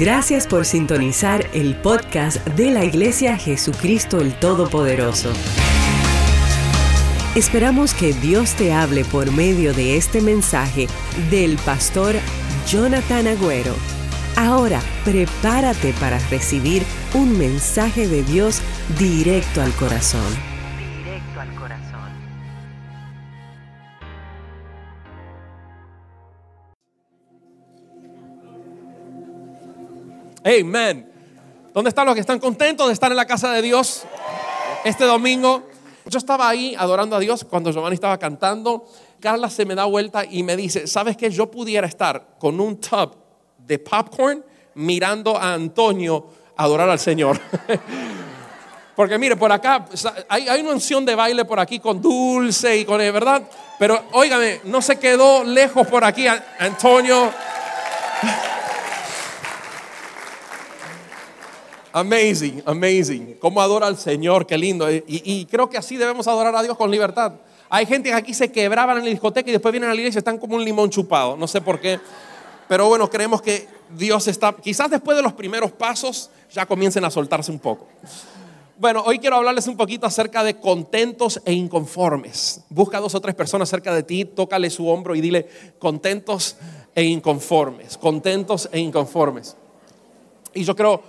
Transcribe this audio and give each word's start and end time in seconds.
Gracias 0.00 0.46
por 0.46 0.64
sintonizar 0.64 1.44
el 1.52 1.76
podcast 1.76 2.42
de 2.56 2.70
la 2.70 2.86
Iglesia 2.86 3.36
Jesucristo 3.36 4.18
el 4.22 4.32
Todopoderoso. 4.32 5.30
Esperamos 7.36 7.92
que 7.92 8.14
Dios 8.14 8.54
te 8.54 8.72
hable 8.72 9.04
por 9.04 9.30
medio 9.30 9.74
de 9.74 9.98
este 9.98 10.22
mensaje 10.22 10.86
del 11.28 11.58
pastor 11.58 12.14
Jonathan 12.66 13.26
Agüero. 13.26 13.74
Ahora, 14.36 14.80
prepárate 15.04 15.92
para 16.00 16.18
recibir 16.30 16.82
un 17.12 17.36
mensaje 17.36 18.08
de 18.08 18.22
Dios 18.22 18.62
directo 18.98 19.60
al 19.60 19.72
corazón. 19.72 20.49
Amen. 30.44 31.12
¿Dónde 31.74 31.90
están 31.90 32.06
los 32.06 32.14
que 32.14 32.20
están 32.20 32.38
contentos 32.38 32.86
de 32.86 32.94
estar 32.94 33.10
en 33.10 33.16
la 33.16 33.26
casa 33.26 33.52
de 33.52 33.60
Dios 33.60 34.04
este 34.84 35.04
domingo? 35.04 35.68
Yo 36.06 36.18
estaba 36.18 36.48
ahí 36.48 36.74
adorando 36.78 37.14
a 37.14 37.20
Dios 37.20 37.44
cuando 37.44 37.70
Giovanni 37.70 37.94
estaba 37.94 38.18
cantando. 38.18 38.86
Carla 39.20 39.50
se 39.50 39.66
me 39.66 39.74
da 39.74 39.84
vuelta 39.84 40.24
y 40.24 40.42
me 40.42 40.56
dice, 40.56 40.86
¿sabes 40.86 41.16
qué? 41.16 41.30
Yo 41.30 41.50
pudiera 41.50 41.86
estar 41.86 42.36
con 42.38 42.58
un 42.58 42.80
tub 42.80 43.16
de 43.58 43.78
popcorn 43.78 44.42
mirando 44.74 45.36
a 45.36 45.52
Antonio 45.52 46.26
adorar 46.56 46.88
al 46.88 46.98
Señor. 46.98 47.38
Porque 48.96 49.18
mire, 49.18 49.36
por 49.36 49.52
acá 49.52 49.84
hay, 50.28 50.60
una 50.60 50.72
unción 50.72 51.04
de 51.04 51.14
baile 51.14 51.44
por 51.44 51.60
aquí 51.60 51.78
con 51.78 52.00
dulce 52.00 52.78
y 52.78 52.84
con, 52.86 52.98
¿verdad? 52.98 53.42
Pero 53.78 54.04
óigame, 54.12 54.62
no 54.64 54.80
se 54.80 54.98
quedó 54.98 55.44
lejos 55.44 55.86
por 55.86 56.02
aquí 56.02 56.26
Antonio. 56.58 57.30
Amazing, 61.92 62.62
amazing. 62.66 63.36
Cómo 63.40 63.60
adora 63.60 63.86
al 63.86 63.96
Señor, 63.96 64.46
qué 64.46 64.56
lindo. 64.56 64.88
Y, 64.90 65.46
creo 65.50 65.68
que 65.68 65.76
así 65.76 65.96
debemos 65.96 66.28
adorar 66.28 66.54
a 66.54 66.62
Dios 66.62 66.76
con 66.76 66.90
libertad. 66.90 67.32
Hay 67.68 67.86
gente 67.86 68.10
que 68.10 68.14
aquí 68.14 68.34
se 68.34 68.50
quebraban 68.50 68.98
en 68.98 69.04
la 69.04 69.10
discoteca 69.10 69.48
y 69.48 69.52
después 69.52 69.72
vienen 69.72 69.90
a 69.90 69.94
la 69.94 70.00
iglesia 70.00 70.18
y 70.18 70.20
están 70.20 70.38
como 70.38 70.56
un 70.56 70.64
limón 70.64 70.90
chupado. 70.90 71.36
No 71.36 71.46
sé 71.46 71.60
por 71.60 71.80
qué. 71.80 71.98
Pero 72.68 72.86
bueno, 72.88 73.10
creemos 73.10 73.42
que 73.42 73.66
Dios 73.96 74.28
está, 74.28 74.52
quizás 74.52 74.90
después 74.90 75.16
de 75.16 75.22
los 75.22 75.32
primeros 75.32 75.72
pasos 75.72 76.30
ya 76.52 76.66
comiencen 76.66 77.04
a 77.04 77.10
soltarse 77.10 77.50
un 77.50 77.58
poco. 77.58 77.88
Bueno, 78.78 79.02
hoy 79.04 79.18
quiero 79.18 79.36
hablarles 79.36 79.66
un 79.66 79.76
poquito 79.76 80.06
acerca 80.06 80.42
de 80.44 80.56
contentos 80.56 81.42
e 81.44 81.52
inconformes. 81.52 82.62
Busca 82.70 83.00
dos 83.00 83.14
o 83.14 83.20
tres 83.20 83.34
personas 83.34 83.68
cerca 83.68 83.92
de 83.92 84.04
ti, 84.04 84.24
tócale 84.24 84.70
su 84.70 84.88
hombro 84.88 85.14
y 85.14 85.20
dile 85.20 85.48
contentos 85.78 86.56
e 86.94 87.02
inconformes, 87.02 87.98
contentos 87.98 88.68
e 88.72 88.78
inconformes. 88.78 89.56
Y 90.54 90.64
yo 90.64 90.74
creo 90.74 91.02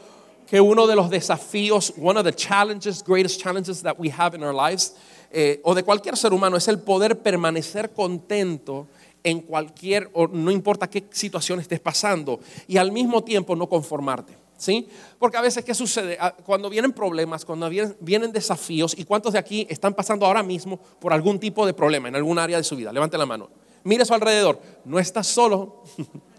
que 0.52 0.60
uno 0.60 0.86
de 0.86 0.98
los 0.98 1.10
desafíos, 1.10 1.94
one 1.98 2.20
of 2.20 2.26
the 2.26 2.34
challenges, 2.34 3.02
greatest 3.02 3.42
challenges 3.42 3.82
that 3.82 3.98
we 3.98 4.10
have 4.10 4.36
in 4.36 4.44
our 4.44 4.54
lives, 4.54 4.96
eh, 5.32 5.62
o 5.64 5.74
de 5.74 5.82
cualquier 5.82 6.18
ser 6.18 6.34
humano, 6.34 6.58
es 6.58 6.68
el 6.68 6.78
poder 6.80 7.20
permanecer 7.20 7.92
contento 7.92 8.86
en 9.24 9.40
cualquier, 9.40 10.10
o 10.12 10.28
no 10.28 10.52
importa 10.52 10.90
qué 10.90 11.06
situación 11.10 11.62
estés 11.62 11.80
pasando, 11.80 12.42
y 12.68 12.76
al 12.76 12.92
mismo 12.92 13.24
tiempo 13.24 13.56
no 13.56 13.70
conformarte. 13.70 14.36
¿Sí? 14.58 14.90
Porque 15.18 15.38
a 15.38 15.42
veces, 15.42 15.64
¿qué 15.64 15.74
sucede? 15.74 16.18
Ah, 16.20 16.36
cuando 16.46 16.70
vienen 16.70 16.92
problemas, 16.92 17.46
cuando 17.46 17.70
vienen, 17.70 18.32
desafíos, 18.34 18.94
¿y 18.98 19.06
cuántos 19.06 19.32
de 19.32 19.40
aquí 19.40 19.66
están 19.70 19.94
pasando 19.94 20.26
ahora 20.26 20.44
mismo 20.44 20.78
por 21.00 21.14
algún 21.14 21.40
tipo 21.40 21.66
de 21.66 21.74
problema 21.74 22.10
en 22.10 22.16
algún 22.18 22.38
área 22.38 22.58
de 22.58 22.66
su 22.66 22.76
vida? 22.76 22.92
Levante 22.92 23.18
la 23.18 23.26
mano. 23.26 23.50
Mire 23.86 24.04
a 24.04 24.06
su 24.06 24.14
alrededor. 24.14 24.62
No 24.84 25.00
estás 25.00 25.28
solo. 25.28 25.84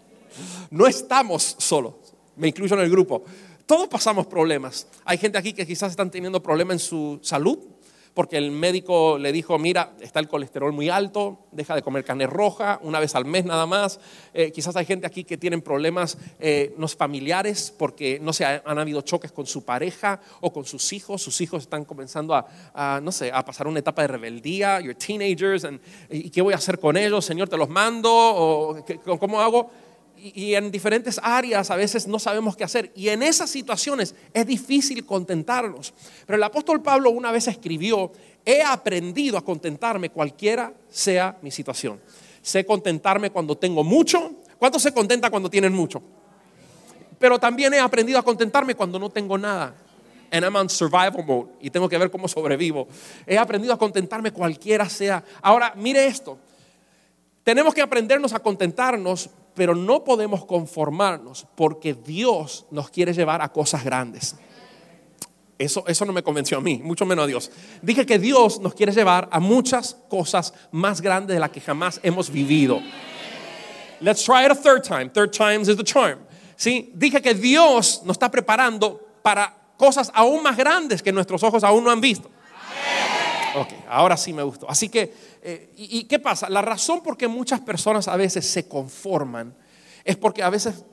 no 0.70 0.86
estamos 0.86 1.56
solos. 1.58 1.94
Me 2.36 2.48
incluyo 2.48 2.76
en 2.76 2.82
el 2.82 2.90
grupo. 2.90 3.24
Todos 3.66 3.88
pasamos 3.88 4.26
problemas. 4.26 4.86
Hay 5.04 5.18
gente 5.18 5.38
aquí 5.38 5.52
que 5.52 5.66
quizás 5.66 5.90
están 5.90 6.10
teniendo 6.10 6.42
problemas 6.42 6.74
en 6.74 6.80
su 6.80 7.18
salud 7.22 7.58
porque 8.14 8.36
el 8.36 8.50
médico 8.50 9.16
le 9.18 9.32
dijo, 9.32 9.58
mira, 9.58 9.94
está 10.00 10.20
el 10.20 10.28
colesterol 10.28 10.72
muy 10.72 10.88
alto, 10.88 11.46
deja 11.50 11.74
de 11.74 11.82
comer 11.82 12.04
carne 12.04 12.26
roja 12.26 12.78
una 12.82 13.00
vez 13.00 13.14
al 13.14 13.24
mes 13.24 13.44
nada 13.44 13.66
más. 13.66 14.00
Eh, 14.34 14.52
quizás 14.52 14.76
hay 14.76 14.84
gente 14.84 15.06
aquí 15.06 15.24
que 15.24 15.38
tienen 15.38 15.62
problemas 15.62 16.18
eh, 16.38 16.74
no 16.76 16.88
familiares 16.88 17.74
porque 17.76 18.18
no 18.20 18.32
se 18.32 18.44
han 18.44 18.78
habido 18.78 19.00
choques 19.00 19.32
con 19.32 19.46
su 19.46 19.64
pareja 19.64 20.20
o 20.40 20.52
con 20.52 20.64
sus 20.64 20.92
hijos. 20.92 21.22
Sus 21.22 21.40
hijos 21.40 21.62
están 21.62 21.84
comenzando 21.84 22.34
a, 22.34 23.00
no 23.02 23.12
sé, 23.12 23.32
a 23.32 23.44
pasar 23.44 23.66
una 23.66 23.78
etapa 23.78 24.02
de 24.02 24.08
rebeldía. 24.08 24.80
You're 24.80 24.94
teenagers, 24.94 25.66
¿y 26.10 26.28
qué 26.30 26.42
voy 26.42 26.52
a 26.52 26.56
hacer 26.56 26.78
con 26.78 26.96
ellos? 26.96 27.24
Señor, 27.24 27.48
te 27.48 27.56
los 27.56 27.68
mando 27.68 28.10
o 28.12 28.84
¿cómo 29.18 29.40
hago? 29.40 29.70
Y 30.22 30.54
en 30.54 30.70
diferentes 30.70 31.18
áreas 31.20 31.70
a 31.70 31.76
veces 31.76 32.06
no 32.06 32.18
sabemos 32.20 32.56
qué 32.56 32.62
hacer. 32.62 32.92
Y 32.94 33.08
en 33.08 33.24
esas 33.24 33.50
situaciones 33.50 34.14
es 34.32 34.46
difícil 34.46 35.04
contentarnos. 35.04 35.92
Pero 36.26 36.36
el 36.36 36.42
apóstol 36.44 36.80
Pablo 36.80 37.10
una 37.10 37.32
vez 37.32 37.48
escribió, 37.48 38.12
he 38.44 38.62
aprendido 38.62 39.36
a 39.36 39.44
contentarme 39.44 40.10
cualquiera 40.10 40.72
sea 40.88 41.36
mi 41.42 41.50
situación. 41.50 42.00
Sé 42.40 42.64
contentarme 42.64 43.30
cuando 43.30 43.56
tengo 43.56 43.82
mucho. 43.82 44.32
¿Cuánto 44.58 44.78
se 44.78 44.92
contenta 44.92 45.28
cuando 45.28 45.50
tienen 45.50 45.72
mucho? 45.72 46.00
Pero 47.18 47.38
también 47.38 47.74
he 47.74 47.80
aprendido 47.80 48.18
a 48.18 48.22
contentarme 48.22 48.76
cuando 48.76 48.98
no 48.98 49.10
tengo 49.10 49.36
nada. 49.36 49.74
And 50.30 50.44
I'm 50.44 50.54
on 50.56 50.68
survival 50.70 51.24
mode 51.26 51.48
y 51.60 51.68
tengo 51.68 51.88
que 51.88 51.98
ver 51.98 52.10
cómo 52.10 52.26
sobrevivo. 52.28 52.88
He 53.26 53.36
aprendido 53.36 53.74
a 53.74 53.78
contentarme 53.78 54.32
cualquiera 54.32 54.88
sea. 54.88 55.22
Ahora, 55.42 55.74
mire 55.76 56.06
esto. 56.06 56.38
Tenemos 57.44 57.74
que 57.74 57.82
aprendernos 57.82 58.32
a 58.32 58.38
contentarnos 58.38 59.28
pero 59.54 59.74
no 59.74 60.04
podemos 60.04 60.44
conformarnos 60.44 61.46
porque 61.54 61.94
Dios 61.94 62.66
nos 62.70 62.90
quiere 62.90 63.12
llevar 63.12 63.42
a 63.42 63.50
cosas 63.50 63.84
grandes. 63.84 64.36
Eso, 65.58 65.84
eso 65.86 66.04
no 66.04 66.12
me 66.12 66.22
convenció 66.22 66.58
a 66.58 66.60
mí, 66.60 66.80
mucho 66.82 67.06
menos 67.06 67.24
a 67.24 67.26
Dios. 67.26 67.50
Dije 67.82 68.04
que 68.04 68.18
Dios 68.18 68.60
nos 68.60 68.74
quiere 68.74 68.92
llevar 68.92 69.28
a 69.30 69.38
muchas 69.38 69.96
cosas 70.08 70.52
más 70.72 71.00
grandes 71.00 71.34
de 71.34 71.40
las 71.40 71.50
que 71.50 71.60
jamás 71.60 72.00
hemos 72.02 72.30
vivido. 72.30 72.80
Let's 74.00 74.24
try 74.24 74.44
it 74.44 74.50
a 74.50 74.54
third 74.54 74.82
time. 74.82 75.08
Third 75.10 75.30
times 75.30 75.68
is 75.68 75.76
the 75.76 75.84
charm. 75.84 76.18
¿Sí? 76.56 76.90
Dije 76.94 77.22
que 77.22 77.34
Dios 77.34 78.02
nos 78.04 78.14
está 78.14 78.30
preparando 78.30 79.00
para 79.22 79.54
cosas 79.76 80.10
aún 80.14 80.42
más 80.42 80.56
grandes 80.56 81.02
que 81.02 81.12
nuestros 81.12 81.42
ojos 81.42 81.62
aún 81.62 81.84
no 81.84 81.90
han 81.90 82.00
visto. 82.00 82.28
Ok, 83.54 83.68
ahora 83.88 84.16
sí 84.16 84.32
me 84.32 84.42
gustó. 84.42 84.68
Así 84.68 84.88
que, 84.88 85.12
eh, 85.44 85.72
y, 85.76 86.04
qué 86.04 86.20
pasa? 86.20 86.48
La 86.48 86.62
razón 86.62 87.02
por 87.02 87.16
qué 87.16 87.26
muchas 87.26 87.60
personas 87.60 88.06
a 88.06 88.16
veces 88.16 88.46
se 88.46 88.68
conforman 88.68 89.52
es 90.04 90.16
porque 90.16 90.42
a 90.42 90.50
veces 90.50 90.84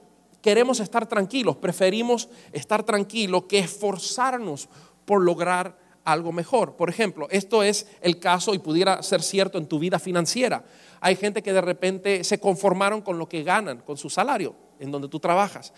queremos 0.42 0.80
estar 0.80 1.08
tranquilos, 1.08 1.58
preferimos 1.58 2.30
estar 2.52 2.84
tranquilos 2.84 3.44
que 3.44 3.60
esforzarnos 3.60 4.68
por 5.06 5.22
lograr 5.22 5.78
algo 6.04 6.32
mejor. 6.32 6.76
Por 6.76 6.90
ejemplo, 6.90 7.28
esto 7.30 7.62
es 7.62 7.86
el 8.02 8.20
caso 8.20 8.56
y 8.56 8.60
pudiera 8.60 9.04
ser 9.04 9.22
cierto 9.22 9.60
en 9.60 9.68
tu 9.68 9.78
vida 9.78 10.00
financiera. 10.00 10.66
Hay 11.00 11.16
gente 11.16 11.44
que 11.44 11.54
de 11.54 11.62
repente 11.62 12.24
se 12.24 12.40
conformaron 12.40 13.02
con 13.02 13.20
lo 13.20 13.30
que 13.30 13.44
ganan, 13.44 13.80
con 13.80 13.98
su 13.98 14.10
salario, 14.10 14.56
en 14.80 14.90
donde 14.90 15.10
tú 15.10 15.20
trabajas. 15.20 15.74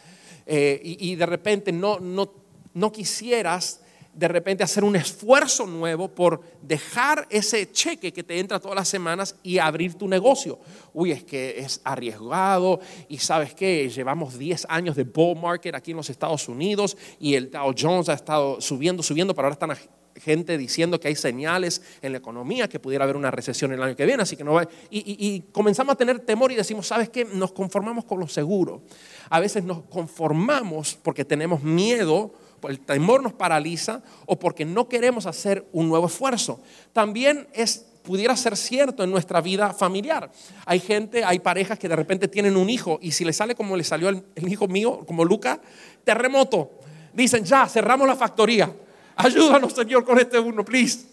Eh, 0.45 0.79
y, 0.81 1.11
y, 1.11 1.15
de 1.15 1.25
repente 1.25 1.73
no, 1.73 1.99
no, 1.99 2.33
no 2.73 2.91
quisieras 2.91 3.81
de 4.13 4.27
repente 4.27 4.63
hacer 4.63 4.83
un 4.83 4.95
esfuerzo 4.95 5.65
nuevo 5.65 6.09
por 6.09 6.41
dejar 6.61 7.27
ese 7.29 7.71
cheque 7.71 8.11
que 8.11 8.23
te 8.23 8.39
entra 8.39 8.59
todas 8.59 8.75
las 8.75 8.87
semanas 8.87 9.35
y 9.43 9.57
abrir 9.57 9.95
tu 9.95 10.07
negocio. 10.07 10.59
Uy, 10.93 11.11
es 11.11 11.23
que 11.23 11.59
es 11.59 11.81
arriesgado 11.83 12.79
y 13.07 13.19
sabes 13.19 13.53
que 13.53 13.89
llevamos 13.89 14.37
10 14.37 14.67
años 14.69 14.95
de 14.95 15.03
bull 15.03 15.39
market 15.39 15.75
aquí 15.75 15.91
en 15.91 15.97
los 15.97 16.09
Estados 16.09 16.47
Unidos 16.49 16.97
y 17.19 17.35
el 17.35 17.49
Dow 17.49 17.73
Jones 17.77 18.09
ha 18.09 18.13
estado 18.13 18.59
subiendo, 18.59 19.01
subiendo, 19.01 19.33
pero 19.33 19.47
ahora 19.47 19.53
están 19.53 19.71
gente 20.15 20.57
diciendo 20.57 20.99
que 20.99 21.07
hay 21.07 21.15
señales 21.15 21.81
en 22.01 22.11
la 22.11 22.17
economía, 22.17 22.67
que 22.67 22.79
pudiera 22.79 23.05
haber 23.05 23.15
una 23.15 23.31
recesión 23.31 23.71
el 23.71 23.81
año 23.81 23.95
que 23.95 24.05
viene, 24.05 24.23
así 24.23 24.35
que 24.35 24.43
no 24.43 24.53
va. 24.53 24.67
Y, 24.89 25.03
y 25.17 25.41
comenzamos 25.51 25.93
a 25.93 25.95
tener 25.95 26.19
temor 26.19 26.51
y 26.51 26.55
decimos, 26.55 26.87
¿sabes 26.87 27.09
qué? 27.09 27.25
Nos 27.25 27.53
conformamos 27.53 28.05
con 28.05 28.19
lo 28.19 28.27
seguro. 28.27 28.83
A 29.29 29.39
veces 29.39 29.63
nos 29.63 29.83
conformamos 29.83 30.97
porque 31.01 31.25
tenemos 31.25 31.63
miedo 31.63 32.33
el 32.69 32.79
temor 32.79 33.23
nos 33.23 33.33
paraliza 33.33 34.01
o 34.25 34.37
porque 34.37 34.65
no 34.65 34.87
queremos 34.87 35.25
hacer 35.25 35.67
un 35.71 35.89
nuevo 35.89 36.07
esfuerzo. 36.07 36.59
También 36.93 37.47
es 37.53 37.85
pudiera 38.01 38.35
ser 38.35 38.57
cierto 38.57 39.03
en 39.03 39.11
nuestra 39.11 39.41
vida 39.41 39.73
familiar. 39.73 40.31
Hay 40.65 40.79
gente, 40.79 41.23
hay 41.23 41.39
parejas 41.39 41.77
que 41.77 41.87
de 41.87 41.95
repente 41.95 42.27
tienen 42.27 42.57
un 42.57 42.69
hijo 42.69 42.99
y 43.01 43.11
si 43.11 43.23
le 43.23 43.33
sale 43.33 43.55
como 43.55 43.77
le 43.77 43.83
salió 43.83 44.09
el, 44.09 44.23
hijo 44.47 44.67
mío, 44.67 45.03
como 45.05 45.23
Luca, 45.23 45.61
terremoto. 46.03 46.71
Dicen, 47.13 47.43
ya, 47.43 47.67
cerramos 47.67 48.07
la 48.07 48.15
factoría. 48.15 48.73
Ayúdanos, 49.15 49.73
Señor, 49.73 50.03
con 50.03 50.19
este 50.19 50.39
uno, 50.39 50.63
please. 50.63 51.05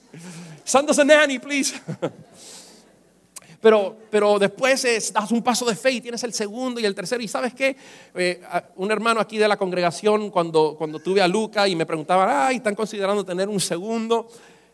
Send 0.64 0.90
us 0.90 0.98
a 0.98 1.04
nanny, 1.04 1.38
please. 1.38 1.74
Pero, 3.60 3.96
pero 4.10 4.38
después 4.38 5.12
das 5.12 5.32
un 5.32 5.42
paso 5.42 5.64
de 5.64 5.74
fe 5.74 5.90
y 5.92 6.00
tienes 6.00 6.22
el 6.22 6.32
segundo 6.32 6.78
y 6.80 6.84
el 6.84 6.94
tercero. 6.94 7.22
Y 7.22 7.28
sabes 7.28 7.54
qué? 7.54 7.76
Eh, 8.14 8.40
un 8.76 8.90
hermano 8.90 9.20
aquí 9.20 9.36
de 9.36 9.48
la 9.48 9.56
congregación, 9.56 10.30
cuando, 10.30 10.76
cuando 10.78 11.00
tuve 11.00 11.20
a 11.20 11.28
Luca 11.28 11.66
y 11.66 11.74
me 11.74 11.84
preguntaba, 11.84 12.46
ay, 12.46 12.56
están 12.56 12.76
considerando 12.76 13.24
tener 13.24 13.48
un 13.48 13.58
segundo. 13.58 14.28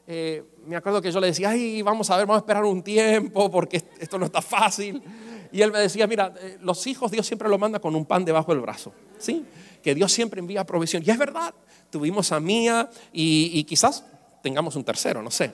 Eh, 0.07 0.45
me 0.67 0.77
acuerdo 0.77 1.01
que 1.01 1.11
yo 1.11 1.19
le 1.19 1.29
decía, 1.29 1.51
ay, 1.51 1.81
vamos 1.81 2.11
a 2.11 2.17
ver, 2.19 2.27
vamos 2.27 2.43
a 2.43 2.45
esperar 2.45 2.65
un 2.65 2.83
tiempo 2.83 3.51
porque 3.51 3.83
esto 3.99 4.19
no 4.19 4.27
está 4.27 4.43
fácil. 4.43 5.03
Y 5.51 5.63
él 5.63 5.73
me 5.73 5.79
decía, 5.79 6.07
mira, 6.07 6.35
eh, 6.41 6.59
los 6.61 6.87
hijos 6.87 7.11
Dios 7.11 7.27
siempre 7.27 7.49
los 7.49 7.59
manda 7.59 7.79
con 7.79 7.95
un 7.95 8.05
pan 8.05 8.25
debajo 8.25 8.53
del 8.53 8.61
brazo. 8.61 8.93
¿Sí? 9.19 9.45
Que 9.83 9.95
Dios 9.95 10.13
siempre 10.13 10.41
envía 10.41 10.65
provisión. 10.65 11.03
Y 11.07 11.11
es 11.11 11.17
verdad, 11.17 11.55
tuvimos 11.91 12.33
a 12.33 12.41
Mía 12.41 12.91
y, 13.13 13.51
y 13.55 13.65
quizás 13.65 14.05
tengamos 14.43 14.77
un 14.77 14.85
tercero, 14.85 15.23
no 15.23 15.31
sé. 15.31 15.53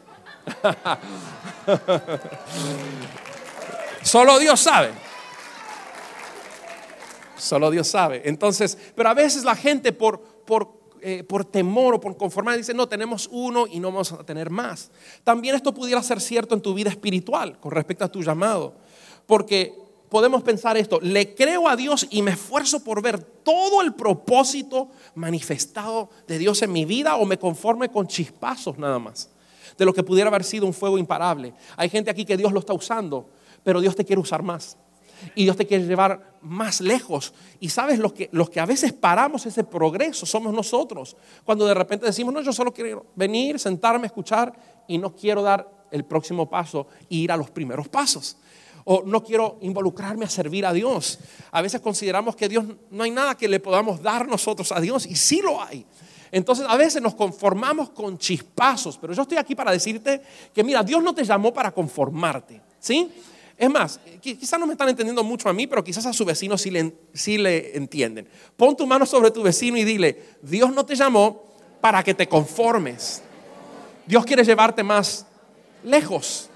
Solo 4.03 4.39
Dios 4.39 4.61
sabe. 4.61 4.91
Solo 7.37 7.71
Dios 7.71 7.89
sabe. 7.89 8.23
Entonces, 8.25 8.77
pero 8.95 9.09
a 9.09 9.15
veces 9.15 9.45
la 9.45 9.55
gente 9.55 9.93
por, 9.93 10.21
por, 10.21 10.81
eh, 11.01 11.25
por 11.25 11.45
temor 11.45 11.95
o 11.95 12.01
por 12.01 12.17
conformar 12.17 12.57
dice, 12.57 12.75
no, 12.75 12.89
tenemos 12.89 13.29
uno 13.33 13.67
y 13.67 13.81
no 13.81 13.91
vamos 13.91 14.13
a 14.13 14.25
tener 14.25 14.51
más. 14.51 14.91
También 15.25 15.55
esto 15.55 15.75
pudiera 15.75 16.03
ser 16.03 16.21
cierto 16.21 16.55
en 16.55 16.61
tu 16.61 16.75
vida 16.75 16.91
espiritual 16.91 17.59
con 17.61 17.73
respecto 17.73 18.05
a 18.05 18.09
tu 18.09 18.23
llamado. 18.23 18.75
Porque 19.27 19.75
podemos 20.09 20.43
pensar 20.43 20.77
esto, 20.77 20.99
le 21.01 21.35
creo 21.35 21.69
a 21.69 21.77
Dios 21.77 22.07
y 22.11 22.23
me 22.23 22.33
esfuerzo 22.33 22.83
por 22.83 23.01
ver 23.01 23.23
todo 23.23 23.81
el 23.81 23.95
propósito 23.95 24.89
manifestado 25.15 26.11
de 26.27 26.39
Dios 26.39 26.63
en 26.63 26.73
mi 26.73 26.85
vida 26.85 27.17
o 27.17 27.25
me 27.25 27.39
conforme 27.39 27.91
con 27.91 28.07
chispazos 28.07 28.77
nada 28.77 28.99
más 28.99 29.31
de 29.81 29.87
lo 29.87 29.95
que 29.95 30.03
pudiera 30.03 30.29
haber 30.29 30.45
sido 30.45 30.67
un 30.67 30.75
fuego 30.75 30.99
imparable. 30.99 31.55
Hay 31.75 31.89
gente 31.89 32.11
aquí 32.11 32.27
que 32.27 32.37
Dios 32.37 32.53
lo 32.53 32.61
está 32.61 32.75
usando, 32.75 33.31
pero 33.65 33.81
Dios 33.81 33.97
te 33.97 34.05
quiere 34.05 34.21
usar 34.21 34.43
más. 34.43 34.77
Y 35.35 35.45
Dios 35.45 35.57
te 35.57 35.67
quiere 35.67 35.87
llevar 35.87 36.37
más 36.43 36.83
lejos. 36.83 37.33
Y 37.61 37.71
sabes, 37.71 37.99
los 37.99 38.13
que, 38.13 38.29
los 38.31 38.51
que 38.51 38.61
a 38.61 38.67
veces 38.67 38.93
paramos 38.93 39.47
ese 39.47 39.65
progreso 39.65 40.27
somos 40.27 40.53
nosotros. 40.53 41.17
Cuando 41.47 41.67
de 41.67 41.73
repente 41.73 42.05
decimos, 42.05 42.35
no, 42.35 42.43
yo 42.43 42.53
solo 42.53 42.75
quiero 42.75 43.07
venir, 43.17 43.59
sentarme, 43.59 44.07
escuchar 44.07 44.53
y 44.87 44.99
no 44.99 45.17
quiero 45.17 45.41
dar 45.41 45.67
el 45.91 46.05
próximo 46.05 46.51
paso 46.51 46.87
e 47.09 47.15
ir 47.15 47.33
a 47.33 47.39
los 47.39 47.51
primeros 47.51 47.89
pasos. 47.89 48.37
O 48.85 49.03
no 49.07 49.25
quiero 49.25 49.57
involucrarme 49.63 50.27
a 50.27 50.29
servir 50.29 50.67
a 50.67 50.75
Dios. 50.75 51.21
A 51.53 51.63
veces 51.63 51.81
consideramos 51.81 52.37
que 52.37 52.51
Dios 52.51 52.67
no 52.91 53.05
hay 53.05 53.11
nada 53.11 53.35
que 53.35 53.49
le 53.49 53.61
podamos 53.61 54.03
dar 54.03 54.29
nosotros 54.29 54.73
a 54.73 54.81
Dios 54.81 55.07
y 55.07 55.17
sí 55.17 55.41
lo 55.41 55.63
hay. 55.63 55.87
Entonces 56.33 56.67
a 56.69 56.77
veces 56.77 57.03
nos 57.03 57.15
conformamos 57.15 57.91
con 57.91 58.19
chispazos, 58.19 58.99
pero 58.99 59.13
yo 59.13 59.23
estoy 59.23 59.39
aquí 59.39 59.55
para 59.55 59.73
decirte 59.73 60.23
que 60.55 60.63
mira, 60.63 60.83
Dios 60.83 61.03
no 61.03 61.15
te 61.15 61.25
llamó 61.25 61.53
para 61.53 61.73
conformarte, 61.73 62.61
¿sí? 62.79 63.11
Es 63.57 63.69
más, 63.69 64.01
quizás 64.23 64.59
no 64.59 64.67
me 64.67 64.73
están 64.73 64.89
entendiendo 64.89 65.23
mucho 65.23 65.49
a 65.49 65.53
mí, 65.53 65.67
pero 65.67 65.85
quizás 65.85 66.07
a 66.07 66.15
su 66.15 66.25
vecino 66.25 66.57
sí 66.57 66.71
le, 66.71 66.95
sí 67.13 67.37
le 67.37 67.77
entienden. 67.77 68.27
Pon 68.57 68.75
tu 68.75 68.87
mano 68.87 69.05
sobre 69.05 69.31
tu 69.31 69.43
vecino 69.43 69.77
y 69.77 69.85
dile, 69.85 70.37
Dios 70.41 70.73
no 70.73 70.87
te 70.87 70.95
llamó 70.95 71.43
para 71.81 72.03
que 72.03 72.15
te 72.15 72.27
conformes. 72.27 73.23
Dios 74.07 74.25
quiere 74.25 74.45
llevarte 74.45 74.83
más 74.83 75.27
lejos. 75.85 76.49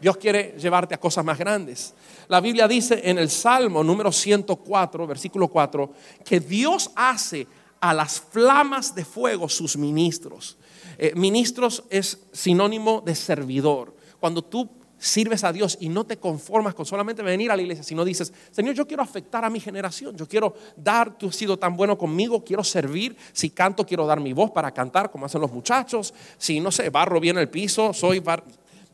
Dios 0.00 0.16
quiere 0.16 0.54
llevarte 0.58 0.94
a 0.94 1.00
cosas 1.00 1.24
más 1.24 1.38
grandes. 1.38 1.94
La 2.28 2.40
Biblia 2.40 2.68
dice 2.68 3.00
en 3.04 3.18
el 3.18 3.30
Salmo 3.30 3.82
número 3.82 4.12
104, 4.12 5.06
versículo 5.06 5.48
4, 5.48 5.90
que 6.24 6.40
Dios 6.40 6.90
hace 6.94 7.46
a 7.80 7.94
las 7.94 8.20
flamas 8.20 8.94
de 8.94 9.04
fuego 9.04 9.48
sus 9.48 9.76
ministros. 9.76 10.56
Eh, 10.98 11.12
ministros 11.14 11.84
es 11.90 12.18
sinónimo 12.32 13.02
de 13.04 13.14
servidor. 13.14 13.94
Cuando 14.20 14.42
tú 14.42 14.68
sirves 14.98 15.44
a 15.44 15.52
Dios 15.52 15.78
y 15.80 15.88
no 15.88 16.04
te 16.04 16.16
conformas 16.16 16.74
con 16.74 16.84
solamente 16.84 17.22
venir 17.22 17.50
a 17.50 17.56
la 17.56 17.62
iglesia, 17.62 17.84
sino 17.84 18.04
dices, 18.04 18.32
Señor, 18.50 18.74
yo 18.74 18.86
quiero 18.86 19.02
afectar 19.02 19.44
a 19.44 19.50
mi 19.50 19.60
generación, 19.60 20.16
yo 20.16 20.26
quiero 20.26 20.54
dar, 20.76 21.16
tú 21.16 21.28
has 21.28 21.36
sido 21.36 21.56
tan 21.56 21.76
bueno 21.76 21.96
conmigo, 21.96 22.44
quiero 22.44 22.64
servir, 22.64 23.16
si 23.32 23.50
canto 23.50 23.86
quiero 23.86 24.06
dar 24.06 24.18
mi 24.18 24.32
voz 24.32 24.50
para 24.50 24.72
cantar 24.72 25.10
como 25.10 25.26
hacen 25.26 25.40
los 25.40 25.52
muchachos, 25.52 26.12
si 26.36 26.58
no 26.58 26.72
sé, 26.72 26.90
barro 26.90 27.20
bien 27.20 27.38
el 27.38 27.48
piso, 27.48 27.92
soy... 27.92 28.18
Bar... 28.20 28.42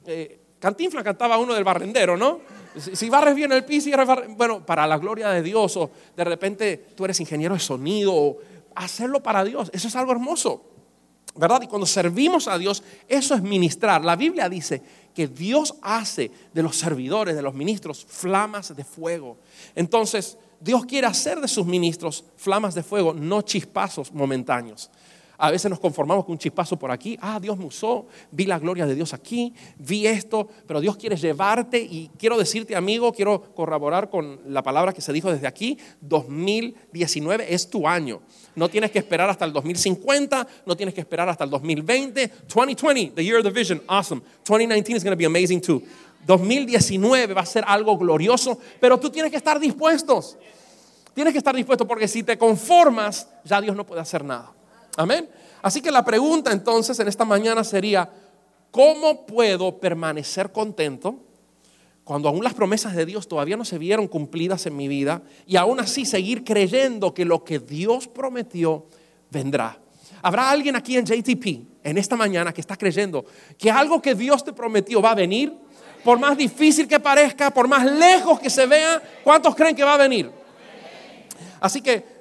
Eh, 0.07 0.41
Cantinfla 0.65 1.05
cantaba 1.05 1.37
uno 1.37 1.53
del 1.53 1.63
barrendero, 1.63 2.17
¿no? 2.17 2.41
Si 2.95 3.11
barres 3.11 3.35
bien 3.35 3.53
el 3.53 3.67
piso 3.67 3.91
bueno, 4.31 4.65
para 4.65 4.87
la 4.87 4.97
gloria 4.97 5.29
de 5.29 5.43
Dios, 5.43 5.77
o 5.77 5.91
de 6.17 6.25
repente 6.25 6.87
tú 6.97 7.05
eres 7.05 7.21
ingeniero 7.21 7.53
de 7.53 7.61
sonido, 7.61 8.15
o 8.15 8.39
hacerlo 8.75 9.23
para 9.23 9.45
Dios, 9.45 9.71
eso 9.73 9.89
es 9.89 9.97
algo 9.97 10.13
hermoso. 10.13 10.71
¿verdad? 11.37 11.63
Y 11.63 11.67
cuando 11.67 11.87
servimos 11.87 12.47
a 12.47 12.59
Dios, 12.59 12.83
eso 13.09 13.35
es 13.35 13.43
ministrar. 13.43 14.05
La 14.05 14.17
Biblia 14.17 14.49
dice 14.49 14.83
que 15.15 15.27
Dios 15.27 15.75
hace 15.83 16.31
de 16.53 16.63
los 16.63 16.77
servidores, 16.77 17.35
de 17.35 17.43
los 17.43 17.55
ministros, 17.55 18.05
flamas 18.09 18.75
de 18.75 18.85
fuego. 18.85 19.39
Entonces, 19.75 20.39
Dios 20.61 20.87
quiere 20.87 21.07
hacer 21.07 21.41
de 21.41 21.49
sus 21.49 21.67
ministros 21.67 22.25
flamas 22.37 22.75
de 22.75 22.83
fuego, 22.83 23.13
no 23.13 23.43
chispazos 23.43 24.13
momentáneos. 24.13 24.91
A 25.39 25.51
veces 25.51 25.69
nos 25.69 25.81
conformamos 25.81 26.25
con 26.25 26.33
un 26.33 26.39
chispazo 26.39 26.79
por 26.79 26.91
aquí. 26.91 27.19
Ah, 27.21 27.41
Dios 27.41 27.59
me 27.59 27.65
usó, 27.65 28.07
vi 28.31 28.47
la 28.47 28.59
gloria 28.59 28.87
de 28.87 28.95
Dios 28.95 29.13
aquí, 29.13 29.53
vi 29.79 30.07
esto, 30.07 30.49
pero 30.67 30.81
Dios 30.81 30.97
quiere 30.97 31.17
llevarte 31.17 31.79
y 31.79 32.11
quiero 32.19 32.39
decirte, 32.39 32.77
amigo, 32.77 33.13
quiero 33.13 33.55
corroborar 33.55 34.11
con 34.11 34.41
la 34.47 34.63
palabra 34.63 34.93
que 34.93 35.01
se 35.01 35.13
dijo 35.13 35.33
desde 35.33 35.47
aquí, 35.47 35.79
2019 36.01 37.53
es 37.53 37.69
tu 37.69 37.89
año. 37.89 38.21
No 38.55 38.69
tienes 38.69 38.91
que 38.91 39.01
esperar 39.01 39.29
hasta 39.29 39.45
el 39.45 39.53
2050, 39.53 40.47
no 40.67 40.77
tienes 40.77 40.95
que 40.95 41.01
esperar 41.01 41.29
hasta 41.29 41.45
el 41.45 41.51
2020. 41.51 42.31
2020, 42.49 43.13
the 43.17 43.25
year 43.25 43.39
of 43.39 43.45
the 43.45 43.51
vision, 43.51 43.83
awesome. 43.89 44.23
2019 44.45 44.97
is 44.97 45.05
going 45.05 45.13
to 45.13 45.19
be 45.19 45.27
amazing 45.27 45.61
too. 45.61 45.83
2019 46.27 47.35
va 47.35 47.43
a 47.43 47.47
ser 47.47 47.65
algo 47.67 47.99
glorioso, 47.99 48.59
pero 48.81 48.99
tú 48.99 49.11
tienes 49.11 49.31
que 49.31 49.37
estar 49.37 49.59
dispuestos. 49.59 50.39
Tienes 51.13 51.33
que 51.33 51.39
estar 51.39 51.55
dispuesto 51.55 51.87
porque 51.87 52.09
si 52.09 52.23
te 52.23 52.37
conformas, 52.39 53.29
ya 53.45 53.61
Dios 53.61 53.77
no 53.77 53.85
puede 53.85 54.01
hacer 54.01 54.25
nada. 54.25 54.53
Amén. 54.97 55.29
Así 55.63 55.81
que 55.81 55.91
la 55.91 56.05
pregunta 56.05 56.53
entonces 56.53 56.99
en 57.01 57.09
esta 57.09 57.25
mañana 57.25 57.65
sería, 57.65 58.11
¿cómo 58.71 59.27
puedo 59.27 59.79
permanecer 59.79 60.53
contento 60.53 61.17
cuando 62.05 62.29
aún 62.29 62.45
las 62.45 62.55
promesas 62.55 62.95
de 62.95 63.07
Dios 63.07 63.27
todavía 63.27 63.57
no 63.57 63.65
se 63.65 63.79
vieron 63.79 64.07
cumplidas 64.07 64.67
en 64.67 64.77
mi 64.77 64.89
vida 64.89 65.23
y 65.47 65.57
aún 65.57 65.81
así 65.81 66.05
seguir 66.05 66.45
creyendo 66.45 67.15
que 67.15 67.25
lo 67.25 67.45
que 67.45 67.59
Dios 67.59 68.09
prometió 68.09 68.87
vendrá? 69.31 69.79
¿Habrá 70.23 70.51
alguien 70.51 70.77
aquí 70.77 70.97
en 70.97 71.05
JTP 71.05 71.47
en 71.83 71.99
esta 71.99 72.17
mañana 72.17 72.53
que 72.53 72.61
está 72.61 72.77
creyendo 72.77 73.25
que 73.59 73.71
algo 73.71 74.01
que 74.01 74.15
Dios 74.15 74.45
te 74.45 74.53
prometió 74.53 75.03
va 75.03 75.11
a 75.11 75.15
venir? 75.15 75.53
Por 76.05 76.19
más 76.19 76.37
difícil 76.37 76.87
que 76.87 77.01
parezca, 77.01 77.51
por 77.51 77.67
más 77.67 77.91
lejos 77.91 78.39
que 78.39 78.51
se 78.51 78.67
vea, 78.67 79.03
¿cuántos 79.23 79.55
creen 79.55 79.75
que 79.75 79.83
va 79.83 79.95
a 79.95 79.99
venir? 79.99 80.31
Así 81.61 81.81
que 81.81 82.14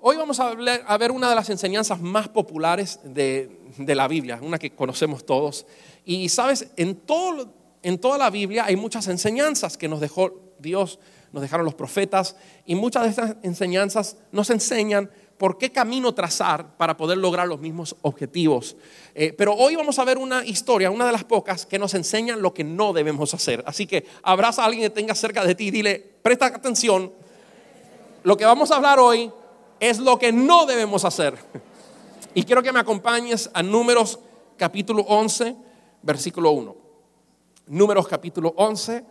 Hoy 0.00 0.16
vamos 0.16 0.38
a, 0.38 0.54
ver 0.54 1.10
una 1.10 1.28
de 1.28 1.34
las 1.34 1.50
enseñanzas 1.50 2.00
más 2.00 2.28
populares 2.28 3.00
de, 3.02 3.50
la 3.78 4.06
Biblia, 4.06 4.38
una 4.40 4.56
que 4.56 4.70
conocemos 4.70 5.26
todos. 5.26 5.66
Y 6.04 6.28
sabes, 6.28 6.68
en, 6.76 6.94
toda 6.94 8.16
la 8.16 8.30
Biblia 8.30 8.64
hay 8.66 8.76
muchas 8.76 9.08
enseñanzas 9.08 9.76
que 9.76 9.88
nos 9.88 9.98
dejó 9.98 10.54
Dios, 10.60 11.00
nos 11.32 11.42
dejaron 11.42 11.64
los 11.64 11.74
profetas, 11.74 12.36
y 12.64 12.76
muchas 12.76 13.02
de 13.02 13.08
estas 13.08 13.36
enseñanzas 13.42 14.16
nos 14.30 14.50
enseñan 14.50 15.10
por 15.36 15.58
qué 15.58 15.72
camino 15.72 16.14
trazar 16.14 16.76
para 16.76 16.96
poder 16.96 17.18
lograr 17.18 17.48
los 17.48 17.58
mismos 17.58 17.96
objetivos. 18.02 18.76
Eh, 19.16 19.34
pero 19.36 19.54
hoy 19.54 19.74
vamos 19.74 19.98
a 19.98 20.04
ver 20.04 20.16
una 20.16 20.44
historia, 20.46 20.92
una 20.92 21.06
de 21.06 21.12
las 21.12 21.24
pocas, 21.24 21.66
que 21.66 21.78
nos 21.78 21.94
enseña 21.94 22.36
lo 22.36 22.54
que 22.54 22.62
no 22.62 22.92
debemos 22.92 23.34
hacer. 23.34 23.64
Así 23.66 23.84
que 23.84 24.06
abraza 24.22 24.62
a 24.62 24.66
alguien 24.66 24.84
que 24.84 24.90
tenga 24.90 25.16
cerca 25.16 25.44
de 25.44 25.56
ti 25.56 25.66
y 25.66 25.70
dile, 25.72 25.98
presta 26.22 26.46
atención, 26.46 27.12
lo 28.22 28.36
que 28.36 28.44
vamos 28.44 28.70
a 28.70 28.76
hablar 28.76 29.00
hoy 29.00 29.32
es 29.80 29.98
lo 29.98 30.18
que 30.18 30.32
no 30.32 30.66
debemos 30.66 31.04
hacer. 31.04 31.36
Y 32.34 32.44
quiero 32.44 32.62
que 32.62 32.72
me 32.72 32.80
acompañes 32.80 33.50
a 33.52 33.62
Números 33.62 34.18
capítulo 34.56 35.02
11, 35.02 35.56
versículo 36.02 36.50
1. 36.52 36.76
Números 37.68 38.06
capítulo 38.08 38.54
11. 38.56 39.04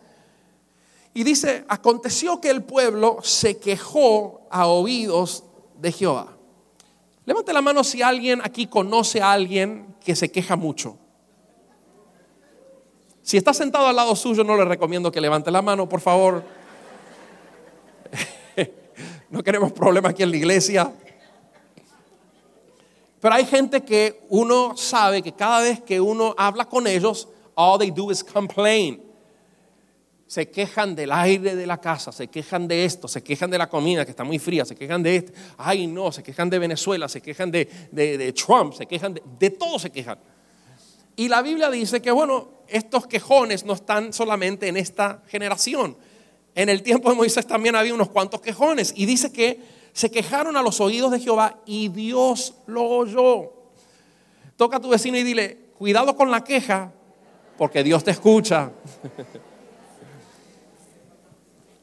Y 1.13 1.23
dice, 1.23 1.65
aconteció 1.67 2.39
que 2.39 2.49
el 2.49 2.63
pueblo 2.63 3.19
se 3.23 3.57
quejó 3.57 4.41
a 4.51 4.67
oídos 4.67 5.43
de 5.79 5.91
Jehová. 5.91 6.37
Levante 7.25 7.53
la 7.53 7.61
mano 7.61 7.83
si 7.83 8.01
alguien 8.01 8.39
aquí 8.43 8.67
conoce 8.67 9.21
a 9.21 9.31
alguien 9.31 9.95
que 10.03 10.15
se 10.15 10.31
queja 10.31 10.55
mucho. 10.55 10.97
Si 13.21 13.35
está 13.35 13.53
sentado 13.53 13.87
al 13.87 13.95
lado 13.95 14.15
suyo, 14.15 14.45
no 14.45 14.55
le 14.55 14.63
recomiendo 14.63 15.11
que 15.11 15.19
levante 15.19 15.51
la 15.51 15.61
mano, 15.61 15.89
por 15.89 15.99
favor. 15.99 16.43
No 19.37 19.43
queremos 19.43 19.71
problemas 19.71 20.11
aquí 20.11 20.23
en 20.23 20.31
la 20.31 20.37
iglesia. 20.37 20.91
Pero 23.21 23.35
hay 23.35 23.45
gente 23.45 23.83
que 23.83 24.25
uno 24.29 24.75
sabe 24.75 25.21
que 25.21 25.31
cada 25.31 25.61
vez 25.61 25.79
que 25.81 26.01
uno 26.01 26.33
habla 26.37 26.65
con 26.65 26.87
ellos, 26.87 27.27
all 27.53 27.77
they 27.77 27.91
do 27.91 28.11
is 28.11 28.23
complain. 28.23 28.99
Se 30.25 30.49
quejan 30.49 30.95
del 30.95 31.11
aire 31.11 31.55
de 31.55 31.67
la 31.67 31.79
casa, 31.79 32.11
se 32.11 32.27
quejan 32.27 32.67
de 32.67 32.83
esto, 32.83 33.07
se 33.07 33.21
quejan 33.21 33.49
de 33.51 33.59
la 33.59 33.69
comida 33.69 34.03
que 34.03 34.11
está 34.11 34.23
muy 34.23 34.39
fría, 34.39 34.65
se 34.65 34.75
quejan 34.75 35.03
de 35.03 35.17
esto. 35.17 35.33
Ay, 35.57 35.85
no, 35.85 36.11
se 36.11 36.23
quejan 36.23 36.49
de 36.49 36.57
Venezuela, 36.57 37.07
se 37.07 37.21
quejan 37.21 37.51
de, 37.51 37.65
de 37.91 38.33
Trump, 38.33 38.73
se 38.73 38.87
quejan 38.87 39.13
de, 39.13 39.23
de 39.39 39.49
todo, 39.51 39.77
se 39.77 39.91
quejan. 39.91 40.17
Y 41.15 41.29
la 41.29 41.43
Biblia 41.43 41.69
dice 41.69 42.01
que, 42.01 42.09
bueno, 42.11 42.49
estos 42.67 43.05
quejones 43.05 43.65
no 43.65 43.73
están 43.73 44.13
solamente 44.13 44.67
en 44.67 44.77
esta 44.77 45.21
generación, 45.27 45.95
en 46.57 46.69
el 46.69 46.81
tiempo 46.81 47.11
de 47.11 47.15
Moisés 47.15 47.45
también 47.45 47.75
había 47.75 47.93
unos 47.93 48.09
cuantos 48.09 48.41
quejones 48.41 48.91
y 48.95 49.05
dice 49.05 49.31
que 49.31 49.61
se 49.93 50.09
quejaron 50.09 50.57
a 50.57 50.63
los 50.63 50.81
oídos 50.81 51.11
de 51.11 51.19
Jehová 51.19 51.59
y 51.67 51.89
Dios 51.89 52.55
lo 52.65 52.83
oyó. 52.83 53.53
Toca 54.55 54.77
a 54.77 54.79
tu 54.79 54.89
vecino 54.89 55.19
y 55.19 55.23
dile, 55.23 55.55
cuidado 55.77 56.15
con 56.15 56.31
la 56.31 56.43
queja, 56.43 56.91
porque 57.59 57.83
Dios 57.83 58.03
te 58.03 58.11
escucha. 58.11 58.71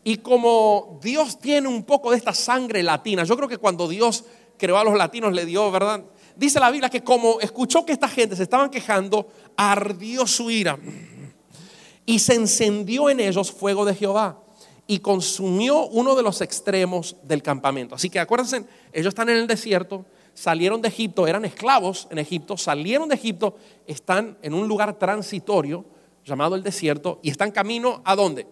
Y 0.06 0.18
como 0.18 0.98
Dios 1.02 1.38
tiene 1.38 1.66
un 1.66 1.82
poco 1.84 2.10
de 2.10 2.18
esta 2.18 2.34
sangre 2.34 2.82
latina, 2.82 3.24
yo 3.24 3.38
creo 3.38 3.48
que 3.48 3.56
cuando 3.56 3.88
Dios 3.88 4.24
creó 4.58 4.76
a 4.76 4.84
los 4.84 4.98
latinos 4.98 5.32
le 5.32 5.46
dio, 5.46 5.70
¿verdad? 5.70 6.04
Dice 6.36 6.60
la 6.60 6.70
Biblia 6.70 6.90
que 6.90 7.02
como 7.02 7.40
escuchó 7.40 7.86
que 7.86 7.94
esta 7.94 8.08
gente 8.08 8.36
se 8.36 8.42
estaban 8.42 8.68
quejando, 8.68 9.28
ardió 9.56 10.26
su 10.26 10.50
ira 10.50 10.78
y 12.04 12.18
se 12.18 12.34
encendió 12.34 13.08
en 13.08 13.20
ellos 13.20 13.50
fuego 13.50 13.86
de 13.86 13.94
Jehová 13.94 14.43
y 14.86 14.98
consumió 14.98 15.86
uno 15.86 16.14
de 16.14 16.22
los 16.22 16.40
extremos 16.40 17.16
del 17.22 17.42
campamento. 17.42 17.94
Así 17.94 18.10
que 18.10 18.20
acuérdense, 18.20 18.64
ellos 18.92 19.08
están 19.08 19.28
en 19.30 19.38
el 19.38 19.46
desierto, 19.46 20.04
salieron 20.34 20.82
de 20.82 20.88
Egipto, 20.88 21.26
eran 21.26 21.44
esclavos 21.44 22.06
en 22.10 22.18
Egipto, 22.18 22.56
salieron 22.56 23.08
de 23.08 23.14
Egipto, 23.14 23.56
están 23.86 24.36
en 24.42 24.52
un 24.52 24.68
lugar 24.68 24.98
transitorio 24.98 25.84
llamado 26.24 26.54
el 26.54 26.62
desierto 26.62 27.20
y 27.22 27.30
están 27.30 27.50
camino 27.50 28.02
a 28.04 28.14
dónde? 28.14 28.46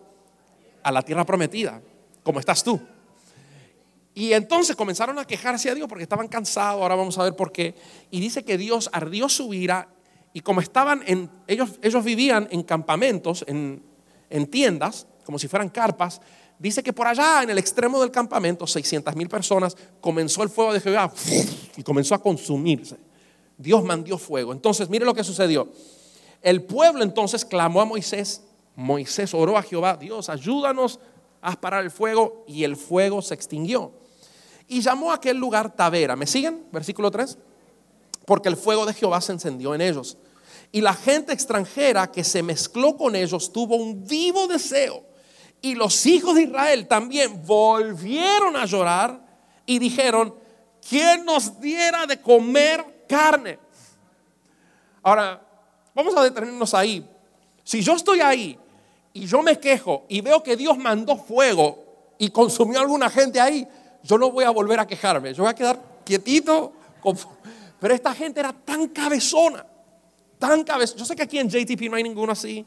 A 0.82 0.92
la 0.92 1.02
tierra 1.02 1.24
prometida, 1.24 1.82
como 2.22 2.40
estás 2.40 2.64
tú. 2.64 2.80
Y 4.14 4.32
entonces 4.32 4.76
comenzaron 4.76 5.18
a 5.18 5.26
quejarse 5.26 5.70
a 5.70 5.74
Dios 5.74 5.88
porque 5.88 6.02
estaban 6.02 6.28
cansados, 6.28 6.82
ahora 6.82 6.96
vamos 6.96 7.18
a 7.18 7.24
ver 7.24 7.34
por 7.34 7.50
qué. 7.50 7.74
Y 8.10 8.20
dice 8.20 8.44
que 8.44 8.58
Dios 8.58 8.90
ardió 8.92 9.28
su 9.28 9.54
ira 9.54 9.88
y 10.34 10.40
como 10.40 10.60
estaban 10.60 11.02
en, 11.06 11.30
ellos, 11.46 11.78
ellos 11.82 12.04
vivían 12.04 12.48
en 12.50 12.62
campamentos, 12.62 13.44
en, 13.46 13.82
en 14.28 14.46
tiendas, 14.46 15.06
como 15.24 15.38
si 15.38 15.48
fueran 15.48 15.68
carpas, 15.68 16.20
dice 16.58 16.82
que 16.82 16.92
por 16.92 17.06
allá 17.06 17.42
en 17.42 17.50
el 17.50 17.58
extremo 17.58 18.00
del 18.00 18.10
campamento, 18.10 18.66
600 18.66 19.14
mil 19.16 19.28
personas, 19.28 19.76
comenzó 20.00 20.42
el 20.42 20.48
fuego 20.48 20.72
de 20.72 20.80
Jehová 20.80 21.12
y 21.76 21.82
comenzó 21.82 22.14
a 22.14 22.22
consumirse. 22.22 22.96
Dios 23.56 23.84
mandó 23.84 24.18
fuego. 24.18 24.52
Entonces, 24.52 24.88
mire 24.88 25.04
lo 25.04 25.14
que 25.14 25.24
sucedió. 25.24 25.68
El 26.42 26.62
pueblo 26.62 27.04
entonces 27.04 27.44
clamó 27.44 27.80
a 27.80 27.84
Moisés. 27.84 28.42
Moisés 28.74 29.32
oró 29.34 29.56
a 29.56 29.62
Jehová, 29.62 29.96
Dios, 29.96 30.28
ayúdanos 30.28 30.98
a 31.40 31.60
parar 31.60 31.84
el 31.84 31.90
fuego 31.90 32.44
y 32.46 32.64
el 32.64 32.76
fuego 32.76 33.20
se 33.20 33.34
extinguió. 33.34 33.92
Y 34.66 34.80
llamó 34.80 35.10
a 35.12 35.16
aquel 35.16 35.36
lugar 35.36 35.74
Tavera. 35.74 36.16
¿Me 36.16 36.26
siguen? 36.26 36.64
Versículo 36.72 37.10
3. 37.10 37.36
Porque 38.24 38.48
el 38.48 38.56
fuego 38.56 38.86
de 38.86 38.94
Jehová 38.94 39.20
se 39.20 39.32
encendió 39.32 39.74
en 39.74 39.80
ellos. 39.80 40.16
Y 40.70 40.80
la 40.80 40.94
gente 40.94 41.32
extranjera 41.32 42.10
que 42.10 42.24
se 42.24 42.42
mezcló 42.42 42.96
con 42.96 43.14
ellos 43.14 43.52
tuvo 43.52 43.76
un 43.76 44.06
vivo 44.06 44.46
deseo. 44.48 45.04
Y 45.62 45.76
los 45.76 46.04
hijos 46.06 46.34
de 46.34 46.42
Israel 46.42 46.88
también 46.88 47.46
volvieron 47.46 48.56
a 48.56 48.66
llorar 48.66 49.20
y 49.64 49.78
dijeron, 49.78 50.34
¿quién 50.86 51.24
nos 51.24 51.60
diera 51.60 52.04
de 52.04 52.20
comer 52.20 53.04
carne? 53.08 53.60
Ahora, 55.04 55.40
vamos 55.94 56.16
a 56.16 56.22
detenernos 56.22 56.74
ahí. 56.74 57.08
Si 57.62 57.80
yo 57.80 57.94
estoy 57.94 58.20
ahí 58.20 58.58
y 59.12 59.24
yo 59.26 59.40
me 59.40 59.58
quejo 59.60 60.04
y 60.08 60.20
veo 60.20 60.42
que 60.42 60.56
Dios 60.56 60.76
mandó 60.76 61.16
fuego 61.16 61.78
y 62.18 62.30
consumió 62.30 62.78
a 62.78 62.82
alguna 62.82 63.08
gente 63.08 63.40
ahí, 63.40 63.66
yo 64.02 64.18
no 64.18 64.32
voy 64.32 64.44
a 64.44 64.50
volver 64.50 64.80
a 64.80 64.86
quejarme. 64.86 65.32
Yo 65.32 65.44
voy 65.44 65.50
a 65.50 65.54
quedar 65.54 65.80
quietito. 66.04 66.72
Pero 67.80 67.94
esta 67.94 68.14
gente 68.14 68.40
era 68.40 68.52
tan 68.52 68.88
cabezona, 68.88 69.64
tan 70.38 70.64
cabezona. 70.64 70.98
Yo 70.98 71.04
sé 71.04 71.16
que 71.16 71.22
aquí 71.22 71.38
en 71.38 71.48
JTP 71.48 71.82
no 71.88 71.96
hay 71.96 72.02
ninguno 72.02 72.32
así. 72.32 72.66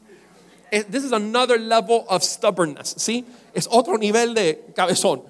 This 0.70 1.04
is 1.04 1.12
another 1.12 1.58
level 1.58 2.04
of 2.08 2.22
stubbornness, 2.22 2.94
¿sí? 2.98 3.24
Es 3.54 3.68
otro 3.70 3.96
nivel 3.98 4.34
de 4.34 4.66
cabezón. 4.74 5.22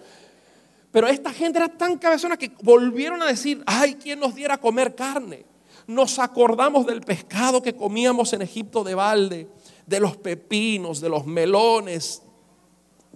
Pero 0.90 1.08
esta 1.08 1.30
gente 1.32 1.58
era 1.58 1.68
tan 1.68 1.98
cabezona 1.98 2.36
que 2.36 2.52
volvieron 2.62 3.22
a 3.22 3.26
decir, 3.26 3.62
ay, 3.66 3.96
¿quién 3.96 4.18
nos 4.18 4.34
diera 4.34 4.54
a 4.54 4.58
comer 4.58 4.94
carne? 4.94 5.44
Nos 5.86 6.18
acordamos 6.18 6.86
del 6.86 7.02
pescado 7.02 7.62
que 7.62 7.76
comíamos 7.76 8.32
en 8.32 8.42
Egipto 8.42 8.82
de 8.82 8.94
balde, 8.94 9.46
de 9.86 10.00
los 10.00 10.16
pepinos, 10.16 11.00
de 11.00 11.10
los 11.10 11.26
melones. 11.26 12.22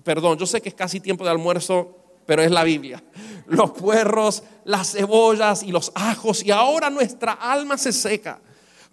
Perdón, 0.05 0.39
yo 0.39 0.47
sé 0.47 0.61
que 0.61 0.69
es 0.69 0.75
casi 0.75 1.01
tiempo 1.01 1.25
de 1.25 1.31
almuerzo, 1.31 1.97
pero 2.27 2.43
es 2.43 2.51
la 2.51 2.65
Biblia. 2.65 3.03
Los 3.47 3.73
puerros, 3.73 4.45
las 4.65 4.93
cebollas 4.93 5.65
y 5.65 5.73
los 5.73 5.91
ajos. 5.97 6.45
Y 6.45 6.53
ahora 6.53 6.89
nuestra 6.89 7.33
alma 7.33 7.77
se 7.77 7.93
seca, 7.93 8.41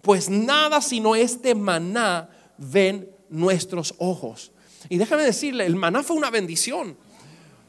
pues 0.02 0.28
nada 0.28 0.80
sino 0.80 1.14
este 1.14 1.54
maná 1.54 2.28
ven 2.56 3.08
nuestros 3.30 3.94
ojos. 3.98 4.52
Y 4.88 4.98
déjame 4.98 5.22
decirle, 5.22 5.66
el 5.66 5.76
maná 5.76 6.02
fue 6.02 6.16
una 6.16 6.30
bendición. 6.30 6.96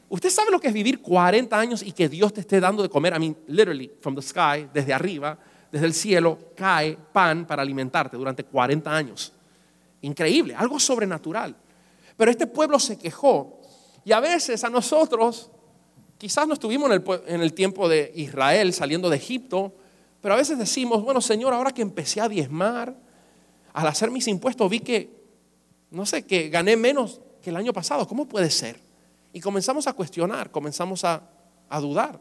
Usted 0.08 0.30
sabe 0.30 0.50
lo 0.50 0.60
que 0.60 0.68
es 0.68 0.74
vivir 0.74 1.00
40 1.00 1.58
años 1.58 1.82
y 1.82 1.92
que 1.92 2.08
Dios 2.08 2.32
te 2.32 2.40
esté 2.40 2.60
dando 2.60 2.82
de 2.82 2.88
comer. 2.88 3.14
I 3.14 3.18
mean, 3.18 3.36
literally, 3.46 3.90
from 4.00 4.14
the 4.14 4.22
sky, 4.22 4.68
desde 4.72 4.92
arriba, 4.92 5.38
desde 5.70 5.86
el 5.86 5.94
cielo, 5.94 6.38
cae 6.56 6.96
pan 7.12 7.46
para 7.46 7.62
alimentarte 7.62 8.16
durante 8.16 8.44
40 8.44 8.94
años. 8.94 9.32
Increíble, 10.02 10.54
algo 10.54 10.80
sobrenatural. 10.80 11.56
Pero 12.16 12.30
este 12.30 12.46
pueblo 12.46 12.78
se 12.78 12.98
quejó. 12.98 13.60
Y 14.04 14.12
a 14.12 14.20
veces 14.20 14.64
a 14.64 14.70
nosotros 14.70 15.50
Quizás 16.20 16.46
no 16.46 16.52
estuvimos 16.52 16.90
en 17.26 17.40
el, 17.40 17.54
tiempo 17.54 17.88
de 17.88 18.12
Israel 18.14 18.74
saliendo 18.74 19.08
de 19.08 19.16
Egipto, 19.16 19.72
pero 20.20 20.34
a 20.34 20.36
veces 20.36 20.58
decimos, 20.58 21.02
bueno 21.02 21.22
Señor, 21.22 21.54
ahora 21.54 21.72
que 21.72 21.80
empecé 21.80 22.20
a 22.20 22.28
diezmar, 22.28 22.94
al 23.72 23.86
hacer 23.86 24.10
mis 24.10 24.28
impuestos 24.28 24.68
vi 24.68 24.80
que, 24.80 25.19
no 25.90 26.06
sé, 26.06 26.24
que 26.24 26.48
gané 26.48 26.76
menos 26.76 27.20
que 27.42 27.50
el 27.50 27.56
año 27.56 27.72
pasado. 27.72 28.06
¿Cómo 28.06 28.28
puede 28.28 28.50
ser? 28.50 28.80
Y 29.32 29.40
comenzamos 29.40 29.86
a 29.86 29.92
cuestionar, 29.92 30.50
comenzamos 30.50 31.04
a, 31.04 31.22
a 31.68 31.80
dudar. 31.80 32.20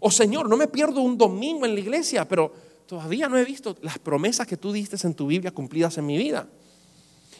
O 0.00 0.10
Señor, 0.10 0.48
no 0.48 0.56
me 0.56 0.68
pierdo 0.68 1.00
un 1.00 1.16
domingo 1.18 1.66
en 1.66 1.74
la 1.74 1.80
iglesia, 1.80 2.26
pero 2.26 2.52
todavía 2.86 3.28
no 3.28 3.38
he 3.38 3.44
visto 3.44 3.76
las 3.82 3.98
promesas 3.98 4.46
que 4.46 4.56
tú 4.56 4.72
diste 4.72 4.96
en 5.06 5.14
tu 5.14 5.26
Biblia 5.26 5.52
cumplidas 5.52 5.98
en 5.98 6.06
mi 6.06 6.16
vida. 6.16 6.48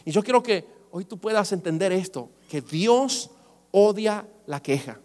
Y 0.05 0.11
yo 0.11 0.23
quiero 0.23 0.41
que 0.41 0.65
hoy 0.91 1.05
tú 1.05 1.17
puedas 1.17 1.51
entender 1.51 1.91
esto, 1.91 2.29
que 2.49 2.61
Dios 2.61 3.31
odia 3.71 4.25
la 4.45 4.61
queja. 4.61 4.99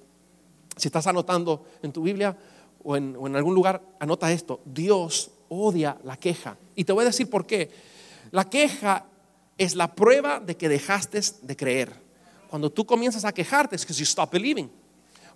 Si 0.76 0.88
estás 0.88 1.06
anotando 1.06 1.64
en 1.82 1.92
tu 1.92 2.02
Biblia 2.02 2.36
o 2.82 2.96
en, 2.96 3.36
algún 3.36 3.54
lugar, 3.54 3.82
anota 3.98 4.30
esto. 4.30 4.60
Dios 4.64 5.30
odia 5.48 5.98
la 6.04 6.16
queja. 6.16 6.58
Y 6.74 6.84
te 6.84 6.92
voy 6.92 7.02
a 7.02 7.06
decir 7.06 7.30
por 7.30 7.46
qué. 7.46 7.70
La 8.30 8.48
queja 8.48 9.06
es 9.58 9.74
la 9.74 9.94
prueba 9.94 10.40
de 10.40 10.56
que 10.56 10.68
dejaste 10.68 11.20
de 11.42 11.56
creer. 11.56 11.92
Cuando 12.48 12.70
tú 12.70 12.84
comienzas 12.84 13.24
a 13.24 13.32
quejarte 13.32 13.76
es 13.76 13.84
que 13.84 13.92
you 13.92 14.04
stop 14.04 14.30
believing. 14.30 14.70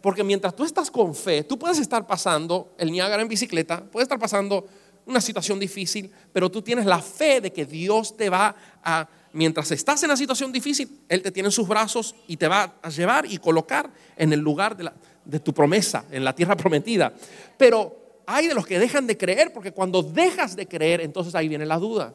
Porque 0.01 0.25
mientras 0.25 0.55
tú 0.57 0.65
estás 0.65 0.91
con 0.91 1.15
fe, 1.15 1.45
tú 1.45 1.59
puedes 1.59 1.79
estar 1.79 2.07
pasando 2.07 2.75
el 2.79 2.91
Niágara 2.91 3.23
en 3.23 3.29
bicicleta, 3.29 3.85
puedes 3.85 4.07
estar 4.07 4.19
pasando 4.19 4.67
una 5.05 5.21
situación 5.21 5.59
difícil, 5.59 6.11
pero 6.33 6.51
tú 6.51 6.63
tienes 6.63 6.87
la 6.87 7.01
fe 7.01 7.41
de 7.41 7.53
que 7.53 7.67
Dios 7.67 8.17
te 8.17 8.31
va 8.31 8.55
a, 8.83 9.09
mientras 9.33 9.71
estás 9.73 10.03
en 10.03 10.09
la 10.09 10.17
situación 10.17 10.53
difícil, 10.53 11.01
Él 11.09 11.23
te 11.23 11.31
tiene 11.31 11.49
en 11.49 11.53
sus 11.53 11.69
brazos 11.69 12.15
y 12.27 12.37
te 12.37 12.49
va 12.49 12.77
a 12.81 12.89
llevar 12.89 13.27
y 13.27 13.39
colocar 13.39 13.91
en 14.17 14.33
el 14.33 14.41
lugar 14.41 14.77
de 14.77 14.91
de 15.25 15.41
tu 15.41 15.53
promesa 15.53 16.05
en 16.11 16.25
la 16.25 16.35
tierra 16.35 16.57
prometida. 16.57 17.13
Pero 17.57 18.23
hay 18.27 18.47
de 18.47 18.55
los 18.55 18.67
que 18.67 18.79
dejan 18.79 19.07
de 19.07 19.17
creer, 19.17 19.53
porque 19.53 19.73
cuando 19.73 20.03
dejas 20.03 20.57
de 20.57 20.67
creer, 20.67 21.01
entonces 21.01 21.35
ahí 21.35 21.49
viene 21.49 21.67
la 21.67 21.79
duda, 21.79 22.15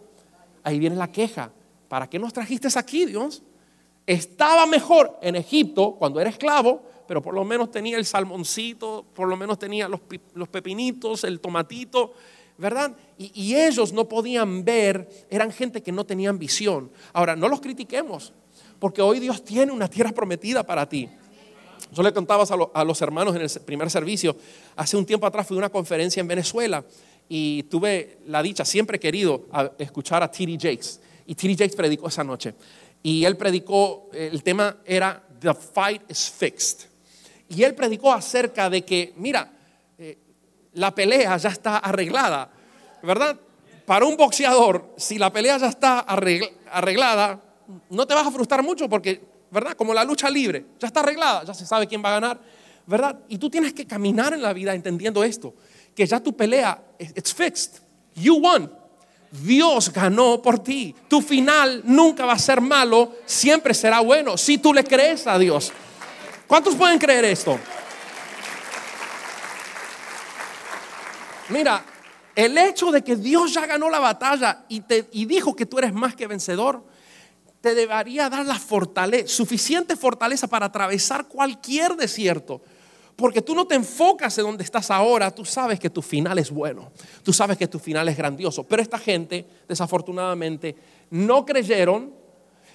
ahí 0.64 0.80
viene 0.80 0.96
la 0.96 1.12
queja. 1.12 1.52
¿Para 1.88 2.10
qué 2.10 2.20
nos 2.20 2.34
trajiste 2.34 2.68
aquí, 2.78 3.06
Dios? 3.06 3.44
Estaba 4.06 4.66
mejor 4.66 5.18
en 5.22 5.36
Egipto 5.36 5.96
cuando 5.98 6.20
era 6.20 6.30
esclavo, 6.30 6.84
pero 7.08 7.22
por 7.22 7.34
lo 7.34 7.44
menos 7.44 7.72
tenía 7.72 7.98
el 7.98 8.06
salmoncito, 8.06 9.06
por 9.14 9.28
lo 9.28 9.38
menos 9.38 9.58
tenía 9.58 9.88
los, 9.88 10.00
pepinitos, 10.50 11.24
el 11.24 11.40
tomatito, 11.40 12.14
¿verdad? 12.58 12.96
Y, 13.18 13.56
ellos 13.56 13.94
no 13.94 14.08
podían 14.08 14.64
ver, 14.64 15.28
eran 15.30 15.52
gente 15.52 15.82
que 15.82 15.92
no 15.92 16.06
tenían 16.06 16.38
visión. 16.38 16.92
Ahora, 17.14 17.36
no 17.36 17.48
los 17.48 17.62
critiquemos, 17.62 18.34
porque 18.80 19.02
hoy 19.02 19.20
Dios 19.20 19.44
tiene 19.44 19.72
una 19.72 19.88
tierra 19.88 20.12
prometida 20.12 20.64
para 20.64 20.88
ti. 20.88 21.10
Yo 21.92 22.04
le 22.04 22.14
contaba 22.14 22.46
a, 22.74 22.84
los 22.84 23.02
hermanos 23.02 23.36
en 23.36 23.42
el 23.42 23.50
primer 23.66 23.90
servicio, 23.90 24.36
hace 24.76 24.98
un 24.98 25.06
tiempo 25.06 25.26
atrás 25.26 25.48
fui 25.48 25.58
a 25.58 25.60
una 25.60 25.70
conferencia 25.70 26.20
en 26.20 26.28
Venezuela 26.28 26.84
y 27.30 27.64
tuve 27.64 28.20
la 28.28 28.44
dicha, 28.44 28.66
siempre 28.66 28.98
he 28.98 29.00
querido 29.00 29.46
escuchar 29.78 30.22
a 30.22 30.30
T.D. 30.30 30.58
Jakes. 30.60 31.00
Y 31.26 31.36
T.D. 31.36 31.56
Jakes 31.56 31.76
predicó 31.76 32.08
esa 32.08 32.24
noche. 32.24 32.56
Y 33.02 33.26
él 33.26 33.38
predicó, 33.38 34.10
el 34.14 34.42
tema 34.44 34.78
era 34.86 35.22
The 35.40 35.54
Fight 35.54 36.10
is 36.10 36.30
Fixed. 36.30 36.88
Y 37.50 37.64
él 37.64 37.76
predicó 37.76 38.12
acerca 38.12 38.70
de 38.70 38.84
que, 38.84 39.14
mira, 39.18 39.52
eh, 39.98 40.18
la 40.74 40.94
pelea 40.94 41.38
ya 41.38 41.50
está 41.50 41.78
arreglada, 41.78 42.52
¿verdad? 43.04 43.40
Para 43.86 44.06
un 44.06 44.18
boxeador, 44.18 44.94
si 44.98 45.18
la 45.18 45.32
pelea 45.32 45.58
ya 45.58 45.68
está 45.68 46.00
arreglada, 46.00 47.42
no 47.90 48.08
te 48.08 48.14
vas 48.14 48.26
a 48.26 48.32
frustrar 48.32 48.64
mucho 48.64 48.90
porque 48.90 49.36
¿verdad? 49.56 49.74
Como 49.74 49.94
la 49.94 50.04
lucha 50.04 50.30
libre, 50.30 50.66
ya 50.80 50.88
está 50.88 51.00
arreglada, 51.00 51.46
ya 51.46 51.54
se 51.54 51.66
sabe 51.66 51.88
quién 51.88 52.04
va 52.04 52.10
a 52.10 52.20
ganar, 52.20 52.40
¿verdad? 52.86 53.18
Y 53.30 53.38
tú 53.38 53.50
tienes 53.50 53.74
que 53.74 53.86
caminar 53.86 54.34
en 54.34 54.42
la 54.42 54.52
vida 54.52 54.74
entendiendo 54.74 55.24
esto, 55.24 55.54
que 55.96 56.06
ya 56.06 56.20
tu 56.20 56.36
pelea, 56.36 56.84
it's 57.00 57.34
fixed, 57.34 57.80
you 58.16 58.36
won. 58.36 58.70
Dios 59.32 59.92
ganó 59.92 60.42
por 60.42 60.60
ti. 60.60 60.96
Tu 61.08 61.22
final 61.22 61.82
nunca 61.86 62.26
va 62.26 62.34
a 62.34 62.40
ser 62.40 62.62
malo, 62.62 63.14
siempre 63.26 63.74
será 63.74 64.00
bueno 64.00 64.38
si 64.38 64.58
tú 64.58 64.74
le 64.74 64.84
crees 64.84 65.28
a 65.28 65.38
Dios. 65.38 65.72
¿Cuántos 66.48 66.76
pueden 66.76 67.00
creer 67.00 67.26
esto? 67.26 67.60
Mira, 71.50 71.84
el 72.36 72.58
hecho 72.58 72.92
de 72.92 73.04
que 73.04 73.16
Dios 73.16 73.54
ya 73.54 73.66
ganó 73.66 73.90
la 73.90 74.00
batalla 74.00 74.66
y, 74.68 74.82
te, 74.82 75.08
y 75.12 75.26
dijo 75.26 75.56
que 75.56 75.66
tú 75.66 75.78
eres 75.78 75.94
más 75.94 76.16
que 76.16 76.28
vencedor, 76.28 76.84
te 77.62 77.74
debería 77.74 78.30
dar 78.30 78.46
la 78.46 78.60
fortaleza, 78.60 79.28
suficiente 79.28 79.96
fortaleza 79.96 80.48
para 80.48 80.68
atravesar 80.68 81.28
cualquier 81.28 81.96
desierto. 81.96 82.62
Porque 83.16 83.42
tú 83.42 83.56
no 83.56 83.66
te 83.66 83.76
enfocas 83.76 84.38
en 84.38 84.46
donde 84.46 84.64
estás 84.64 84.92
ahora, 84.92 85.32
tú 85.32 85.46
sabes 85.46 85.80
que 85.80 85.90
tu 85.90 86.02
final 86.02 86.38
es 86.38 86.52
bueno, 86.52 86.92
tú 87.24 87.32
sabes 87.32 87.58
que 87.58 87.68
tu 87.68 87.80
final 87.80 88.10
es 88.10 88.18
grandioso. 88.18 88.64
Pero 88.64 88.82
esta 88.82 89.00
gente, 89.00 89.46
desafortunadamente, 89.68 90.76
no 91.12 91.46
creyeron 91.46 92.14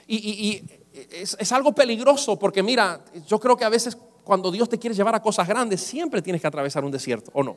y, 0.06 0.62
es, 1.12 1.52
algo 1.52 1.72
peligroso 1.72 2.38
porque 2.38 2.62
mira, 2.62 3.04
yo 3.26 3.38
creo 3.38 3.56
que 3.56 3.64
a 3.64 3.68
veces 3.68 3.96
cuando 4.24 4.50
Dios 4.50 4.68
te 4.68 4.78
quiere 4.78 4.96
llevar 4.96 5.14
a 5.14 5.22
cosas 5.22 5.46
grandes, 5.46 5.80
siempre 5.82 6.22
tienes 6.22 6.40
que 6.40 6.48
atravesar 6.48 6.84
un 6.84 6.90
desierto, 6.90 7.30
¿o 7.34 7.42
no? 7.42 7.56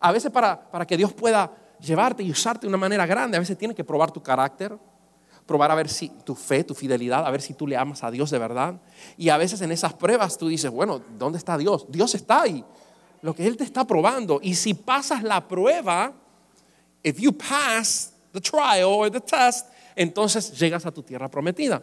A 0.00 0.12
veces 0.12 0.30
para, 0.30 0.70
para 0.70 0.86
que 0.86 0.96
Dios 0.96 1.12
pueda 1.12 1.52
llevarte 1.80 2.22
y 2.22 2.30
usarte 2.30 2.62
de 2.62 2.68
una 2.68 2.78
manera 2.78 3.06
grande, 3.06 3.36
a 3.36 3.40
veces 3.40 3.56
tienes 3.56 3.76
que 3.76 3.84
probar 3.84 4.10
tu 4.10 4.22
carácter, 4.22 4.76
probar 5.46 5.70
a 5.70 5.74
ver 5.74 5.88
si 5.88 6.08
tu 6.24 6.34
fe, 6.34 6.64
tu 6.64 6.74
fidelidad, 6.74 7.26
a 7.26 7.30
ver 7.30 7.42
si 7.42 7.54
tú 7.54 7.66
le 7.66 7.76
amas 7.76 8.02
a 8.02 8.10
Dios 8.10 8.30
de 8.30 8.38
verdad. 8.38 8.80
Y 9.16 9.28
a 9.28 9.36
veces 9.36 9.60
en 9.60 9.72
esas 9.72 9.92
pruebas 9.94 10.38
tú 10.38 10.48
dices, 10.48 10.70
bueno, 10.70 11.02
¿dónde 11.18 11.38
está 11.38 11.58
Dios? 11.58 11.86
Dios 11.88 12.14
está 12.14 12.42
ahí. 12.42 12.64
Lo 13.22 13.34
que 13.34 13.46
Él 13.46 13.56
te 13.56 13.64
está 13.64 13.86
probando. 13.86 14.40
Y 14.42 14.54
si 14.54 14.74
pasas 14.74 15.22
la 15.22 15.46
prueba, 15.46 16.12
if 17.02 17.18
you 17.18 17.32
pass 17.32 18.12
the 18.32 18.40
trial 18.40 18.84
or 18.84 19.10
the 19.10 19.20
test, 19.20 19.68
entonces 19.96 20.58
llegas 20.58 20.86
a 20.86 20.92
tu 20.92 21.02
tierra 21.02 21.30
prometida. 21.30 21.82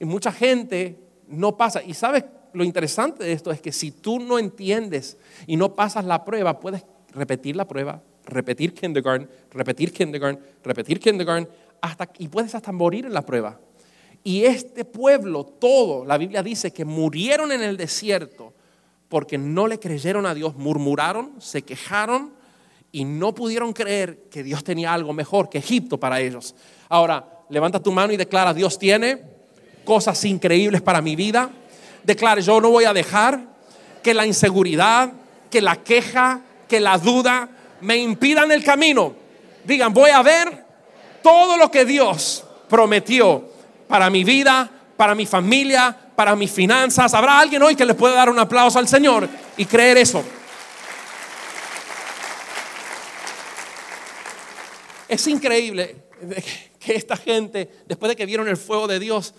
Y 0.00 0.04
mucha 0.04 0.32
gente 0.32 0.98
no 1.28 1.56
pasa. 1.56 1.82
Y 1.82 1.94
sabes, 1.94 2.24
lo 2.52 2.64
interesante 2.64 3.24
de 3.24 3.32
esto 3.32 3.50
es 3.50 3.60
que 3.60 3.72
si 3.72 3.90
tú 3.90 4.18
no 4.18 4.38
entiendes 4.38 5.18
y 5.46 5.56
no 5.56 5.74
pasas 5.74 6.04
la 6.04 6.24
prueba, 6.24 6.58
puedes 6.60 6.84
repetir 7.12 7.56
la 7.56 7.66
prueba, 7.66 8.02
repetir 8.24 8.74
kindergarten, 8.74 9.28
repetir 9.50 9.92
kindergarten, 9.92 10.44
repetir 10.62 11.00
kindergarten, 11.00 11.48
hasta, 11.80 12.10
y 12.18 12.28
puedes 12.28 12.54
hasta 12.54 12.72
morir 12.72 13.06
en 13.06 13.12
la 13.12 13.22
prueba. 13.22 13.58
Y 14.24 14.44
este 14.44 14.84
pueblo, 14.84 15.44
todo, 15.44 16.04
la 16.04 16.18
Biblia 16.18 16.42
dice 16.42 16.72
que 16.72 16.84
murieron 16.84 17.52
en 17.52 17.62
el 17.62 17.76
desierto 17.76 18.52
porque 19.08 19.38
no 19.38 19.66
le 19.66 19.78
creyeron 19.78 20.26
a 20.26 20.34
Dios, 20.34 20.56
murmuraron, 20.56 21.32
se 21.40 21.62
quejaron 21.62 22.32
y 22.92 23.04
no 23.04 23.34
pudieron 23.34 23.72
creer 23.72 24.24
que 24.30 24.42
Dios 24.42 24.64
tenía 24.64 24.92
algo 24.92 25.12
mejor 25.12 25.48
que 25.48 25.58
Egipto 25.58 25.98
para 25.98 26.20
ellos. 26.20 26.54
Ahora, 26.88 27.24
levanta 27.48 27.82
tu 27.82 27.92
mano 27.92 28.12
y 28.12 28.16
declara, 28.16 28.52
Dios 28.52 28.78
tiene 28.78 29.22
cosas 29.84 30.22
increíbles 30.24 30.82
para 30.82 31.00
mi 31.00 31.16
vida. 31.16 31.50
Declara, 32.04 32.40
yo 32.40 32.60
no 32.60 32.70
voy 32.70 32.84
a 32.84 32.92
dejar 32.92 33.40
que 34.02 34.14
la 34.14 34.26
inseguridad, 34.26 35.12
que 35.50 35.62
la 35.62 35.76
queja, 35.76 36.42
que 36.68 36.80
la 36.80 36.98
duda 36.98 37.48
me 37.80 37.96
impidan 37.96 38.52
el 38.52 38.62
camino. 38.62 39.14
Digan, 39.64 39.92
voy 39.92 40.10
a 40.10 40.22
ver 40.22 40.67
todo 41.28 41.58
lo 41.58 41.70
que 41.70 41.84
Dios 41.84 42.42
prometió 42.70 43.50
para 43.86 44.08
mi 44.08 44.24
vida, 44.24 44.70
para 44.96 45.14
mi 45.14 45.26
familia, 45.26 45.94
para 46.16 46.34
mis 46.34 46.50
finanzas. 46.50 47.12
¿Habrá 47.12 47.38
alguien 47.38 47.62
hoy 47.62 47.76
que 47.76 47.84
le 47.84 47.92
pueda 47.92 48.14
dar 48.14 48.30
un 48.30 48.38
aplauso 48.38 48.78
al 48.78 48.88
Señor 48.88 49.28
y 49.58 49.66
creer 49.66 49.98
eso? 49.98 50.24
Es 55.06 55.26
increíble 55.26 56.04
que 56.80 56.94
esta 56.94 57.14
gente, 57.14 57.82
después 57.86 58.08
de 58.08 58.16
que 58.16 58.24
vieron 58.24 58.48
el 58.48 58.56
fuego 58.56 58.86
de 58.86 58.98
Dios, 58.98 59.34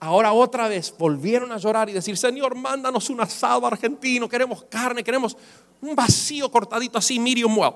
ahora 0.00 0.34
otra 0.34 0.68
vez 0.68 0.94
volvieron 0.98 1.50
a 1.50 1.56
llorar 1.56 1.88
y 1.88 1.94
decir, 1.94 2.18
Señor, 2.18 2.56
mándanos 2.56 3.08
un 3.08 3.22
asado 3.22 3.66
argentino, 3.66 4.28
queremos 4.28 4.64
carne, 4.64 5.02
queremos 5.02 5.34
un 5.80 5.96
vacío 5.96 6.50
cortadito 6.50 6.98
así, 6.98 7.18
medium 7.18 7.56
well. 7.56 7.72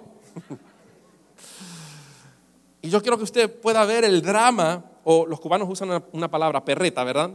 Y 2.86 2.88
yo 2.88 3.02
quiero 3.02 3.18
que 3.18 3.24
usted 3.24 3.52
pueda 3.52 3.84
ver 3.84 4.04
el 4.04 4.22
drama, 4.22 4.84
o 5.02 5.26
los 5.26 5.40
cubanos 5.40 5.68
usan 5.68 6.04
una, 6.12 6.30
palabra, 6.30 6.64
perreta, 6.64 7.02
¿verdad? 7.02 7.32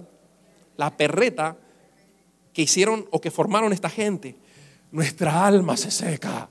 La 0.77 0.95
perreta 0.95 1.57
que 2.53 2.61
hicieron 2.61 3.05
o 3.11 3.19
que 3.19 3.31
formaron 3.31 3.73
esta 3.73 3.89
gente. 3.89 4.37
Nuestra 4.93 5.45
alma 5.45 5.75
se 5.75 5.91
seca. 5.91 6.47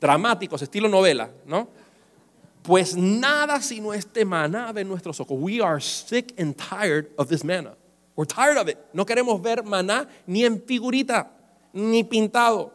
Dramáticos, 0.00 0.60
estilo 0.60 0.88
novela, 0.88 1.30
¿no? 1.46 1.68
Pues 2.62 2.96
nada 2.96 3.62
sino 3.62 3.94
este 3.94 4.24
maná 4.24 4.72
de 4.72 4.82
nuestros 4.82 5.20
ojos. 5.20 5.38
We 5.40 5.62
are 5.62 5.80
sick 5.80 6.34
and 6.36 6.56
tired 6.56 7.10
of 7.16 7.28
this 7.28 7.44
manna. 7.44 7.76
We're 8.16 8.26
tired 8.26 8.58
of 8.58 8.68
it. 8.68 8.76
No 8.92 9.06
queremos 9.06 9.40
ver 9.40 9.62
maná 9.62 10.08
ni 10.26 10.44
en 10.44 10.60
figurita, 10.60 11.30
ni 11.72 12.02
pintado. 12.02 12.72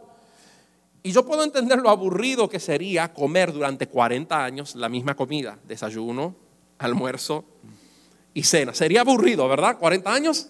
Y 1.03 1.11
yo 1.11 1.25
puedo 1.25 1.43
entender 1.43 1.79
lo 1.79 1.89
aburrido 1.89 2.49
que 2.49 2.59
sería 2.59 3.13
comer 3.13 3.53
durante 3.53 3.87
40 3.87 4.43
años 4.43 4.75
la 4.75 4.89
misma 4.89 5.15
comida, 5.15 5.57
desayuno, 5.67 6.35
almuerzo 6.79 7.45
y 8.33 8.43
cena. 8.43 8.73
Sería 8.73 9.01
aburrido, 9.01 9.47
¿verdad? 9.47 9.77
40 9.77 10.13
años. 10.13 10.49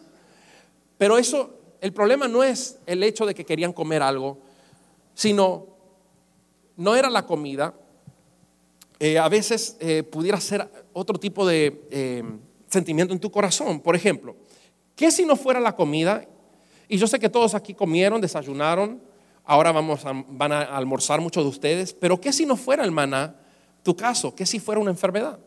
Pero 0.98 1.18
eso, 1.18 1.60
el 1.82 1.94
problema 1.94 2.28
no 2.28 2.44
es 2.44 2.80
el 2.86 3.04
hecho 3.04 3.26
de 3.26 3.36
que 3.36 3.46
querían 3.46 3.74
comer 3.74 4.02
algo, 4.02 4.40
sino 5.14 5.68
no 6.76 6.96
era 6.96 7.10
la 7.10 7.26
comida. 7.26 7.74
Eh, 9.00 9.20
a 9.20 9.30
veces 9.30 9.78
eh, 9.80 10.04
pudiera 10.04 10.40
ser 10.40 10.68
otro 10.94 11.20
tipo 11.20 11.46
de 11.46 11.88
eh, 11.92 12.24
sentimiento 12.68 13.14
en 13.14 13.20
tu 13.20 13.30
corazón. 13.30 13.80
Por 13.82 13.96
ejemplo, 13.96 14.36
¿qué 14.96 15.12
si 15.12 15.26
no 15.26 15.36
fuera 15.36 15.60
la 15.60 15.76
comida? 15.76 16.26
Y 16.88 16.98
yo 16.98 17.06
sé 17.06 17.20
que 17.20 17.30
todos 17.30 17.54
aquí 17.54 17.74
comieron, 17.74 18.22
desayunaron, 18.22 19.02
ahora 19.48 19.72
vamos 19.72 20.02
van 20.04 20.52
a 20.52 20.62
almorzar 20.62 21.22
muchos 21.22 21.44
de 21.44 21.50
ustedes, 21.50 21.94
pero 21.94 22.20
¿qué 22.20 22.32
si 22.34 22.46
no 22.46 22.56
fuera 22.58 22.84
el 22.84 22.92
maná 22.92 23.36
tu 23.82 23.96
caso? 23.96 24.36
¿Qué 24.36 24.46
si 24.46 24.60
fuera 24.60 24.80
una 24.80 24.92
enfermedad? 24.92 25.40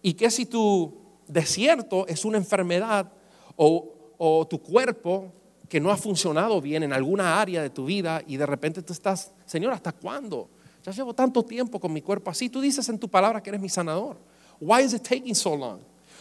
¿Y 0.00 0.14
qué 0.14 0.30
si 0.30 0.46
tu 0.46 0.96
desierto 1.26 2.06
es 2.06 2.24
una 2.24 2.38
enfermedad 2.38 3.12
o, 3.56 4.46
tu 4.48 4.62
cuerpo 4.62 5.32
que 5.68 5.80
no 5.80 5.90
ha 5.90 5.96
funcionado 5.96 6.60
bien 6.60 6.84
en 6.84 6.92
alguna 6.92 7.40
área 7.40 7.62
de 7.62 7.70
tu 7.70 7.84
vida 7.84 8.22
y 8.26 8.36
de 8.36 8.46
repente 8.46 8.82
tú 8.82 8.92
estás, 8.92 9.32
Señor, 9.44 9.72
¿hasta 9.72 9.92
cuándo? 9.92 10.48
Ya 10.84 10.92
llevo 10.92 11.12
tanto 11.14 11.44
tiempo 11.44 11.78
con 11.78 11.92
mi 11.92 12.00
cuerpo 12.00 12.30
así. 12.30 12.48
Tú 12.48 12.60
dices 12.60 12.88
en 12.88 12.98
tu 12.98 13.08
palabra 13.08 13.42
que 13.42 13.50
eres 13.50 13.60
mi 13.60 13.68
sanador. 13.68 14.16
Why 14.60 14.82
is 14.82 14.94
it 14.94 15.02
taking 15.02 15.34
so 15.34 15.56
long? 15.56 15.80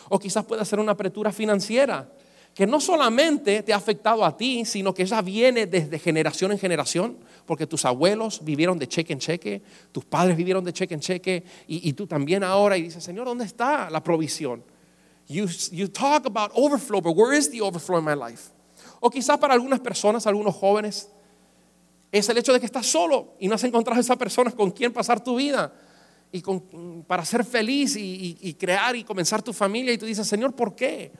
O 0.10 0.20
quizás 0.20 0.44
pueda 0.46 0.66
ser 0.66 0.80
una 0.80 0.92
apertura 0.92 1.32
financiera 1.32 2.10
que 2.58 2.66
no 2.66 2.82
solamente 2.82 3.62
te 3.62 3.72
ha 3.72 3.76
afectado 3.76 4.26
a 4.26 4.36
ti, 4.36 4.66
sino 4.66 4.92
que 4.92 5.06
ya 5.06 5.22
viene 5.22 5.68
desde 5.68 6.00
generación 6.00 6.52
en 6.52 6.58
generación, 6.58 7.16
porque 7.46 7.68
tus 7.68 7.86
abuelos 7.86 8.44
vivieron 8.44 8.80
de 8.80 8.88
cheque 8.88 9.14
en 9.14 9.20
cheque, 9.20 9.62
tus 9.92 10.04
padres 10.04 10.36
vivieron 10.36 10.64
de 10.64 10.74
cheque 10.74 10.96
en 10.96 11.00
cheque, 11.00 11.44
y, 11.68 11.94
tú 11.94 12.08
también 12.08 12.44
ahora, 12.44 12.76
y 12.76 12.82
dices, 12.82 13.04
Señor, 13.04 13.28
¿dónde 13.28 13.46
está 13.46 13.92
la 13.92 14.02
provisión? 14.02 14.64
You, 15.28 15.46
you 15.72 15.88
talk 15.88 16.26
about 16.26 16.50
overflow, 16.56 17.00
but 17.00 17.16
where 17.16 17.38
is 17.38 17.48
the 17.52 17.62
overflow 17.62 18.00
in 18.00 18.06
my 18.06 18.16
life? 18.16 18.50
O 19.02 19.12
quizás 19.12 19.38
para 19.38 19.54
algunas 19.54 19.80
personas, 19.80 20.26
algunos 20.26 20.56
jóvenes, 20.56 21.12
es 22.12 22.28
el 22.28 22.40
hecho 22.40 22.54
de 22.54 22.60
que 22.60 22.66
estás 22.66 22.88
solo 22.88 23.36
y 23.40 23.48
no 23.48 23.54
has 23.54 23.64
encontrado 23.66 24.00
a 24.00 24.02
esa 24.02 24.16
persona 24.16 24.50
con 24.50 24.72
quien 24.72 24.92
pasar 24.92 25.24
tu 25.24 25.36
vida 25.36 25.72
y 26.32 26.42
para 27.06 27.24
ser 27.24 27.46
feliz 27.46 27.96
y, 27.98 28.36
y 28.42 28.54
crear 28.56 28.96
y 28.96 29.04
comenzar 29.04 29.44
tu 29.44 29.54
familia, 29.54 29.94
y 29.94 30.00
tú 30.00 30.08
dices, 30.08 30.28
Señor, 30.28 30.56
¿por 30.56 30.76
qué? 30.76 31.12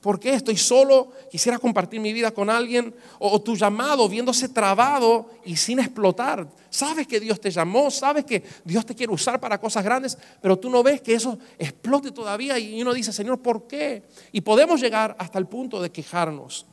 ¿Por 0.00 0.20
qué 0.20 0.34
estoy 0.34 0.58
solo? 0.58 1.12
Quisiera 1.30 1.58
compartir 1.58 1.98
mi 1.98 2.12
vida 2.12 2.30
con 2.30 2.50
alguien. 2.50 2.94
O, 3.18 3.40
tu 3.40 3.56
llamado 3.56 4.06
viéndose 4.08 4.50
trabado 4.50 5.30
y 5.46 5.56
sin 5.56 5.78
explotar. 5.78 6.46
Sabes 6.68 7.06
que 7.06 7.20
Dios 7.20 7.40
te 7.40 7.50
llamó, 7.50 7.90
sabes 7.90 8.24
que 8.24 8.42
Dios 8.64 8.84
te 8.84 8.94
quiere 8.94 9.12
usar 9.12 9.40
para 9.40 9.58
cosas 9.58 9.82
grandes, 9.82 10.18
pero 10.42 10.58
tú 10.58 10.68
no 10.68 10.82
ves 10.82 11.00
que 11.00 11.14
eso 11.14 11.38
explote 11.58 12.10
todavía 12.10 12.58
y 12.58 12.82
uno 12.82 12.92
dice, 12.92 13.12
Señor, 13.12 13.40
¿por 13.40 13.66
qué? 13.66 14.02
Y 14.32 14.40
podemos 14.40 14.80
llegar 14.80 15.16
hasta 15.18 15.38
el 15.38 15.46
punto 15.46 15.80
de 15.80 15.90
quejarnos. 15.90 16.66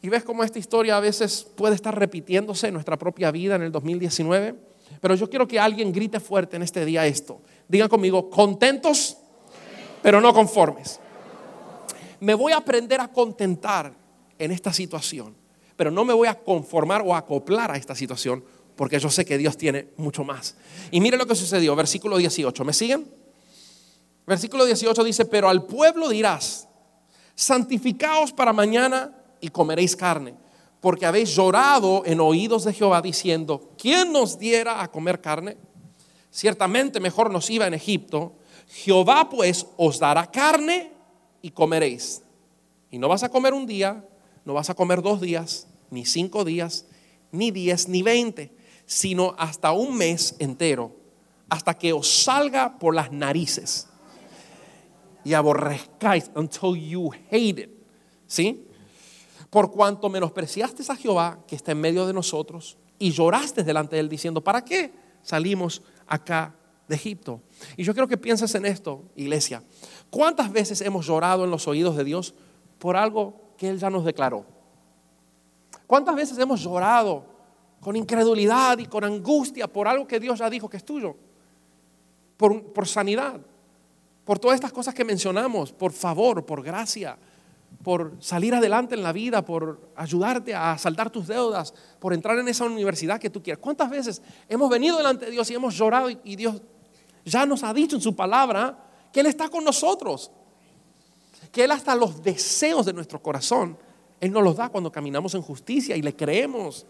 Y 0.00 0.08
ves 0.08 0.22
cómo 0.22 0.44
esta 0.44 0.58
historia 0.58 0.96
a 0.96 1.00
veces 1.00 1.46
puede 1.56 1.74
estar 1.74 1.98
repitiéndose 1.98 2.68
en 2.68 2.74
nuestra 2.74 2.98
propia 2.98 3.30
vida 3.30 3.56
en 3.56 3.62
el 3.62 3.72
2019. 3.72 4.54
Pero 5.00 5.14
yo 5.14 5.28
quiero 5.28 5.48
que 5.48 5.58
alguien 5.58 5.92
grite 5.92 6.20
fuerte 6.20 6.56
en 6.56 6.62
este 6.62 6.84
día 6.84 7.06
esto. 7.06 7.40
Digan 7.68 7.88
conmigo, 7.88 8.30
contentos, 8.30 9.18
pero 10.02 10.20
no 10.20 10.32
conformes 10.32 11.00
me 12.24 12.32
voy 12.32 12.52
a 12.52 12.56
aprender 12.56 13.02
a 13.02 13.08
contentar 13.08 13.92
en 14.38 14.50
esta 14.50 14.72
situación, 14.72 15.36
pero 15.76 15.90
no 15.90 16.06
me 16.06 16.14
voy 16.14 16.26
a 16.26 16.42
conformar 16.42 17.02
o 17.04 17.14
acoplar 17.14 17.70
a 17.70 17.76
esta 17.76 17.94
situación 17.94 18.42
porque 18.76 18.98
yo 18.98 19.10
sé 19.10 19.26
que 19.26 19.36
Dios 19.36 19.58
tiene 19.58 19.88
mucho 19.98 20.24
más. 20.24 20.56
Y 20.90 21.00
mire 21.00 21.18
lo 21.18 21.26
que 21.26 21.34
sucedió, 21.34 21.76
versículo 21.76 22.16
18, 22.16 22.64
¿me 22.64 22.72
siguen? 22.72 23.06
Versículo 24.26 24.64
18 24.64 25.04
dice, 25.04 25.26
pero 25.26 25.50
al 25.50 25.66
pueblo 25.66 26.08
dirás, 26.08 26.66
santificaos 27.34 28.32
para 28.32 28.54
mañana 28.54 29.14
y 29.40 29.50
comeréis 29.50 29.94
carne, 29.94 30.34
porque 30.80 31.04
habéis 31.04 31.36
llorado 31.36 32.04
en 32.06 32.20
oídos 32.20 32.64
de 32.64 32.72
Jehová 32.72 33.02
diciendo, 33.02 33.70
¿quién 33.76 34.12
nos 34.12 34.38
diera 34.38 34.82
a 34.82 34.90
comer 34.90 35.20
carne? 35.20 35.58
Ciertamente 36.30 37.00
mejor 37.00 37.30
nos 37.30 37.50
iba 37.50 37.66
en 37.66 37.74
Egipto. 37.74 38.32
Jehová 38.66 39.28
pues 39.28 39.66
os 39.76 39.98
dará 39.98 40.30
carne 40.30 40.93
y 41.44 41.50
comeréis. 41.50 42.22
Y 42.90 42.98
no 42.98 43.06
vas 43.06 43.22
a 43.22 43.28
comer 43.28 43.52
un 43.52 43.66
día, 43.66 44.02
no 44.46 44.54
vas 44.54 44.70
a 44.70 44.74
comer 44.74 45.02
dos 45.02 45.20
días, 45.20 45.68
ni 45.90 46.06
cinco 46.06 46.42
días, 46.42 46.86
ni 47.32 47.50
diez, 47.50 47.86
ni 47.86 48.02
veinte, 48.02 48.50
sino 48.86 49.34
hasta 49.36 49.72
un 49.72 49.94
mes 49.94 50.36
entero, 50.38 50.96
hasta 51.50 51.74
que 51.74 51.92
os 51.92 52.08
salga 52.08 52.78
por 52.78 52.94
las 52.94 53.12
narices. 53.12 53.88
y 55.22 55.34
aborrezcáis 55.34 56.30
until 56.34 56.76
you 56.76 57.10
hate 57.30 57.58
it. 57.58 57.70
¿Sí? 58.26 58.66
Por 59.50 59.70
cuanto 59.70 60.08
menospreciaste 60.08 60.82
a 60.90 60.96
Jehová 60.96 61.40
que 61.46 61.56
está 61.56 61.72
en 61.72 61.80
medio 61.80 62.06
de 62.06 62.14
nosotros 62.14 62.78
y 62.98 63.10
lloraste 63.10 63.62
delante 63.64 63.96
de 63.96 64.00
él 64.00 64.08
diciendo, 64.08 64.42
¿para 64.42 64.64
qué 64.64 64.92
salimos 65.22 65.82
acá 66.06 66.54
de 66.88 66.94
Egipto? 66.94 67.40
Y 67.76 67.84
yo 67.84 67.92
quiero 67.92 68.08
que 68.08 68.16
pienses 68.16 68.54
en 68.54 68.66
esto, 68.66 69.02
iglesia. 69.16 69.62
¿Cuántas 70.10 70.52
veces 70.52 70.80
hemos 70.80 71.06
llorado 71.06 71.44
en 71.44 71.50
los 71.50 71.66
oídos 71.66 71.96
de 71.96 72.04
Dios 72.04 72.34
por 72.78 72.96
algo 72.96 73.34
que 73.56 73.68
Él 73.68 73.78
ya 73.78 73.90
nos 73.90 74.04
declaró? 74.04 74.44
¿Cuántas 75.86 76.14
veces 76.14 76.38
hemos 76.38 76.60
llorado 76.60 77.24
con 77.80 77.96
incredulidad 77.96 78.78
y 78.78 78.86
con 78.86 79.04
angustia 79.04 79.66
por 79.66 79.86
algo 79.86 80.06
que 80.06 80.20
Dios 80.20 80.38
ya 80.38 80.48
dijo 80.48 80.68
que 80.68 80.76
es 80.76 80.84
tuyo? 80.84 81.16
Por, 82.36 82.72
por 82.72 82.86
sanidad, 82.86 83.40
por 84.24 84.38
todas 84.38 84.56
estas 84.56 84.72
cosas 84.72 84.94
que 84.94 85.04
mencionamos, 85.04 85.72
por 85.72 85.92
favor, 85.92 86.44
por 86.44 86.62
gracia, 86.62 87.16
por 87.82 88.12
salir 88.20 88.54
adelante 88.54 88.94
en 88.94 89.02
la 89.02 89.12
vida, 89.12 89.44
por 89.44 89.90
ayudarte 89.94 90.54
a 90.54 90.76
saltar 90.78 91.10
tus 91.10 91.26
deudas, 91.26 91.74
por 91.98 92.14
entrar 92.14 92.38
en 92.38 92.48
esa 92.48 92.64
universidad 92.64 93.20
que 93.20 93.30
tú 93.30 93.42
quieras. 93.42 93.60
¿Cuántas 93.60 93.90
veces 93.90 94.22
hemos 94.48 94.70
venido 94.70 94.96
delante 94.96 95.26
de 95.26 95.32
Dios 95.32 95.50
y 95.50 95.54
hemos 95.54 95.74
llorado 95.76 96.08
y 96.10 96.36
Dios 96.36 96.62
ya 97.24 97.46
nos 97.46 97.62
ha 97.62 97.72
dicho 97.72 97.96
en 97.96 98.02
su 98.02 98.14
palabra 98.14 98.78
que 99.12 99.20
Él 99.20 99.26
está 99.26 99.48
con 99.48 99.64
nosotros? 99.64 100.30
Que 101.52 101.64
Él 101.64 101.70
hasta 101.70 101.94
los 101.94 102.22
deseos 102.22 102.86
de 102.86 102.92
nuestro 102.92 103.22
corazón, 103.22 103.78
Él 104.20 104.32
nos 104.32 104.42
los 104.42 104.56
da 104.56 104.68
cuando 104.68 104.90
caminamos 104.90 105.34
en 105.34 105.42
justicia 105.42 105.96
y 105.96 106.02
le 106.02 106.14
creemos. 106.14 106.86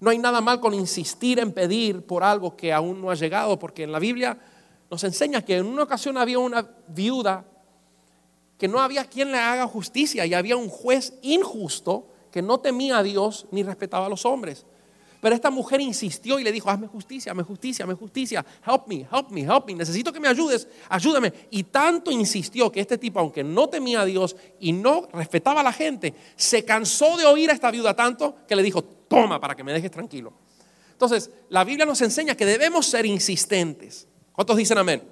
No 0.00 0.10
hay 0.10 0.18
nada 0.18 0.40
mal 0.40 0.60
con 0.60 0.74
insistir 0.74 1.38
en 1.38 1.52
pedir 1.52 2.04
por 2.04 2.24
algo 2.24 2.56
que 2.56 2.72
aún 2.72 3.00
no 3.00 3.10
ha 3.10 3.14
llegado, 3.14 3.58
porque 3.58 3.84
en 3.84 3.92
la 3.92 3.98
Biblia 3.98 4.38
nos 4.90 5.04
enseña 5.04 5.42
que 5.42 5.56
en 5.56 5.66
una 5.66 5.84
ocasión 5.84 6.18
había 6.18 6.38
una 6.38 6.68
viuda 6.88 7.44
que 8.58 8.68
no 8.68 8.80
había 8.80 9.04
quien 9.04 9.32
le 9.32 9.38
haga 9.38 9.66
justicia 9.66 10.24
y 10.26 10.34
había 10.34 10.56
un 10.56 10.68
juez 10.68 11.14
injusto 11.22 12.06
que 12.30 12.42
no 12.42 12.60
temía 12.60 12.98
a 12.98 13.02
Dios 13.02 13.46
ni 13.50 13.62
respetaba 13.62 14.06
a 14.06 14.08
los 14.08 14.24
hombres. 14.24 14.66
Pero 15.22 15.36
esta 15.36 15.50
mujer 15.50 15.80
insistió 15.80 16.40
y 16.40 16.42
le 16.42 16.50
dijo, 16.50 16.68
hazme 16.68 16.88
justicia, 16.88 17.30
hazme 17.30 17.44
justicia, 17.44 17.84
hazme 17.84 17.94
justicia, 17.94 18.44
help 18.66 18.88
me, 18.88 19.06
help 19.08 19.30
me, 19.30 19.42
help 19.42 19.66
me, 19.66 19.74
necesito 19.74 20.12
que 20.12 20.18
me 20.18 20.26
ayudes, 20.26 20.66
ayúdame. 20.88 21.32
Y 21.48 21.62
tanto 21.62 22.10
insistió 22.10 22.72
que 22.72 22.80
este 22.80 22.98
tipo, 22.98 23.20
aunque 23.20 23.44
no 23.44 23.68
temía 23.68 24.00
a 24.00 24.04
Dios 24.04 24.34
y 24.58 24.72
no 24.72 25.06
respetaba 25.12 25.60
a 25.60 25.62
la 25.62 25.72
gente, 25.72 26.12
se 26.34 26.64
cansó 26.64 27.16
de 27.16 27.24
oír 27.24 27.50
a 27.50 27.52
esta 27.52 27.70
viuda 27.70 27.94
tanto 27.94 28.34
que 28.48 28.56
le 28.56 28.64
dijo, 28.64 28.82
toma 28.82 29.40
para 29.40 29.54
que 29.54 29.62
me 29.62 29.72
dejes 29.72 29.92
tranquilo. 29.92 30.32
Entonces, 30.90 31.30
la 31.50 31.62
Biblia 31.62 31.86
nos 31.86 32.00
enseña 32.00 32.34
que 32.34 32.44
debemos 32.44 32.86
ser 32.86 33.06
insistentes. 33.06 34.08
¿Cuántos 34.32 34.56
dicen 34.56 34.78
amén? 34.78 35.04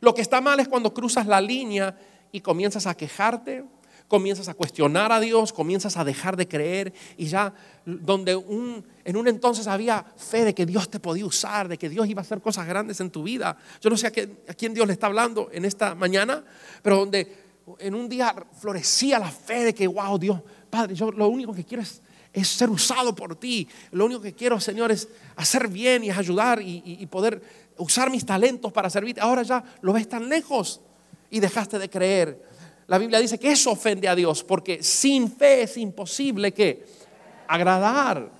Lo 0.00 0.14
que 0.14 0.20
está 0.20 0.42
mal 0.42 0.60
es 0.60 0.68
cuando 0.68 0.92
cruzas 0.92 1.26
la 1.26 1.40
línea 1.40 1.98
y 2.30 2.42
comienzas 2.42 2.86
a 2.86 2.94
quejarte, 2.94 3.64
comienzas 4.08 4.48
a 4.48 4.54
cuestionar 4.54 5.12
a 5.12 5.20
Dios, 5.20 5.52
comienzas 5.52 5.96
a 5.98 6.04
dejar 6.04 6.36
de 6.36 6.48
creer 6.48 6.92
y 7.16 7.26
ya 7.26 7.54
donde 7.84 8.34
un, 8.34 8.84
en 9.04 9.16
un 9.16 9.28
entonces 9.28 9.66
había 9.66 10.04
fe 10.16 10.44
de 10.44 10.54
que 10.54 10.66
Dios 10.66 10.90
te 10.90 10.98
podía 10.98 11.26
usar, 11.26 11.68
de 11.68 11.78
que 11.78 11.88
Dios 11.88 12.08
iba 12.08 12.20
a 12.20 12.24
hacer 12.24 12.40
cosas 12.40 12.66
grandes 12.66 13.00
en 13.00 13.10
tu 13.10 13.22
vida. 13.22 13.56
Yo 13.80 13.90
no 13.90 13.96
sé 13.96 14.06
a, 14.06 14.10
quién 14.10 14.74
Dios 14.74 14.86
le 14.86 14.94
está 14.94 15.06
hablando 15.06 15.50
en 15.52 15.66
esta 15.66 15.94
mañana, 15.94 16.42
pero 16.82 16.96
donde 16.96 17.48
en 17.78 17.94
un 17.94 18.08
día 18.08 18.34
florecía 18.58 19.18
la 19.18 19.30
fe 19.30 19.64
de 19.64 19.74
que, 19.74 19.86
wow, 19.86 20.18
Dios, 20.18 20.40
Padre, 20.70 20.94
yo 20.94 21.12
lo 21.12 21.28
único 21.28 21.52
que 21.52 21.64
quiero 21.64 21.82
es, 21.82 22.00
ser 22.42 22.70
usado 22.70 23.14
por 23.14 23.34
ti. 23.36 23.66
Lo 23.90 24.04
único 24.04 24.20
que 24.20 24.32
quiero, 24.32 24.60
Señor, 24.60 24.92
es 24.92 25.08
hacer 25.34 25.66
bien 25.66 26.04
y 26.04 26.10
ayudar 26.10 26.62
y, 26.62 26.82
y 26.84 27.06
poder 27.06 27.42
usar 27.78 28.10
mis 28.10 28.24
talentos 28.24 28.72
para 28.72 28.88
servirte. 28.88 29.20
Ahora 29.20 29.42
ya 29.42 29.64
lo 29.80 29.92
ves 29.92 30.08
tan 30.08 30.28
lejos 30.28 30.80
y 31.30 31.40
dejaste 31.40 31.78
de 31.78 31.90
creer. 31.90 32.47
La 32.88 32.98
Biblia 32.98 33.20
dice 33.20 33.38
que 33.38 33.52
eso 33.52 33.70
ofende 33.70 34.08
a 34.08 34.14
Dios 34.14 34.42
porque 34.42 34.82
sin 34.82 35.30
fe 35.30 35.62
es 35.62 35.76
imposible 35.76 36.52
que 36.52 36.84
agradar. 37.46 38.30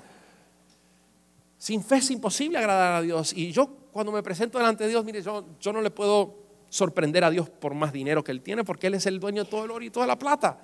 Sin 1.56 1.82
fe 1.82 1.96
es 1.96 2.10
imposible 2.10 2.58
agradar 2.58 2.94
a 2.94 3.02
Dios. 3.02 3.32
Y 3.32 3.52
yo 3.52 3.68
cuando 3.92 4.10
me 4.10 4.22
presento 4.22 4.58
delante 4.58 4.84
de 4.84 4.90
Dios, 4.90 5.04
mire, 5.04 5.22
yo, 5.22 5.44
yo 5.60 5.72
no 5.72 5.80
le 5.80 5.90
puedo 5.90 6.34
sorprender 6.70 7.24
a 7.24 7.30
Dios 7.30 7.48
por 7.48 7.74
más 7.74 7.92
dinero 7.92 8.22
que 8.22 8.32
Él 8.32 8.42
tiene 8.42 8.64
porque 8.64 8.88
Él 8.88 8.94
es 8.94 9.06
el 9.06 9.20
dueño 9.20 9.44
de 9.44 9.50
todo 9.50 9.64
el 9.64 9.70
oro 9.70 9.84
y 9.84 9.90
toda 9.90 10.06
la 10.06 10.18
plata. 10.18 10.58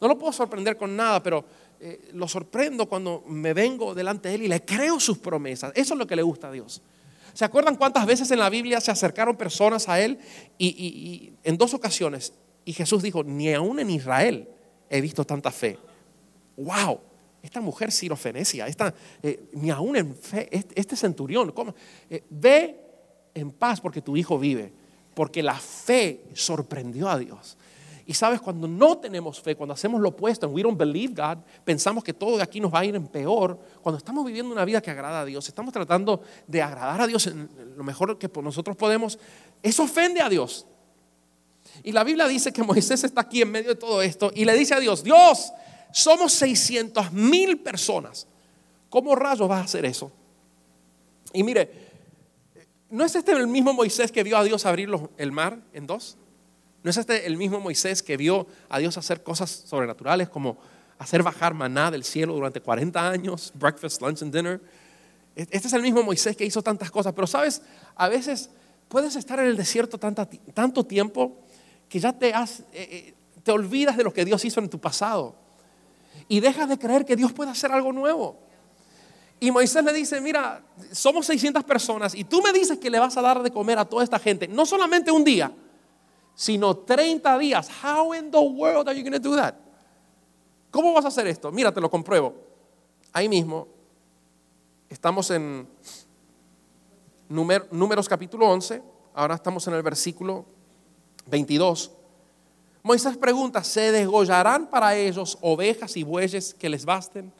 No 0.00 0.08
lo 0.08 0.18
puedo 0.18 0.32
sorprender 0.32 0.76
con 0.76 0.96
nada, 0.96 1.22
pero 1.22 1.44
eh, 1.78 2.10
lo 2.14 2.26
sorprendo 2.26 2.86
cuando 2.86 3.22
me 3.26 3.52
vengo 3.52 3.94
delante 3.94 4.28
de 4.28 4.34
Él 4.34 4.42
y 4.42 4.48
le 4.48 4.64
creo 4.64 4.98
sus 4.98 5.18
promesas. 5.18 5.72
Eso 5.74 5.94
es 5.94 5.98
lo 5.98 6.06
que 6.06 6.16
le 6.16 6.22
gusta 6.22 6.48
a 6.48 6.52
Dios. 6.52 6.82
¿Se 7.34 7.44
acuerdan 7.44 7.76
cuántas 7.76 8.06
veces 8.06 8.30
en 8.30 8.38
la 8.38 8.50
Biblia 8.50 8.80
se 8.80 8.90
acercaron 8.90 9.36
personas 9.36 9.88
a 9.88 10.00
Él? 10.00 10.18
Y, 10.58 11.32
en 11.44 11.56
dos 11.56 11.74
ocasiones. 11.74 12.32
Y 12.64 12.72
Jesús 12.72 13.02
dijo, 13.02 13.24
ni 13.24 13.52
aún 13.52 13.80
en 13.80 13.90
Israel 13.90 14.48
he 14.88 15.00
visto 15.00 15.24
tanta 15.24 15.50
fe. 15.50 15.78
¡Wow! 16.56 17.00
Esta 17.42 17.60
mujer 17.60 17.90
sirofenecia, 17.90 18.66
esta, 18.66 18.92
eh, 19.22 19.48
ni 19.52 19.70
aún 19.70 19.96
en 19.96 20.14
fe, 20.14 20.48
este, 20.50 20.78
este 20.78 20.96
centurión, 20.96 21.52
¿cómo? 21.52 21.74
Eh, 22.10 22.22
ve 22.28 22.78
en 23.34 23.50
paz 23.50 23.80
porque 23.80 24.02
tu 24.02 24.16
hijo 24.16 24.38
vive, 24.38 24.72
porque 25.14 25.42
la 25.42 25.54
fe 25.54 26.24
sorprendió 26.34 27.08
a 27.08 27.18
Dios. 27.18 27.56
Y 28.10 28.14
sabes, 28.14 28.40
cuando 28.40 28.66
no 28.66 28.98
tenemos 28.98 29.40
fe, 29.40 29.54
cuando 29.54 29.72
hacemos 29.72 30.00
lo 30.00 30.08
opuesto, 30.08 30.44
and 30.44 30.54
we 30.54 30.62
don't 30.62 30.76
believe 30.76 31.14
God, 31.14 31.38
pensamos 31.64 32.02
que 32.02 32.12
todo 32.12 32.38
de 32.38 32.42
aquí 32.42 32.58
nos 32.58 32.74
va 32.74 32.80
a 32.80 32.84
ir 32.84 32.96
en 32.96 33.06
peor. 33.06 33.56
Cuando 33.82 33.98
estamos 33.98 34.26
viviendo 34.26 34.52
una 34.52 34.64
vida 34.64 34.80
que 34.82 34.90
agrada 34.90 35.20
a 35.20 35.24
Dios, 35.24 35.46
estamos 35.46 35.72
tratando 35.72 36.20
de 36.46 36.60
agradar 36.60 37.00
a 37.02 37.06
Dios 37.06 37.28
en 37.28 37.48
lo 37.76 37.84
mejor 37.84 38.18
que 38.18 38.28
nosotros 38.42 38.76
podemos, 38.76 39.16
eso 39.62 39.84
ofende 39.84 40.20
a 40.20 40.28
Dios. 40.28 40.66
Y 41.82 41.92
la 41.92 42.04
Biblia 42.04 42.26
dice 42.28 42.52
que 42.52 42.62
Moisés 42.62 43.04
está 43.04 43.22
aquí 43.22 43.42
en 43.42 43.50
medio 43.50 43.70
de 43.70 43.76
todo 43.76 44.02
esto 44.02 44.30
y 44.34 44.44
le 44.44 44.54
dice 44.54 44.74
a 44.74 44.80
Dios, 44.80 45.02
Dios, 45.02 45.52
somos 45.92 46.32
600 46.32 47.12
mil 47.12 47.58
personas. 47.58 48.26
¿Cómo 48.88 49.14
rayos 49.14 49.48
vas 49.48 49.62
a 49.62 49.64
hacer 49.64 49.84
eso? 49.84 50.10
Y 51.32 51.42
mire, 51.42 51.70
¿no 52.90 53.04
es 53.04 53.14
este 53.14 53.32
el 53.32 53.46
mismo 53.46 53.72
Moisés 53.72 54.10
que 54.10 54.22
vio 54.22 54.36
a 54.36 54.44
Dios 54.44 54.66
abrir 54.66 54.90
el 55.16 55.32
mar 55.32 55.58
en 55.72 55.86
dos? 55.86 56.16
¿No 56.82 56.90
es 56.90 56.96
este 56.96 57.26
el 57.26 57.36
mismo 57.36 57.60
Moisés 57.60 58.02
que 58.02 58.16
vio 58.16 58.46
a 58.68 58.78
Dios 58.78 58.96
hacer 58.98 59.22
cosas 59.22 59.50
sobrenaturales 59.50 60.28
como 60.28 60.58
hacer 60.98 61.22
bajar 61.22 61.54
maná 61.54 61.90
del 61.90 62.04
cielo 62.04 62.34
durante 62.34 62.60
40 62.60 63.10
años, 63.10 63.52
breakfast, 63.54 64.02
lunch 64.02 64.22
and 64.22 64.34
dinner? 64.34 64.60
E-, 65.36 65.46
este 65.50 65.68
es 65.68 65.72
el 65.72 65.82
mismo 65.82 66.02
Moisés 66.02 66.36
que 66.36 66.44
hizo 66.44 66.62
tantas 66.62 66.90
cosas, 66.90 67.12
pero 67.12 67.26
sabes, 67.26 67.62
a 67.94 68.08
veces 68.08 68.50
puedes 68.88 69.14
estar 69.14 69.38
en 69.38 69.46
el 69.46 69.56
desierto 69.56 69.98
tanto 69.98 70.84
tiempo 70.84 71.38
que 71.90 71.98
ya 71.98 72.12
te, 72.12 72.32
has, 72.32 72.60
eh, 72.60 72.64
eh, 72.72 73.14
te 73.42 73.50
olvidas 73.50 73.96
de 73.96 74.04
lo 74.04 74.14
que 74.14 74.24
Dios 74.24 74.42
hizo 74.44 74.60
en 74.60 74.70
tu 74.70 74.78
pasado 74.78 75.34
y 76.28 76.38
dejas 76.38 76.68
de 76.68 76.78
creer 76.78 77.04
que 77.04 77.16
Dios 77.16 77.32
puede 77.32 77.50
hacer 77.50 77.72
algo 77.72 77.92
nuevo. 77.92 78.38
Y 79.40 79.50
Moisés 79.50 79.82
le 79.84 79.92
dice, 79.92 80.20
mira, 80.20 80.62
somos 80.92 81.26
600 81.26 81.64
personas 81.64 82.14
y 82.14 82.22
tú 82.22 82.40
me 82.42 82.52
dices 82.52 82.78
que 82.78 82.88
le 82.90 83.00
vas 83.00 83.16
a 83.16 83.22
dar 83.22 83.42
de 83.42 83.50
comer 83.50 83.78
a 83.78 83.84
toda 83.84 84.04
esta 84.04 84.20
gente, 84.20 84.46
no 84.46 84.64
solamente 84.64 85.10
un 85.10 85.24
día, 85.24 85.52
sino 86.36 86.76
30 86.76 87.38
días. 87.38 87.68
How 87.82 88.14
in 88.14 88.30
the 88.30 88.38
world 88.38 88.88
are 88.88 88.96
you 88.96 89.02
going 89.02 89.20
to 89.20 89.28
do 89.28 89.34
that? 89.34 89.54
¿Cómo 90.70 90.92
vas 90.92 91.04
a 91.04 91.08
hacer 91.08 91.26
esto? 91.26 91.50
Mira, 91.50 91.72
te 91.72 91.80
lo 91.80 91.90
compruebo. 91.90 92.34
Ahí 93.12 93.28
mismo, 93.28 93.66
estamos 94.88 95.28
en 95.32 95.66
Números 97.28 98.08
capítulo 98.08 98.48
11, 98.48 98.80
ahora 99.14 99.34
estamos 99.34 99.66
en 99.66 99.74
el 99.74 99.82
versículo 99.82 100.59
22. 101.30 101.92
Moisés 102.82 103.16
pregunta, 103.16 103.62
¿se 103.62 103.92
desgollarán 103.92 104.66
para 104.66 104.96
ellos 104.96 105.38
ovejas 105.40 105.96
y 105.96 106.02
bueyes 106.02 106.54
que 106.54 106.68
les 106.68 106.84
basten? 106.84 107.32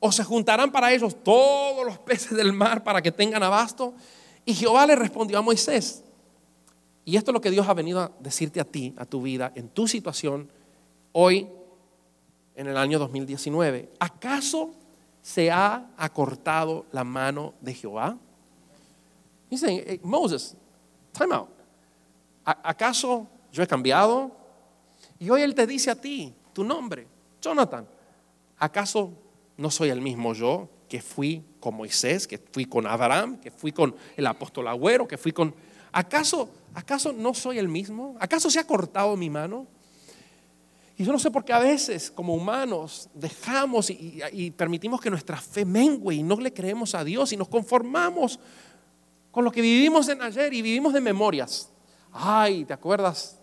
¿O 0.00 0.10
se 0.10 0.24
juntarán 0.24 0.72
para 0.72 0.92
ellos 0.92 1.14
todos 1.22 1.84
los 1.84 1.98
peces 1.98 2.36
del 2.36 2.52
mar 2.52 2.82
para 2.82 3.02
que 3.02 3.12
tengan 3.12 3.42
abasto? 3.42 3.94
Y 4.44 4.54
Jehová 4.54 4.86
le 4.86 4.96
respondió 4.96 5.38
a 5.38 5.42
Moisés, 5.42 6.02
y 7.04 7.16
esto 7.16 7.30
es 7.30 7.34
lo 7.34 7.40
que 7.40 7.50
Dios 7.50 7.68
ha 7.68 7.74
venido 7.74 8.00
a 8.00 8.10
decirte 8.18 8.60
a 8.60 8.64
ti, 8.64 8.94
a 8.96 9.04
tu 9.04 9.22
vida, 9.22 9.52
en 9.54 9.68
tu 9.68 9.86
situación, 9.86 10.48
hoy, 11.12 11.48
en 12.56 12.66
el 12.66 12.76
año 12.76 12.98
2019. 12.98 13.90
¿Acaso 13.98 14.72
se 15.22 15.50
ha 15.50 15.90
acortado 15.98 16.86
la 16.92 17.04
mano 17.04 17.52
de 17.60 17.74
Jehová? 17.74 18.16
Dice, 19.50 20.00
Moses, 20.02 20.56
time 21.12 21.34
out. 21.34 21.53
¿Acaso 22.44 23.26
yo 23.52 23.62
he 23.62 23.66
cambiado? 23.66 24.36
Y 25.18 25.30
hoy 25.30 25.42
Él 25.42 25.54
te 25.54 25.66
dice 25.66 25.90
a 25.90 26.00
ti, 26.00 26.34
tu 26.52 26.64
nombre, 26.64 27.06
Jonathan. 27.40 27.86
¿Acaso 28.58 29.12
no 29.56 29.70
soy 29.70 29.90
el 29.90 30.00
mismo 30.00 30.34
yo 30.34 30.68
que 30.88 31.00
fui 31.00 31.42
con 31.60 31.74
Moisés, 31.74 32.26
que 32.26 32.38
fui 32.38 32.66
con 32.66 32.86
Abraham, 32.86 33.38
que 33.40 33.50
fui 33.50 33.72
con 33.72 33.94
el 34.16 34.26
apóstol 34.26 34.68
Agüero, 34.68 35.08
que 35.08 35.18
fui 35.18 35.32
con... 35.32 35.54
¿Acaso 35.92 36.50
¿acaso 36.74 37.12
no 37.12 37.32
soy 37.34 37.58
el 37.58 37.68
mismo? 37.68 38.16
¿Acaso 38.20 38.50
se 38.50 38.58
ha 38.58 38.66
cortado 38.66 39.16
mi 39.16 39.30
mano? 39.30 39.66
Y 40.96 41.04
yo 41.04 41.12
no 41.12 41.18
sé 41.18 41.30
por 41.30 41.44
qué 41.44 41.52
a 41.52 41.58
veces 41.58 42.10
como 42.10 42.34
humanos 42.34 43.08
dejamos 43.14 43.90
y, 43.90 44.52
permitimos 44.56 45.00
que 45.00 45.10
nuestra 45.10 45.36
fe 45.36 45.64
mengue 45.64 46.14
y 46.14 46.22
no 46.22 46.36
le 46.36 46.52
creemos 46.52 46.94
a 46.94 47.02
Dios 47.02 47.32
y 47.32 47.36
nos 47.36 47.48
conformamos 47.48 48.38
con 49.32 49.44
lo 49.44 49.50
que 49.50 49.60
vivimos 49.60 50.08
en 50.08 50.22
ayer 50.22 50.52
y 50.52 50.62
vivimos 50.62 50.92
de 50.92 51.00
memorias. 51.00 51.70
Ay, 52.14 52.64
¿te 52.64 52.72
acuerdas 52.72 53.38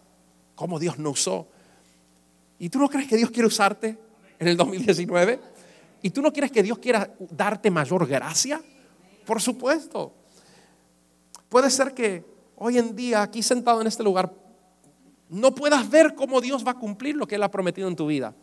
cómo 0.56 0.80
Dios 0.80 0.98
nos 0.98 1.20
usó? 1.20 1.48
¿Y 2.58 2.70
tú 2.70 2.80
no 2.80 2.90
crees 2.90 3.08
que 3.08 3.18
Dios 3.18 3.30
quiere 3.30 3.48
usarte 3.48 3.98
en 4.40 4.48
el 4.48 4.56
2019? 4.58 5.40
¿Y 6.02 6.10
tú 6.10 6.22
no 6.22 6.32
quieres 6.32 6.52
que 6.52 6.64
Dios 6.64 6.80
quiera 6.80 7.14
darte 7.30 7.70
mayor 7.70 8.08
gracia? 8.08 8.62
Por 9.26 9.42
supuesto. 9.42 10.14
Puede 11.50 11.70
ser 11.70 11.94
que 11.94 12.24
hoy 12.56 12.78
en 12.78 12.96
día, 12.96 13.22
aquí 13.22 13.44
sentado 13.44 13.82
en 13.82 13.88
este 13.88 14.04
lugar, 14.04 14.34
no 15.30 15.54
puedas 15.54 15.90
ver 15.90 16.16
cómo 16.16 16.40
Dios 16.40 16.66
va 16.66 16.72
a 16.72 16.80
cumplir 16.80 17.16
lo 17.16 17.28
que 17.28 17.36
Él 17.36 17.44
ha 17.44 17.52
prometido 17.52 17.88
en 17.88 17.96
tu 17.96 18.08
vida. 18.08 18.34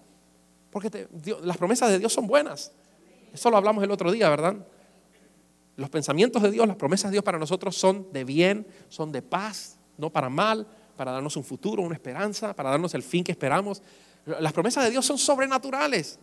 Porque 0.71 1.09
las 1.43 1.57
promesas 1.57 1.91
de 1.91 1.99
Dios 1.99 2.13
son 2.13 2.27
buenas. 2.27 2.73
Eso 3.33 3.51
lo 3.51 3.57
hablamos 3.57 3.83
el 3.83 3.91
otro 3.91 4.13
día, 4.13 4.29
¿verdad? 4.29 4.57
Los 5.77 5.91
pensamientos 5.91 6.43
de 6.43 6.51
Dios, 6.51 6.67
las 6.67 6.77
promesas 6.77 7.11
de 7.11 7.15
Dios 7.15 7.25
para 7.25 7.39
nosotros 7.39 7.77
son 7.77 8.13
de 8.13 8.25
bien, 8.25 8.67
son 8.89 9.13
de 9.13 9.23
paz, 9.23 9.78
no 9.99 10.11
para 10.11 10.31
mal, 10.31 10.67
para 10.97 11.13
darnos 11.13 11.37
un 11.37 11.45
futuro, 11.45 11.83
una 11.83 11.95
esperanza, 11.95 12.55
para 12.55 12.71
darnos 12.71 12.95
el 12.95 13.03
fin 13.03 13.23
que 13.23 13.33
esperamos. 13.33 13.83
Las 14.25 14.53
promesas 14.53 14.85
de 14.85 14.91
Dios 14.91 15.05
son 15.05 15.19
sobrenaturales. 15.19 16.19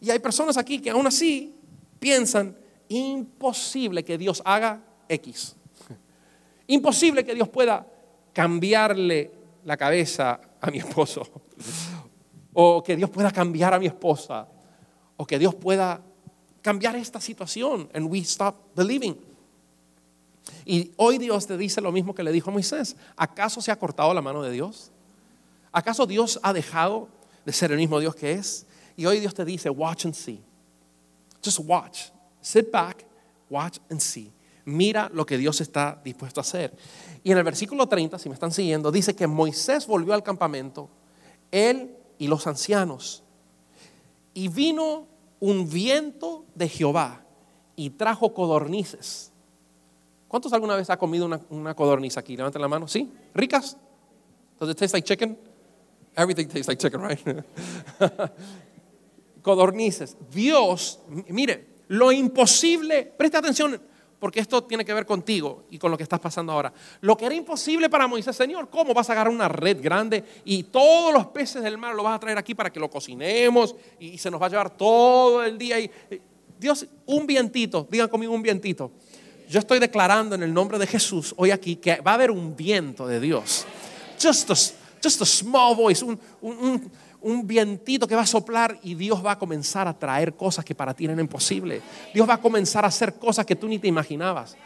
Y 0.00 0.10
hay 0.10 0.18
personas 0.18 0.56
aquí 0.56 0.80
que 0.80 0.90
aún 0.90 1.06
así 1.06 1.54
piensan, 1.98 2.56
imposible 2.88 4.04
que 4.04 4.18
Dios 4.18 4.42
haga 4.44 4.80
X. 5.08 5.56
Imposible 6.66 7.24
que 7.24 7.34
Dios 7.34 7.48
pueda 7.48 7.86
cambiarle 8.32 9.32
la 9.64 9.76
cabeza 9.76 10.40
a 10.60 10.70
mi 10.70 10.78
esposo. 10.78 11.22
O 12.60 12.82
que 12.82 12.96
Dios 12.96 13.08
pueda 13.08 13.30
cambiar 13.30 13.72
a 13.72 13.78
mi 13.78 13.86
esposa. 13.86 14.48
O 15.16 15.24
que 15.24 15.38
Dios 15.38 15.54
pueda 15.54 16.02
cambiar 16.60 16.96
esta 16.96 17.20
situación. 17.20 17.88
And 17.94 18.10
we 18.10 18.18
stop 18.20 18.74
believing. 18.74 19.16
Y 20.64 20.92
hoy 20.96 21.18
Dios 21.18 21.46
te 21.46 21.56
dice 21.56 21.80
lo 21.80 21.92
mismo 21.92 22.14
que 22.14 22.22
le 22.22 22.32
dijo 22.32 22.50
a 22.50 22.52
Moisés. 22.52 22.96
¿Acaso 23.16 23.60
se 23.60 23.70
ha 23.70 23.78
cortado 23.78 24.12
la 24.14 24.22
mano 24.22 24.42
de 24.42 24.50
Dios? 24.50 24.90
¿Acaso 25.72 26.06
Dios 26.06 26.40
ha 26.42 26.52
dejado 26.52 27.08
de 27.44 27.52
ser 27.52 27.72
el 27.72 27.78
mismo 27.78 28.00
Dios 28.00 28.14
que 28.14 28.32
es? 28.32 28.66
Y 28.96 29.06
hoy 29.06 29.20
Dios 29.20 29.34
te 29.34 29.44
dice, 29.44 29.70
watch 29.70 30.06
and 30.06 30.14
see. 30.14 30.40
Just 31.44 31.60
watch. 31.64 32.10
Sit 32.40 32.70
back, 32.70 33.04
watch 33.48 33.78
and 33.90 34.00
see. 34.00 34.32
Mira 34.64 35.10
lo 35.12 35.24
que 35.24 35.38
Dios 35.38 35.60
está 35.60 36.00
dispuesto 36.04 36.40
a 36.40 36.42
hacer. 36.42 36.76
Y 37.22 37.32
en 37.32 37.38
el 37.38 37.44
versículo 37.44 37.86
30, 37.86 38.18
si 38.18 38.28
me 38.28 38.34
están 38.34 38.52
siguiendo, 38.52 38.90
dice 38.90 39.14
que 39.14 39.26
Moisés 39.26 39.86
volvió 39.86 40.14
al 40.14 40.22
campamento, 40.22 40.88
él 41.50 41.96
y 42.18 42.26
los 42.26 42.46
ancianos. 42.46 43.22
Y 44.34 44.48
vino 44.48 45.06
un 45.40 45.68
viento 45.70 46.44
de 46.54 46.68
Jehová 46.68 47.24
y 47.76 47.90
trajo 47.90 48.34
codornices. 48.34 49.32
¿Cuántos 50.28 50.52
alguna 50.52 50.76
vez 50.76 50.90
ha 50.90 50.98
comido 50.98 51.26
una, 51.26 51.40
una 51.50 51.74
codorniz 51.74 52.16
aquí? 52.18 52.36
Levanten 52.36 52.60
la 52.60 52.68
mano. 52.68 52.86
¿Sí? 52.86 53.10
¿Ricas? 53.34 53.76
Does 54.60 54.70
it 54.70 54.76
taste 54.76 54.94
like 54.94 55.06
chicken? 55.06 55.36
Everything 56.14 56.46
tastes 56.46 56.68
like 56.68 56.80
chicken, 56.80 57.00
right? 57.00 57.18
codornices. 59.42 60.16
Dios, 60.30 61.00
mire, 61.28 61.66
lo 61.88 62.12
imposible, 62.12 63.04
preste 63.04 63.36
atención, 63.36 63.80
porque 64.18 64.40
esto 64.40 64.64
tiene 64.64 64.84
que 64.84 64.92
ver 64.92 65.06
contigo 65.06 65.64
y 65.70 65.78
con 65.78 65.90
lo 65.90 65.96
que 65.96 66.02
estás 66.02 66.20
pasando 66.20 66.52
ahora. 66.52 66.72
Lo 67.00 67.16
que 67.16 67.26
era 67.26 67.34
imposible 67.34 67.88
para 67.88 68.06
Moisés, 68.06 68.36
Señor, 68.36 68.68
¿cómo 68.68 68.92
vas 68.92 69.08
a 69.08 69.12
agarrar 69.12 69.32
una 69.32 69.48
red 69.48 69.80
grande 69.80 70.24
y 70.44 70.64
todos 70.64 71.14
los 71.14 71.28
peces 71.28 71.62
del 71.62 71.78
mar 71.78 71.94
lo 71.94 72.02
vas 72.02 72.16
a 72.16 72.20
traer 72.20 72.36
aquí 72.36 72.54
para 72.54 72.70
que 72.70 72.80
lo 72.80 72.90
cocinemos 72.90 73.76
y 73.98 74.18
se 74.18 74.30
nos 74.30 74.42
va 74.42 74.46
a 74.46 74.50
llevar 74.50 74.76
todo 74.76 75.44
el 75.44 75.56
día? 75.56 75.78
Y, 75.78 75.90
Dios, 76.58 76.86
un 77.06 77.26
vientito, 77.26 77.86
digan 77.88 78.08
conmigo 78.08 78.34
un 78.34 78.42
vientito. 78.42 78.90
Yo 79.48 79.58
estoy 79.58 79.78
declarando 79.78 80.34
en 80.34 80.42
el 80.42 80.52
nombre 80.52 80.78
de 80.78 80.86
Jesús 80.86 81.34
hoy 81.36 81.50
aquí 81.50 81.76
que 81.76 82.00
va 82.00 82.12
a 82.12 82.14
haber 82.14 82.30
un 82.30 82.54
viento 82.56 83.06
de 83.06 83.18
Dios. 83.20 83.64
Just 84.22 84.50
a, 84.50 85.24
small 85.24 85.76
voice, 85.76 86.04
un, 86.04 86.18
un 86.40 86.90
un 87.20 87.46
vientito 87.46 88.06
que 88.06 88.14
va 88.14 88.22
a 88.22 88.26
soplar 88.26 88.78
y 88.82 88.94
Dios 88.94 89.24
va 89.24 89.32
a 89.32 89.38
comenzar 89.38 89.88
a 89.88 89.98
traer 89.98 90.34
cosas 90.34 90.64
que 90.64 90.74
para 90.74 90.94
ti 90.94 91.04
eran 91.04 91.18
imposibles. 91.18 91.82
Dios 92.14 92.28
va 92.28 92.34
a 92.34 92.40
comenzar 92.40 92.84
a 92.84 92.88
hacer 92.88 93.14
cosas 93.14 93.44
que 93.44 93.56
tú 93.56 93.66
ni 93.66 93.78
te 93.78 93.88
imaginabas. 93.88 94.56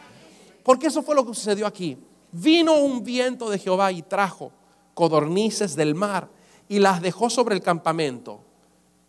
Porque 0.62 0.88
eso 0.88 1.02
fue 1.02 1.14
lo 1.14 1.26
que 1.26 1.34
sucedió 1.34 1.66
aquí. 1.66 1.96
Vino 2.30 2.74
un 2.74 3.02
viento 3.02 3.48
de 3.48 3.58
Jehová 3.58 3.90
y 3.92 4.02
trajo 4.02 4.52
codornices 4.94 5.74
del 5.76 5.94
mar 5.94 6.28
y 6.68 6.78
las 6.78 7.00
dejó 7.00 7.30
sobre 7.30 7.54
el 7.54 7.62
campamento. 7.62 8.40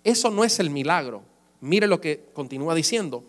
Eso 0.03 0.29
no 0.29 0.43
es 0.43 0.59
el 0.59 0.69
milagro. 0.69 1.23
Mire 1.59 1.87
lo 1.87 1.99
que 1.99 2.29
continúa 2.33 2.75
diciendo. 2.75 3.23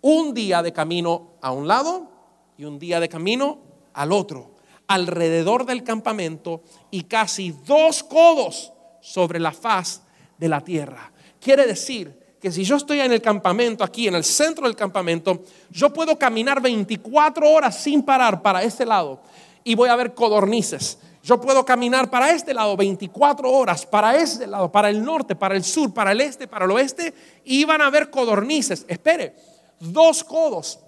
Un 0.00 0.34
día 0.34 0.62
de 0.62 0.72
camino 0.72 1.32
a 1.40 1.52
un 1.52 1.66
lado 1.66 2.10
y 2.56 2.64
un 2.64 2.78
día 2.78 3.00
de 3.00 3.08
camino 3.08 3.58
al 3.94 4.12
otro, 4.12 4.52
alrededor 4.86 5.66
del 5.66 5.82
campamento 5.84 6.62
y 6.90 7.02
casi 7.04 7.52
dos 7.66 8.02
codos 8.02 8.72
sobre 9.00 9.40
la 9.40 9.52
faz 9.52 10.02
de 10.38 10.48
la 10.48 10.60
tierra. 10.60 11.12
Quiere 11.40 11.66
decir 11.66 12.36
que 12.40 12.52
si 12.52 12.64
yo 12.64 12.76
estoy 12.76 13.00
en 13.00 13.12
el 13.12 13.20
campamento, 13.20 13.82
aquí 13.82 14.06
en 14.06 14.14
el 14.14 14.24
centro 14.24 14.66
del 14.66 14.76
campamento, 14.76 15.42
yo 15.70 15.92
puedo 15.92 16.18
caminar 16.18 16.60
24 16.60 17.48
horas 17.50 17.76
sin 17.82 18.02
parar 18.02 18.40
para 18.42 18.62
este 18.62 18.86
lado 18.86 19.20
y 19.64 19.74
voy 19.74 19.88
a 19.88 19.96
ver 19.96 20.14
codornices. 20.14 20.98
Yo 21.22 21.40
puedo 21.40 21.64
caminar 21.64 22.08
para 22.08 22.30
este 22.30 22.54
lado 22.54 22.76
24 22.76 23.50
horas, 23.50 23.84
para 23.84 24.16
este 24.16 24.46
lado, 24.46 24.70
para 24.70 24.88
el 24.88 25.04
norte, 25.04 25.34
para 25.36 25.56
el 25.56 25.64
sur, 25.64 25.92
para 25.92 26.12
el 26.12 26.20
este, 26.20 26.46
para 26.46 26.64
el 26.64 26.70
oeste, 26.70 27.12
y 27.44 27.64
van 27.64 27.82
a 27.82 27.90
ver 27.90 28.08
codornices. 28.08 28.86
Espere, 28.88 29.34
dos 29.80 30.24
codos, 30.24 30.80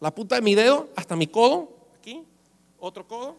la 0.00 0.14
punta 0.14 0.36
de 0.36 0.42
mi 0.42 0.54
dedo 0.54 0.88
hasta 0.96 1.16
mi 1.16 1.26
codo, 1.26 1.70
aquí, 1.98 2.22
otro 2.78 3.06
codo, 3.06 3.36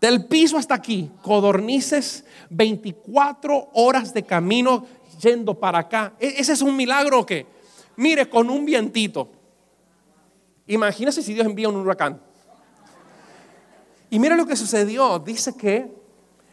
del 0.00 0.26
piso 0.26 0.58
hasta 0.58 0.74
aquí, 0.74 1.10
codornices, 1.22 2.24
24 2.50 3.70
horas 3.72 4.12
de 4.12 4.22
camino 4.24 4.86
yendo 5.20 5.54
para 5.54 5.78
acá. 5.78 6.12
¿E-, 6.20 6.34
¿Ese 6.38 6.52
es 6.52 6.62
un 6.62 6.76
milagro 6.76 7.20
o 7.20 7.26
qué? 7.26 7.46
Mire, 7.96 8.28
con 8.28 8.50
un 8.50 8.64
vientito. 8.64 9.30
Imagínese 10.66 11.22
si 11.22 11.32
Dios 11.32 11.46
envía 11.46 11.68
un 11.68 11.76
huracán. 11.76 12.20
Y 14.10 14.18
mire 14.18 14.36
lo 14.36 14.46
que 14.46 14.56
sucedió. 14.56 15.18
Dice 15.18 15.56
que 15.56 15.90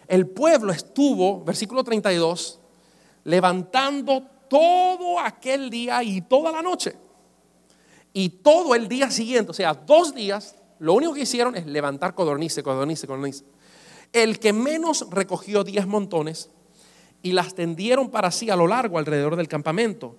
el 0.07 0.27
pueblo 0.27 0.71
estuvo, 0.71 1.43
versículo 1.43 1.83
32, 1.83 2.59
levantando 3.25 4.29
todo 4.53 5.19
aquel 5.19 5.71
día 5.71 6.03
y 6.03 6.21
toda 6.21 6.51
la 6.51 6.61
noche. 6.61 6.93
Y 8.13 8.29
todo 8.29 8.75
el 8.75 8.87
día 8.87 9.09
siguiente, 9.09 9.49
o 9.49 9.53
sea, 9.53 9.73
dos 9.73 10.13
días, 10.13 10.55
lo 10.77 10.93
único 10.93 11.15
que 11.15 11.21
hicieron 11.21 11.55
es 11.55 11.65
levantar 11.65 12.13
codornice, 12.13 12.61
codornice, 12.61 13.07
codornice. 13.07 13.45
El 14.11 14.37
que 14.37 14.53
menos 14.53 15.07
recogió 15.09 15.63
diez 15.63 15.87
montones 15.87 16.51
y 17.23 17.31
las 17.31 17.55
tendieron 17.55 18.11
para 18.11 18.29
sí 18.29 18.51
a 18.51 18.55
lo 18.55 18.67
largo 18.67 18.99
alrededor 18.99 19.37
del 19.37 19.47
campamento. 19.47 20.17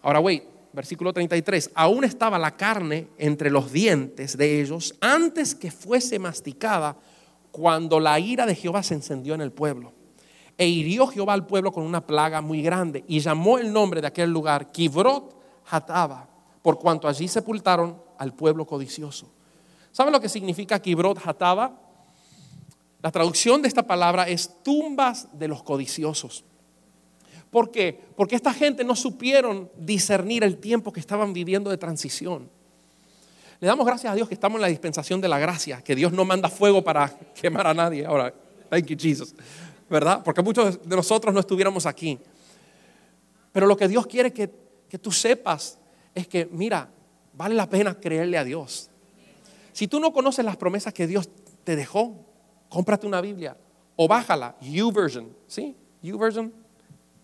Ahora, 0.00 0.20
wait, 0.20 0.44
versículo 0.72 1.12
33. 1.12 1.72
Aún 1.74 2.04
estaba 2.04 2.38
la 2.38 2.56
carne 2.56 3.08
entre 3.18 3.50
los 3.50 3.70
dientes 3.70 4.38
de 4.38 4.62
ellos 4.62 4.94
antes 5.02 5.54
que 5.54 5.70
fuese 5.70 6.18
masticada 6.18 6.96
cuando 7.50 8.00
la 8.00 8.18
ira 8.18 8.46
de 8.46 8.54
Jehová 8.54 8.82
se 8.82 8.94
encendió 8.94 9.34
en 9.34 9.42
el 9.42 9.52
pueblo. 9.52 9.97
E 10.58 10.66
hirió 10.66 11.06
Jehová 11.06 11.34
al 11.34 11.46
pueblo 11.46 11.72
con 11.72 11.84
una 11.84 12.04
plaga 12.04 12.40
muy 12.40 12.60
grande 12.60 13.04
y 13.06 13.20
llamó 13.20 13.58
el 13.58 13.72
nombre 13.72 14.00
de 14.00 14.08
aquel 14.08 14.30
lugar 14.30 14.72
Kibrot 14.72 15.34
Hataba, 15.70 16.28
por 16.60 16.78
cuanto 16.78 17.06
allí 17.06 17.28
sepultaron 17.28 18.02
al 18.18 18.34
pueblo 18.34 18.66
codicioso. 18.66 19.30
¿Saben 19.92 20.12
lo 20.12 20.20
que 20.20 20.28
significa 20.28 20.80
Kibrot 20.80 21.24
Hataba? 21.24 21.80
La 23.00 23.12
traducción 23.12 23.62
de 23.62 23.68
esta 23.68 23.84
palabra 23.84 24.28
es 24.28 24.62
tumbas 24.64 25.28
de 25.38 25.46
los 25.46 25.62
codiciosos. 25.62 26.44
¿Por 27.50 27.70
qué? 27.70 27.98
Porque 28.16 28.34
esta 28.34 28.52
gente 28.52 28.84
no 28.84 28.96
supieron 28.96 29.70
discernir 29.76 30.42
el 30.42 30.58
tiempo 30.58 30.92
que 30.92 31.00
estaban 31.00 31.32
viviendo 31.32 31.70
de 31.70 31.78
transición. 31.78 32.50
Le 33.60 33.66
damos 33.66 33.86
gracias 33.86 34.12
a 34.12 34.16
Dios 34.16 34.28
que 34.28 34.34
estamos 34.34 34.56
en 34.56 34.62
la 34.62 34.68
dispensación 34.68 35.20
de 35.20 35.28
la 35.28 35.38
gracia, 35.38 35.82
que 35.82 35.94
Dios 35.94 36.12
no 36.12 36.24
manda 36.24 36.48
fuego 36.48 36.82
para 36.82 37.08
quemar 37.40 37.66
a 37.66 37.74
nadie. 37.74 38.04
Ahora, 38.04 38.32
thank 38.70 38.86
you 38.86 38.96
Jesus. 38.98 39.34
¿Verdad? 39.90 40.22
Porque 40.22 40.42
muchos 40.42 40.86
de 40.86 40.96
nosotros 40.96 41.32
no 41.32 41.40
estuviéramos 41.40 41.86
aquí. 41.86 42.18
Pero 43.52 43.66
lo 43.66 43.76
que 43.76 43.88
Dios 43.88 44.06
quiere 44.06 44.32
que, 44.32 44.50
que 44.88 44.98
tú 44.98 45.10
sepas 45.10 45.78
es 46.14 46.28
que, 46.28 46.48
mira, 46.50 46.88
vale 47.32 47.54
la 47.54 47.68
pena 47.68 47.98
creerle 47.98 48.36
a 48.36 48.44
Dios. 48.44 48.90
Si 49.72 49.86
tú 49.86 50.00
no 50.00 50.12
conoces 50.12 50.44
las 50.44 50.56
promesas 50.56 50.92
que 50.92 51.06
Dios 51.06 51.30
te 51.64 51.76
dejó, 51.76 52.16
cómprate 52.68 53.06
una 53.06 53.20
Biblia 53.20 53.56
o 53.96 54.06
bájala, 54.06 54.56
YouVersion, 54.60 55.28
¿sí? 55.46 55.76
YouVersion. 56.02 56.52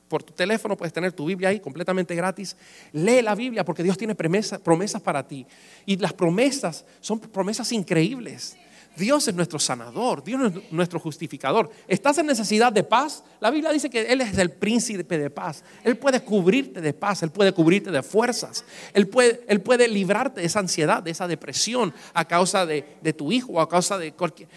Por 0.09 0.23
tu 0.23 0.33
teléfono 0.33 0.77
puedes 0.77 0.93
tener 0.93 1.13
tu 1.13 1.25
Biblia 1.25 1.49
ahí 1.49 1.61
completamente 1.61 2.15
gratis. 2.15 2.57
Lee 2.93 3.23
la 3.23 3.35
Biblia 3.35 3.65
porque 3.65 3.83
Dios 3.83 3.97
tiene 3.97 4.15
promesas, 4.15 4.61
promesas 4.61 5.01
para 5.01 5.27
ti. 5.27 5.47
Y 5.87 5.97
las 5.97 6.13
promesas 6.13 6.85
son 7.01 7.19
promesas 7.21 7.73
increíbles. 7.73 8.57
Dios 8.97 9.27
es 9.27 9.35
nuestro 9.35 9.59
sanador, 9.59 10.23
Dios 10.23 10.53
es 10.53 10.73
nuestro 10.73 11.01
justificador. 11.01 11.71
¿Estás 11.89 12.19
en 12.19 12.27
necesidad 12.27 12.73
de 12.73 12.85
paz? 12.85 13.25
La 13.41 13.51
Biblia 13.51 13.73
dice 13.73 13.91
que 13.91 14.13
Él 14.13 14.21
es 14.21 14.37
el 14.39 14.51
príncipe 14.51 15.19
de 15.19 15.31
paz. 15.31 15.65
Él 15.83 15.97
puede 15.97 16.21
cubrirte 16.21 16.81
de 16.81 16.93
paz, 16.93 17.23
Él 17.23 17.31
puede 17.31 17.53
cubrirte 17.53 17.91
de 17.91 18.03
fuerzas. 18.03 18.65
Él 18.93 19.09
puede, 19.09 19.45
él 19.49 19.61
puede 19.61 19.89
librarte 19.89 20.41
de 20.41 20.47
esa 20.47 20.61
ansiedad, 20.61 21.03
de 21.03 21.11
esa 21.11 21.27
depresión 21.27 21.93
a 22.13 22.25
causa 22.27 22.67
de, 22.67 22.83
tu 23.17 23.33
hijo 23.33 23.53
o 23.53 23.61
a 23.61 23.69
causa 23.69 23.99
de 23.99 24.13
cualquier... 24.13 24.49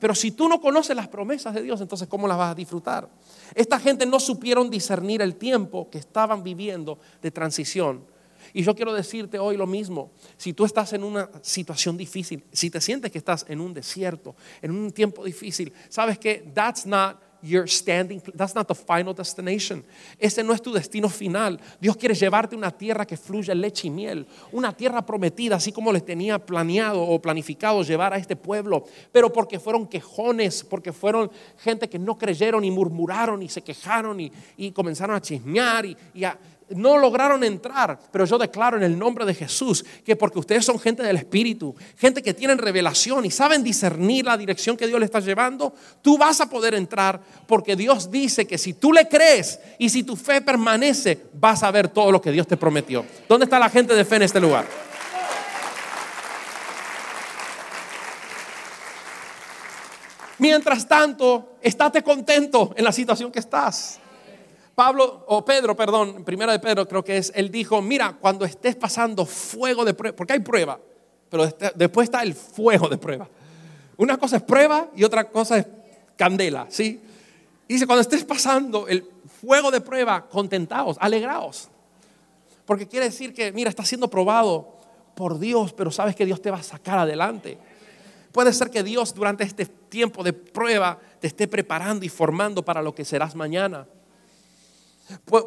Pero 0.00 0.14
si 0.14 0.30
tú 0.30 0.48
no 0.48 0.60
conoces 0.60 0.94
las 0.94 1.08
promesas 1.08 1.54
de 1.54 1.62
Dios, 1.62 1.80
entonces 1.80 2.08
¿cómo 2.08 2.28
las 2.28 2.38
vas 2.38 2.52
a 2.52 2.54
disfrutar? 2.54 3.08
Esta 3.54 3.78
gente 3.80 4.06
no 4.06 4.20
supieron 4.20 4.70
discernir 4.70 5.22
el 5.22 5.36
tiempo 5.36 5.90
que 5.90 5.98
estaban 5.98 6.42
viviendo 6.42 6.98
de 7.22 7.30
transición 7.30 8.13
y 8.54 8.62
yo 8.62 8.74
quiero 8.74 8.94
decirte 8.94 9.38
hoy 9.38 9.56
lo 9.56 9.66
mismo. 9.66 10.12
Si 10.36 10.52
tú 10.52 10.64
estás 10.64 10.92
en 10.92 11.02
una 11.02 11.28
situación 11.42 11.96
difícil, 11.96 12.44
si 12.52 12.70
te 12.70 12.80
sientes 12.80 13.10
que 13.10 13.18
estás 13.18 13.44
en 13.48 13.60
un 13.60 13.74
desierto, 13.74 14.36
en 14.62 14.70
un 14.70 14.92
tiempo 14.92 15.24
difícil, 15.24 15.72
sabes 15.90 16.18
que 16.18 16.50
that's 16.54 16.86
not 16.86 17.18
your 17.44 17.68
standing, 17.68 18.20
that's 18.34 18.54
not 18.54 18.66
the 18.66 18.74
final 18.74 19.12
destination. 19.12 19.84
Ese 20.18 20.42
no 20.42 20.54
es 20.54 20.62
tu 20.62 20.72
destino 20.72 21.08
final. 21.08 21.60
Dios 21.80 21.96
quiere 21.96 22.14
llevarte 22.14 22.54
a 22.54 22.58
una 22.58 22.70
tierra 22.70 23.04
que 23.04 23.16
fluye 23.16 23.54
leche 23.54 23.88
y 23.88 23.90
miel, 23.90 24.26
una 24.50 24.72
tierra 24.72 25.04
prometida, 25.04 25.56
así 25.56 25.70
como 25.70 25.92
les 25.92 26.04
tenía 26.04 26.38
planeado 26.38 27.02
o 27.02 27.20
planificado 27.20 27.82
llevar 27.82 28.14
a 28.14 28.16
este 28.16 28.36
pueblo, 28.36 28.84
pero 29.12 29.32
porque 29.32 29.58
fueron 29.58 29.86
quejones, 29.86 30.64
porque 30.64 30.92
fueron 30.92 31.30
gente 31.58 31.88
que 31.88 31.98
no 31.98 32.16
creyeron 32.16 32.64
y 32.64 32.70
murmuraron 32.70 33.42
y 33.42 33.48
se 33.48 33.62
quejaron 33.62 34.20
y, 34.20 34.32
comenzaron 34.72 35.14
a 35.14 35.20
chismear 35.20 35.84
y, 35.84 35.96
y 36.14 36.24
a 36.24 36.38
no 36.70 36.98
lograron 36.98 37.44
entrar, 37.44 37.98
pero 38.10 38.24
yo 38.24 38.38
declaro 38.38 38.76
en 38.76 38.82
el 38.82 38.98
nombre 38.98 39.24
de 39.24 39.34
Jesús 39.34 39.84
que 40.04 40.16
porque 40.16 40.38
ustedes 40.38 40.64
son 40.64 40.78
gente 40.78 41.02
del 41.02 41.16
Espíritu, 41.16 41.74
gente 41.96 42.22
que 42.22 42.34
tienen 42.34 42.58
revelación 42.58 43.24
y 43.24 43.30
saben 43.30 43.62
discernir 43.62 44.24
la 44.24 44.36
dirección 44.36 44.76
que 44.76 44.86
Dios 44.86 44.98
le 44.98 45.06
está 45.06 45.20
llevando, 45.20 45.74
tú 46.02 46.16
vas 46.18 46.40
a 46.40 46.48
poder 46.48 46.74
entrar 46.74 47.20
porque 47.46 47.76
Dios 47.76 48.10
dice 48.10 48.46
que 48.46 48.58
si 48.58 48.74
tú 48.74 48.92
le 48.92 49.08
crees 49.08 49.60
y 49.78 49.88
si 49.88 50.02
tu 50.02 50.16
fe 50.16 50.40
permanece, 50.40 51.26
vas 51.34 51.62
a 51.62 51.70
ver 51.70 51.88
todo 51.88 52.10
lo 52.10 52.20
que 52.20 52.32
Dios 52.32 52.46
te 52.46 52.56
prometió. 52.56 53.04
¿Dónde 53.28 53.44
está 53.44 53.58
la 53.58 53.70
gente 53.70 53.94
de 53.94 54.04
fe 54.04 54.16
en 54.16 54.22
este 54.22 54.40
lugar? 54.40 54.66
Mientras 60.38 60.86
tanto, 60.86 61.56
estate 61.62 62.02
contento 62.02 62.74
en 62.76 62.84
la 62.84 62.92
situación 62.92 63.30
que 63.30 63.38
estás. 63.38 64.00
Pablo, 64.74 65.24
o 65.28 65.44
Pedro, 65.44 65.76
perdón, 65.76 66.24
primera 66.24 66.52
de 66.52 66.58
Pedro 66.58 66.88
creo 66.88 67.04
que 67.04 67.16
es, 67.16 67.32
él 67.34 67.50
dijo, 67.50 67.80
mira, 67.80 68.16
cuando 68.20 68.44
estés 68.44 68.74
pasando 68.74 69.24
fuego 69.24 69.84
de 69.84 69.94
prueba, 69.94 70.16
porque 70.16 70.32
hay 70.32 70.40
prueba, 70.40 70.80
pero 71.30 71.48
después 71.74 72.06
está 72.06 72.22
el 72.22 72.34
fuego 72.34 72.88
de 72.88 72.98
prueba. 72.98 73.28
Una 73.96 74.16
cosa 74.16 74.36
es 74.36 74.42
prueba 74.42 74.88
y 74.96 75.04
otra 75.04 75.30
cosa 75.30 75.58
es 75.58 75.66
candela, 76.16 76.66
¿sí? 76.68 77.00
dice, 77.68 77.86
cuando 77.86 78.02
estés 78.02 78.24
pasando 78.24 78.88
el 78.88 79.06
fuego 79.40 79.70
de 79.70 79.80
prueba, 79.80 80.28
contentaos, 80.28 80.96
alegraos. 81.00 81.68
Porque 82.66 82.88
quiere 82.88 83.06
decir 83.06 83.34
que, 83.34 83.52
mira, 83.52 83.70
estás 83.70 83.88
siendo 83.88 84.08
probado 84.08 84.74
por 85.14 85.38
Dios, 85.38 85.72
pero 85.72 85.90
sabes 85.90 86.16
que 86.16 86.26
Dios 86.26 86.40
te 86.40 86.50
va 86.50 86.58
a 86.58 86.62
sacar 86.62 86.98
adelante. 86.98 87.58
Puede 88.32 88.52
ser 88.52 88.70
que 88.70 88.82
Dios 88.82 89.14
durante 89.14 89.44
este 89.44 89.66
tiempo 89.66 90.24
de 90.24 90.32
prueba 90.32 90.98
te 91.20 91.26
esté 91.26 91.46
preparando 91.46 92.04
y 92.04 92.08
formando 92.08 92.64
para 92.64 92.82
lo 92.82 92.94
que 92.94 93.04
serás 93.04 93.34
mañana. 93.34 93.86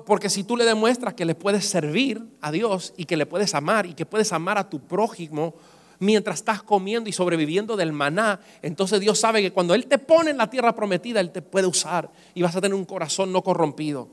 Porque 0.06 0.30
si 0.30 0.44
tú 0.44 0.56
le 0.56 0.66
demuestras 0.66 1.14
que 1.14 1.26
le 1.26 1.36
puedes 1.36 1.66
servir 1.68 2.24
a 2.42 2.52
Dios 2.52 2.94
y 2.96 3.06
que 3.06 3.18
le 3.18 3.26
puedes 3.26 3.56
amar 3.56 3.86
y 3.86 3.94
que 3.94 4.06
puedes 4.06 4.32
amar 4.32 4.58
a 4.58 4.70
tu 4.70 4.80
prójimo 4.80 5.56
mientras 6.00 6.38
estás 6.38 6.62
comiendo 6.62 7.10
y 7.10 7.14
sobreviviendo 7.14 7.76
del 7.76 7.92
maná, 7.92 8.40
entonces 8.62 9.00
Dios 9.00 9.20
sabe 9.20 9.42
que 9.42 9.52
cuando 9.52 9.74
Él 9.74 9.88
te 9.88 9.98
pone 9.98 10.30
en 10.30 10.38
la 10.38 10.50
tierra 10.50 10.76
prometida, 10.76 11.20
Él 11.20 11.32
te 11.32 11.42
puede 11.42 11.66
usar 11.66 12.12
y 12.36 12.44
vas 12.44 12.56
a 12.56 12.62
tener 12.62 12.76
un 12.76 12.86
corazón 12.86 13.32
no 13.32 13.42
corrompido. 13.42 14.10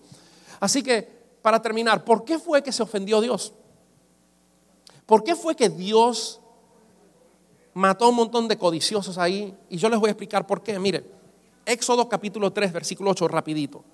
Así 0.60 0.82
que, 0.82 1.06
para 1.42 1.60
terminar, 1.60 2.04
¿por 2.04 2.24
qué 2.24 2.38
fue 2.38 2.62
que 2.62 2.72
se 2.72 2.82
ofendió 2.82 3.20
Dios? 3.20 3.52
¿Por 5.04 5.22
qué 5.24 5.36
fue 5.36 5.54
que 5.54 5.68
Dios 5.68 6.40
mató 7.74 8.06
a 8.06 8.08
un 8.08 8.14
montón 8.14 8.48
de 8.48 8.56
codiciosos 8.56 9.18
ahí? 9.18 9.54
Y 9.68 9.76
yo 9.76 9.90
les 9.90 10.00
voy 10.00 10.08
a 10.08 10.12
explicar 10.12 10.46
por 10.46 10.62
qué. 10.62 10.78
Mire, 10.78 11.04
Éxodo 11.66 12.08
capítulo 12.08 12.50
3, 12.50 12.72
versículo 12.72 13.10
8, 13.10 13.28
rapidito. 13.28 13.84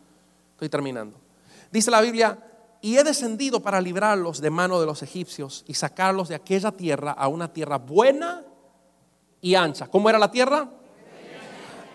Estoy 0.52 0.68
terminando. 0.68 1.29
Dice 1.70 1.90
la 1.90 2.00
Biblia, 2.00 2.38
y 2.80 2.96
he 2.96 3.04
descendido 3.04 3.60
para 3.60 3.80
librarlos 3.80 4.40
de 4.40 4.50
mano 4.50 4.80
de 4.80 4.86
los 4.86 5.02
egipcios 5.02 5.64
y 5.68 5.74
sacarlos 5.74 6.28
de 6.28 6.34
aquella 6.34 6.72
tierra 6.72 7.12
a 7.12 7.28
una 7.28 7.52
tierra 7.52 7.78
buena 7.78 8.44
y 9.40 9.54
ancha. 9.54 9.86
¿Cómo 9.88 10.08
era 10.08 10.18
la 10.18 10.30
tierra? 10.30 10.68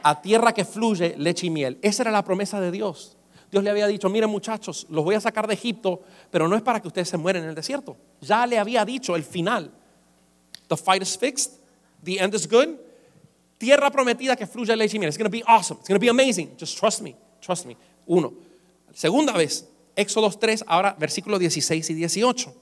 A 0.04 0.22
tierra 0.22 0.54
que 0.54 0.66
fluye 0.66 1.16
leche 1.18 1.48
y 1.48 1.50
miel. 1.50 1.80
Esa 1.82 2.04
era 2.04 2.12
la 2.12 2.24
promesa 2.24 2.62
de 2.62 2.72
Dios. 2.72 3.18
Dios 3.52 3.64
le 3.64 3.70
había 3.70 3.88
dicho, 3.88 4.10
miren 4.10 4.30
muchachos, 4.30 4.86
los 4.90 5.04
voy 5.04 5.16
a 5.16 5.22
sacar 5.22 5.48
de 5.48 5.54
Egipto, 5.54 6.02
pero 6.30 6.48
no 6.48 6.56
es 6.56 6.62
para 6.62 6.80
que 6.80 6.88
ustedes 6.88 7.10
se 7.10 7.18
mueran 7.18 7.44
en 7.44 7.50
el 7.50 7.56
desierto. 7.56 7.98
Ya 8.22 8.46
le 8.46 8.60
había 8.60 8.86
dicho 8.86 9.16
el 9.16 9.24
final. 9.24 9.72
The 10.68 10.78
fight 10.78 11.02
is 11.02 11.18
fixed, 11.18 11.54
the 12.04 12.20
end 12.20 12.34
is 12.36 12.48
good. 12.48 12.76
Tierra 13.58 13.90
prometida 13.90 14.36
que 14.36 14.46
fluye 14.46 14.76
leche 14.76 14.98
y 14.98 15.00
miel. 15.00 15.10
It's 15.10 15.18
going 15.18 15.30
to 15.30 15.36
be 15.36 15.44
awesome. 15.48 15.78
It's 15.80 15.88
going 15.88 16.00
to 16.00 16.04
be 16.04 16.10
amazing. 16.10 16.56
Just 16.58 16.78
trust 16.78 17.02
me. 17.02 17.16
Trust 17.42 17.66
me. 17.66 17.78
Uno. 18.08 18.34
Segunda 18.96 19.34
vez, 19.34 19.68
Éxodo 19.98 20.32
3, 20.32 20.64
ahora 20.68 20.96
versículos 20.98 21.42
16 21.42 21.90
y 21.90 21.94
18. 21.94 22.56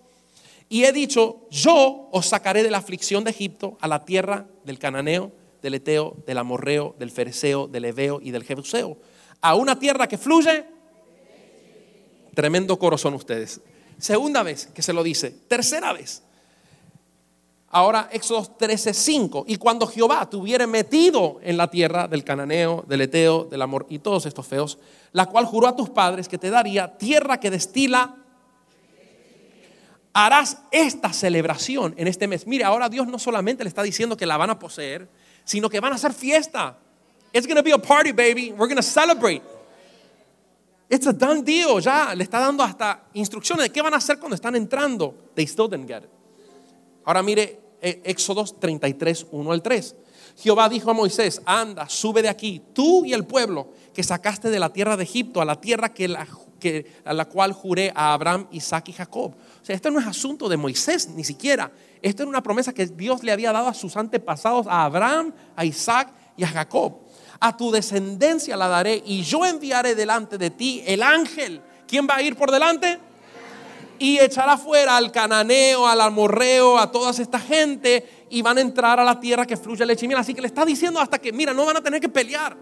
Y 0.67 0.83
he 0.85 0.91
dicho, 0.91 1.47
yo 1.51 2.09
os 2.11 2.25
sacaré 2.25 2.63
de 2.63 2.71
la 2.71 2.79
aflicción 2.79 3.23
de 3.23 3.29
Egipto 3.29 3.77
a 3.79 3.87
la 3.87 4.03
tierra 4.03 4.47
del 4.65 4.79
cananeo, 4.79 5.31
del 5.61 5.75
eteo, 5.75 6.17
del 6.25 6.39
amorreo, 6.39 6.95
del 6.97 7.11
fereceo, 7.11 7.67
del 7.67 7.85
ebeo 7.85 8.19
y 8.19 8.31
del 8.31 8.43
jebuseo, 8.43 8.97
a 9.41 9.53
una 9.53 9.77
tierra 9.77 10.07
que 10.07 10.17
fluye. 10.17 10.65
Tremendo 12.33 12.79
coro 12.79 12.97
son 12.97 13.13
ustedes. 13.13 13.61
Segunda 13.99 14.41
vez 14.41 14.65
que 14.73 14.81
se 14.81 14.91
lo 14.91 15.03
dice. 15.03 15.29
Tercera 15.47 15.93
vez. 15.93 16.23
Ahora 17.69 18.09
Éxodo 18.11 18.41
13:5. 18.57 19.45
Y 19.47 19.57
cuando 19.57 19.85
Jehová 19.85 20.27
te 20.27 20.37
hubiere 20.37 20.65
metido 20.65 21.39
en 21.43 21.57
la 21.57 21.69
tierra 21.69 22.07
del 22.07 22.23
cananeo, 22.23 22.83
del 22.87 23.01
eteo, 23.01 23.45
del 23.45 23.61
amor 23.61 23.85
y 23.87 23.99
todos 23.99 24.25
estos 24.25 24.47
feos, 24.47 24.79
la 25.13 25.27
cual 25.27 25.45
juró 25.45 25.67
a 25.67 25.75
tus 25.75 25.89
padres 25.89 26.27
que 26.27 26.37
te 26.37 26.49
daría 26.49 26.97
tierra 26.97 27.39
que 27.39 27.49
destila, 27.49 28.15
harás 30.11 30.57
esta 30.71 31.13
celebración 31.13 31.93
en 31.97 32.07
este 32.07 32.27
mes. 32.27 32.45
Mire, 32.45 32.63
ahora 32.63 32.89
Dios 32.89 33.07
no 33.07 33.17
solamente 33.17 33.63
le 33.63 33.67
está 33.67 33.83
diciendo 33.83 34.17
que 34.17 34.25
la 34.25 34.37
van 34.37 34.49
a 34.49 34.59
poseer, 34.59 35.07
sino 35.45 35.69
que 35.69 35.79
van 35.79 35.93
a 35.93 35.95
hacer 35.95 36.13
fiesta. 36.13 36.77
It's 37.31 37.47
going 37.47 37.57
to 37.57 37.63
be 37.63 37.71
a 37.71 37.79
party, 37.79 38.11
baby. 38.11 38.51
We're 38.51 38.67
going 38.67 38.75
to 38.75 38.83
celebrate. 38.83 39.41
It's 40.89 41.07
a 41.07 41.13
done 41.13 41.43
deal. 41.43 41.79
Ya 41.79 42.13
le 42.13 42.23
está 42.23 42.39
dando 42.39 42.63
hasta 42.63 43.05
instrucciones 43.13 43.65
de 43.65 43.71
qué 43.71 43.81
van 43.81 43.93
a 43.93 43.97
hacer 43.97 44.19
cuando 44.19 44.35
están 44.35 44.55
entrando. 44.55 45.15
They 45.33 45.47
still 45.47 45.67
didn't 45.67 45.87
get 45.87 46.03
it. 46.03 46.09
Ahora 47.05 47.23
mire, 47.23 47.59
Éxodo 47.81 48.45
33, 48.45 49.27
1 49.31 49.51
al 49.51 49.61
3. 49.61 49.95
Jehová 50.37 50.69
dijo 50.69 50.89
a 50.89 50.93
Moisés, 50.93 51.41
anda, 51.45 51.87
sube 51.89 52.21
de 52.21 52.29
aquí, 52.29 52.61
tú 52.73 53.05
y 53.05 53.13
el 53.13 53.25
pueblo 53.25 53.67
que 53.93 54.03
sacaste 54.03 54.49
de 54.49 54.59
la 54.59 54.71
tierra 54.71 54.97
de 54.97 55.03
Egipto 55.03 55.41
a 55.41 55.45
la 55.45 55.59
tierra 55.61 55.93
que 55.93 56.07
la, 56.07 56.27
que, 56.59 56.91
a 57.05 57.13
la 57.13 57.25
cual 57.25 57.53
juré 57.53 57.91
a 57.95 58.13
Abraham, 58.13 58.47
Isaac 58.51 58.89
y 58.89 58.93
Jacob. 58.93 59.33
O 59.61 59.65
sea, 59.65 59.75
esto 59.75 59.91
no 59.91 59.99
es 59.99 60.07
asunto 60.07 60.49
de 60.49 60.57
Moisés 60.57 61.09
ni 61.09 61.23
siquiera. 61.23 61.71
Esto 62.01 62.23
era 62.23 62.29
una 62.29 62.43
promesa 62.43 62.73
que 62.73 62.87
Dios 62.87 63.23
le 63.23 63.31
había 63.31 63.51
dado 63.51 63.67
a 63.67 63.73
sus 63.73 63.95
antepasados, 63.95 64.67
a 64.67 64.85
Abraham, 64.85 65.33
a 65.55 65.65
Isaac 65.65 66.13
y 66.35 66.43
a 66.43 66.47
Jacob. 66.47 66.99
A 67.39 67.55
tu 67.55 67.71
descendencia 67.71 68.57
la 68.57 68.67
daré 68.67 69.01
y 69.05 69.21
yo 69.21 69.45
enviaré 69.45 69.95
delante 69.95 70.37
de 70.37 70.49
ti 70.49 70.83
el 70.85 71.03
ángel. 71.03 71.61
¿Quién 71.87 72.07
va 72.09 72.15
a 72.15 72.21
ir 72.21 72.35
por 72.35 72.51
delante? 72.51 72.99
y 73.99 74.19
echará 74.19 74.57
fuera 74.57 74.97
al 74.97 75.11
cananeo, 75.11 75.87
al 75.87 76.01
amorreo, 76.01 76.77
a 76.77 76.91
toda 76.91 77.11
esta 77.11 77.39
gente 77.39 78.25
y 78.29 78.41
van 78.41 78.57
a 78.57 78.61
entrar 78.61 78.99
a 78.99 79.03
la 79.03 79.19
tierra 79.19 79.45
que 79.45 79.55
fluye 79.55 79.85
leche 79.85 80.05
y 80.05 80.07
miel. 80.07 80.19
Así 80.19 80.33
que 80.33 80.41
le 80.41 80.47
está 80.47 80.65
diciendo 80.65 80.99
hasta 80.99 81.19
que, 81.19 81.31
mira, 81.31 81.53
no 81.53 81.65
van 81.65 81.77
a 81.77 81.81
tener 81.81 82.01
que 82.01 82.09
pelear. 82.09 82.57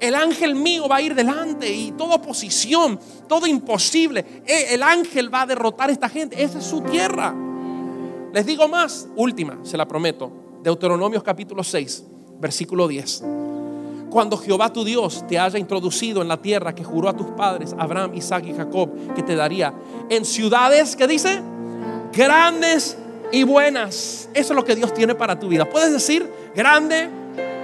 El 0.00 0.14
ángel 0.14 0.54
mío 0.54 0.88
va 0.88 0.96
a 0.96 1.02
ir 1.02 1.14
delante 1.14 1.72
y 1.72 1.92
toda 1.92 2.16
oposición, 2.16 2.98
todo 3.28 3.46
imposible, 3.46 4.42
e, 4.46 4.74
el 4.74 4.82
ángel 4.82 5.32
va 5.32 5.42
a 5.42 5.46
derrotar 5.46 5.88
a 5.88 5.92
esta 5.92 6.08
gente. 6.08 6.42
Esa 6.42 6.58
es 6.58 6.64
su 6.64 6.80
tierra. 6.82 7.34
Les 8.32 8.46
digo 8.46 8.68
más, 8.68 9.08
última, 9.16 9.58
se 9.62 9.76
la 9.76 9.88
prometo. 9.88 10.30
Deuteronomios 10.62 11.22
capítulo 11.22 11.64
6, 11.64 12.04
versículo 12.40 12.86
10 12.86 13.24
cuando 14.08 14.36
Jehová 14.36 14.72
tu 14.72 14.84
Dios 14.84 15.24
te 15.28 15.38
haya 15.38 15.58
introducido 15.58 16.22
en 16.22 16.28
la 16.28 16.40
tierra 16.40 16.74
que 16.74 16.84
juró 16.84 17.08
a 17.08 17.16
tus 17.16 17.26
padres, 17.28 17.74
Abraham, 17.78 18.14
Isaac 18.14 18.44
y 18.46 18.54
Jacob, 18.54 18.90
que 19.14 19.22
te 19.22 19.36
daría, 19.36 19.74
en 20.08 20.24
ciudades, 20.24 20.96
¿qué 20.96 21.06
dice? 21.06 21.40
Grandes 22.12 22.96
y 23.32 23.42
buenas. 23.42 24.28
Eso 24.34 24.52
es 24.52 24.56
lo 24.56 24.64
que 24.64 24.74
Dios 24.74 24.94
tiene 24.94 25.14
para 25.14 25.38
tu 25.38 25.48
vida. 25.48 25.68
Puedes 25.68 25.92
decir 25.92 26.28
grande 26.54 27.08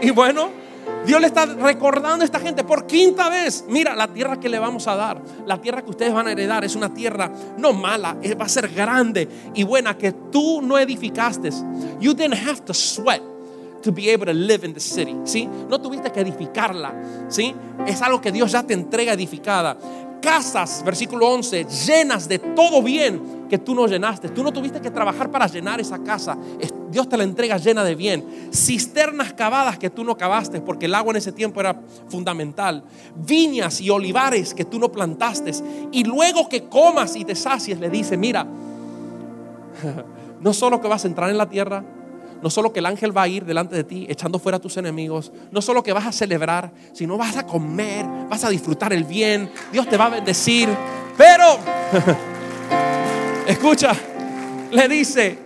y 0.03 0.11
bueno. 0.11 0.64
Dios 1.07 1.21
le 1.21 1.27
está 1.27 1.47
recordando 1.47 2.23
a 2.23 2.25
esta 2.25 2.41
gente 2.41 2.65
por 2.65 2.87
quinta 2.87 3.29
vez, 3.29 3.65
mira, 3.69 3.95
la 3.95 4.09
tierra 4.09 4.41
que 4.41 4.49
le 4.49 4.59
vamos 4.59 4.87
a 4.89 4.97
dar, 4.97 5.23
la 5.47 5.61
tierra 5.61 5.83
que 5.83 5.91
ustedes 5.91 6.13
van 6.13 6.27
a 6.27 6.33
heredar 6.33 6.65
es 6.65 6.75
una 6.75 6.93
tierra 6.93 7.31
no 7.59 7.73
mala, 7.73 8.17
va 8.41 8.45
a 8.45 8.49
ser 8.49 8.69
grande 8.69 9.29
y 9.55 9.65
buena 9.65 9.97
que 9.99 10.13
tú 10.13 10.63
no 10.63 10.79
edificaste. 10.79 11.51
You 12.01 12.15
didn't 12.15 12.47
have 12.47 12.65
to 12.65 12.75
sweat 12.75 13.23
to 13.85 13.93
be 13.93 14.11
able 14.11 14.25
to 14.27 14.33
live 14.33 14.65
in 14.65 14.73
the 14.73 14.81
city, 14.81 15.15
¿sí? 15.25 15.47
No 15.69 15.79
tuviste 15.79 16.11
que 16.11 16.21
edificarla, 16.21 16.95
¿sí? 17.29 17.55
Es 17.87 18.01
algo 18.01 18.21
que 18.21 18.33
Dios 18.33 18.51
ya 18.53 18.63
te 18.63 18.73
entrega 18.73 19.13
edificada. 19.13 19.77
Casas, 20.25 20.83
versículo 20.83 21.29
11, 21.29 21.67
llenas 21.87 22.27
de 22.27 22.39
todo 22.39 22.83
bien 22.83 23.47
que 23.51 23.59
tú 23.59 23.75
no 23.75 23.87
llenaste. 23.87 24.31
Tú 24.31 24.43
no 24.43 24.51
tuviste 24.51 24.81
que 24.81 24.91
trabajar 24.91 25.31
para 25.31 25.47
llenar 25.47 25.83
esa 25.83 26.03
casa. 26.03 26.39
Dios 26.91 27.11
te 27.11 27.19
la 27.19 27.25
entrega 27.25 27.59
llena 27.59 27.85
de 27.85 27.95
bien. 27.95 28.49
Cisternas 28.51 29.35
cavadas 29.35 29.79
que 29.79 29.91
tú 29.91 30.03
no 30.03 30.17
cavaste 30.17 30.63
porque 30.63 30.87
el 30.87 30.95
agua 30.95 31.11
en 31.11 31.19
ese 31.19 31.31
tiempo 31.31 31.61
era 31.61 31.79
fundamental. 32.09 32.85
Viñas 33.15 33.83
y 33.83 33.91
olivares 33.91 34.55
que 34.55 34.65
tú 34.65 34.79
no 34.79 34.91
plantaste. 34.91 35.53
Y 35.93 36.05
luego 36.05 36.49
que 36.49 36.71
comas 36.71 37.17
y 37.17 37.27
te 37.27 37.35
le 37.79 37.91
dice, 37.91 38.17
mira, 38.17 38.47
no 40.41 40.55
solo 40.55 40.81
que 40.81 40.89
vas 40.89 41.05
a 41.05 41.09
entrar 41.09 41.29
en 41.29 41.37
la 41.37 41.51
tierra, 41.51 41.85
no 42.43 42.51
solo 42.51 42.73
que 42.73 42.81
el 42.81 42.87
ángel 42.87 43.17
va 43.17 43.23
a 43.23 43.29
ir 43.29 43.45
delante 43.45 43.75
de 43.75 43.85
ti 43.85 44.07
echando 44.09 44.39
fuera 44.39 44.59
a 44.59 44.61
tus 44.61 44.77
enemigos, 44.77 45.33
no 45.51 45.63
solo 45.63 45.83
que 45.83 45.93
vas 45.93 46.07
a 46.07 46.13
celebrar, 46.13 46.73
sino 46.93 47.17
vas 47.17 47.37
a 47.37 47.47
comer, 47.47 48.07
vas 48.29 48.45
a 48.45 48.51
disfrutar 48.51 48.93
el 48.93 49.05
bien, 49.05 49.51
Dios 49.73 49.89
te 49.89 49.97
va 49.97 50.07
a 50.07 50.11
bendecir. 50.11 50.69
Pero, 51.17 51.59
escucha, 53.47 53.93
le 54.71 54.89
dice, 54.89 55.39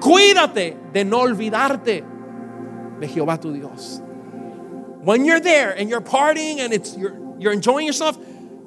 cuídate 0.00 0.76
de 0.92 1.04
no 1.04 1.18
olvidarte 1.18 2.04
de 3.00 3.08
Jehová 3.08 3.38
tu 3.38 3.52
Dios. 3.52 4.00
When 5.04 5.24
you're 5.24 5.40
there 5.40 5.74
and 5.78 5.90
you're 5.90 6.04
partying 6.04 6.60
and 6.60 6.72
it's, 6.72 6.96
you're, 6.96 7.16
you're 7.38 7.52
enjoying 7.52 7.86
yourself, 7.86 8.16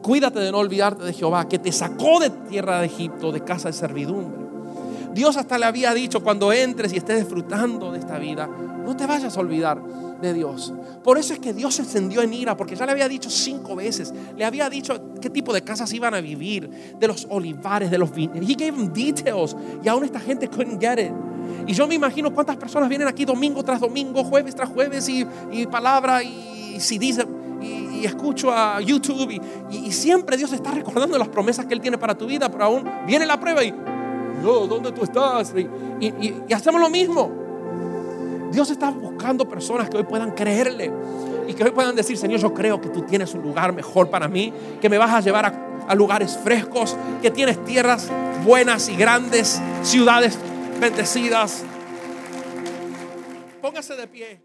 cuídate 0.01 0.39
de 0.39 0.51
no 0.51 0.59
olvidarte 0.59 1.03
de 1.03 1.13
Jehová, 1.13 1.47
que 1.47 1.57
te 1.57 1.71
sacó 1.71 2.19
de 2.19 2.29
tierra 2.29 2.81
de 2.81 2.87
Egipto, 2.87 3.31
de 3.31 3.41
casa 3.41 3.69
de 3.69 3.73
servidumbre. 3.73 4.44
Dios 5.15 5.37
hasta 5.37 5.57
le 5.57 5.63
había 5.63 5.93
dicho, 5.93 6.21
cuando 6.21 6.51
entres 6.51 6.91
y 6.91 6.97
estés 6.97 7.19
disfrutando 7.19 7.89
de 7.93 7.99
esta 7.99 8.19
vida, 8.19 8.47
no 8.47 8.97
te 8.97 9.07
vayas 9.07 9.37
a 9.37 9.39
olvidar 9.39 9.81
de 10.21 10.33
Dios. 10.33 10.73
Por 11.05 11.17
eso 11.17 11.31
es 11.31 11.39
que 11.39 11.53
Dios 11.53 11.75
se 11.75 11.83
encendió 11.83 12.21
en 12.21 12.33
ira, 12.33 12.57
porque 12.57 12.75
ya 12.75 12.85
le 12.85 12.91
había 12.91 13.07
dicho 13.07 13.29
cinco 13.29 13.77
veces, 13.77 14.13
le 14.35 14.43
había 14.43 14.69
dicho 14.69 15.01
qué 15.21 15.29
tipo 15.29 15.53
de 15.53 15.61
casas 15.61 15.93
iban 15.93 16.13
a 16.15 16.19
vivir, 16.19 16.69
de 16.99 17.07
los 17.07 17.27
olivares, 17.29 17.89
de 17.89 17.97
los 17.97 18.13
viñedos. 18.13 18.49
He 18.49 18.55
gave 18.55 18.73
them 18.73 18.91
details 18.91 19.55
y 19.81 19.87
aún 19.87 20.03
esta 20.03 20.19
gente 20.19 20.49
couldn't 20.49 20.81
get 20.81 20.99
it. 20.99 21.13
Y 21.65 21.71
yo 21.71 21.87
me 21.87 21.95
imagino 21.95 22.33
cuántas 22.33 22.57
personas 22.57 22.89
vienen 22.89 23.07
aquí 23.07 23.23
domingo 23.23 23.63
tras 23.63 23.79
domingo, 23.79 24.21
jueves 24.25 24.53
tras 24.53 24.67
jueves 24.67 25.07
y, 25.07 25.25
palabra 25.67 26.21
y 26.21 26.77
si 26.77 26.97
dice 26.97 27.25
y, 27.61 28.05
escucho 28.05 28.51
a 28.51 28.81
YouTube 28.81 29.31
y, 29.31 29.41
y, 29.77 29.91
siempre 29.93 30.35
Dios 30.35 30.51
está 30.51 30.71
recordando 30.71 31.17
las 31.17 31.29
promesas 31.29 31.65
que 31.65 31.73
Él 31.73 31.79
tiene 31.79 31.97
para 31.97 32.17
tu 32.17 32.25
vida, 32.25 32.51
pero 32.51 32.65
aún 32.65 32.83
viene 33.07 33.25
la 33.25 33.39
prueba 33.39 33.63
y 33.63 33.73
¿dónde 34.45 34.91
tú 34.91 35.03
estás? 35.03 35.53
Y, 35.99 36.53
hacemos 36.53 36.79
lo 36.79 36.89
mismo. 36.89 37.31
Dios 38.51 38.69
está 38.69 38.89
buscando 38.89 39.47
personas 39.47 39.89
que 39.89 39.97
hoy 39.97 40.03
puedan 40.03 40.31
creerle 40.31 40.91
y 41.47 41.53
que 41.53 41.63
hoy 41.63 41.71
puedan 41.71 41.95
decir, 41.95 42.17
Señor, 42.17 42.39
yo 42.39 42.53
creo 42.53 42.79
que 42.79 42.89
tú 42.89 43.01
tienes 43.01 43.33
un 43.33 43.41
lugar 43.41 43.73
mejor 43.73 44.09
para 44.09 44.27
mí, 44.27 44.53
que 44.79 44.89
me 44.89 44.97
vas 44.97 45.13
a 45.13 45.19
llevar 45.19 45.45
a, 45.45 45.85
a 45.87 45.95
lugares 45.95 46.37
frescos, 46.41 46.95
que 47.21 47.31
tienes 47.31 47.63
tierras 47.65 48.09
buenas 48.45 48.87
y 48.89 48.95
grandes, 48.95 49.61
ciudades 49.83 50.37
bendecidas. 50.79 51.63
Póngase 53.61 53.95
de 53.95 54.07
pie. 54.07 54.44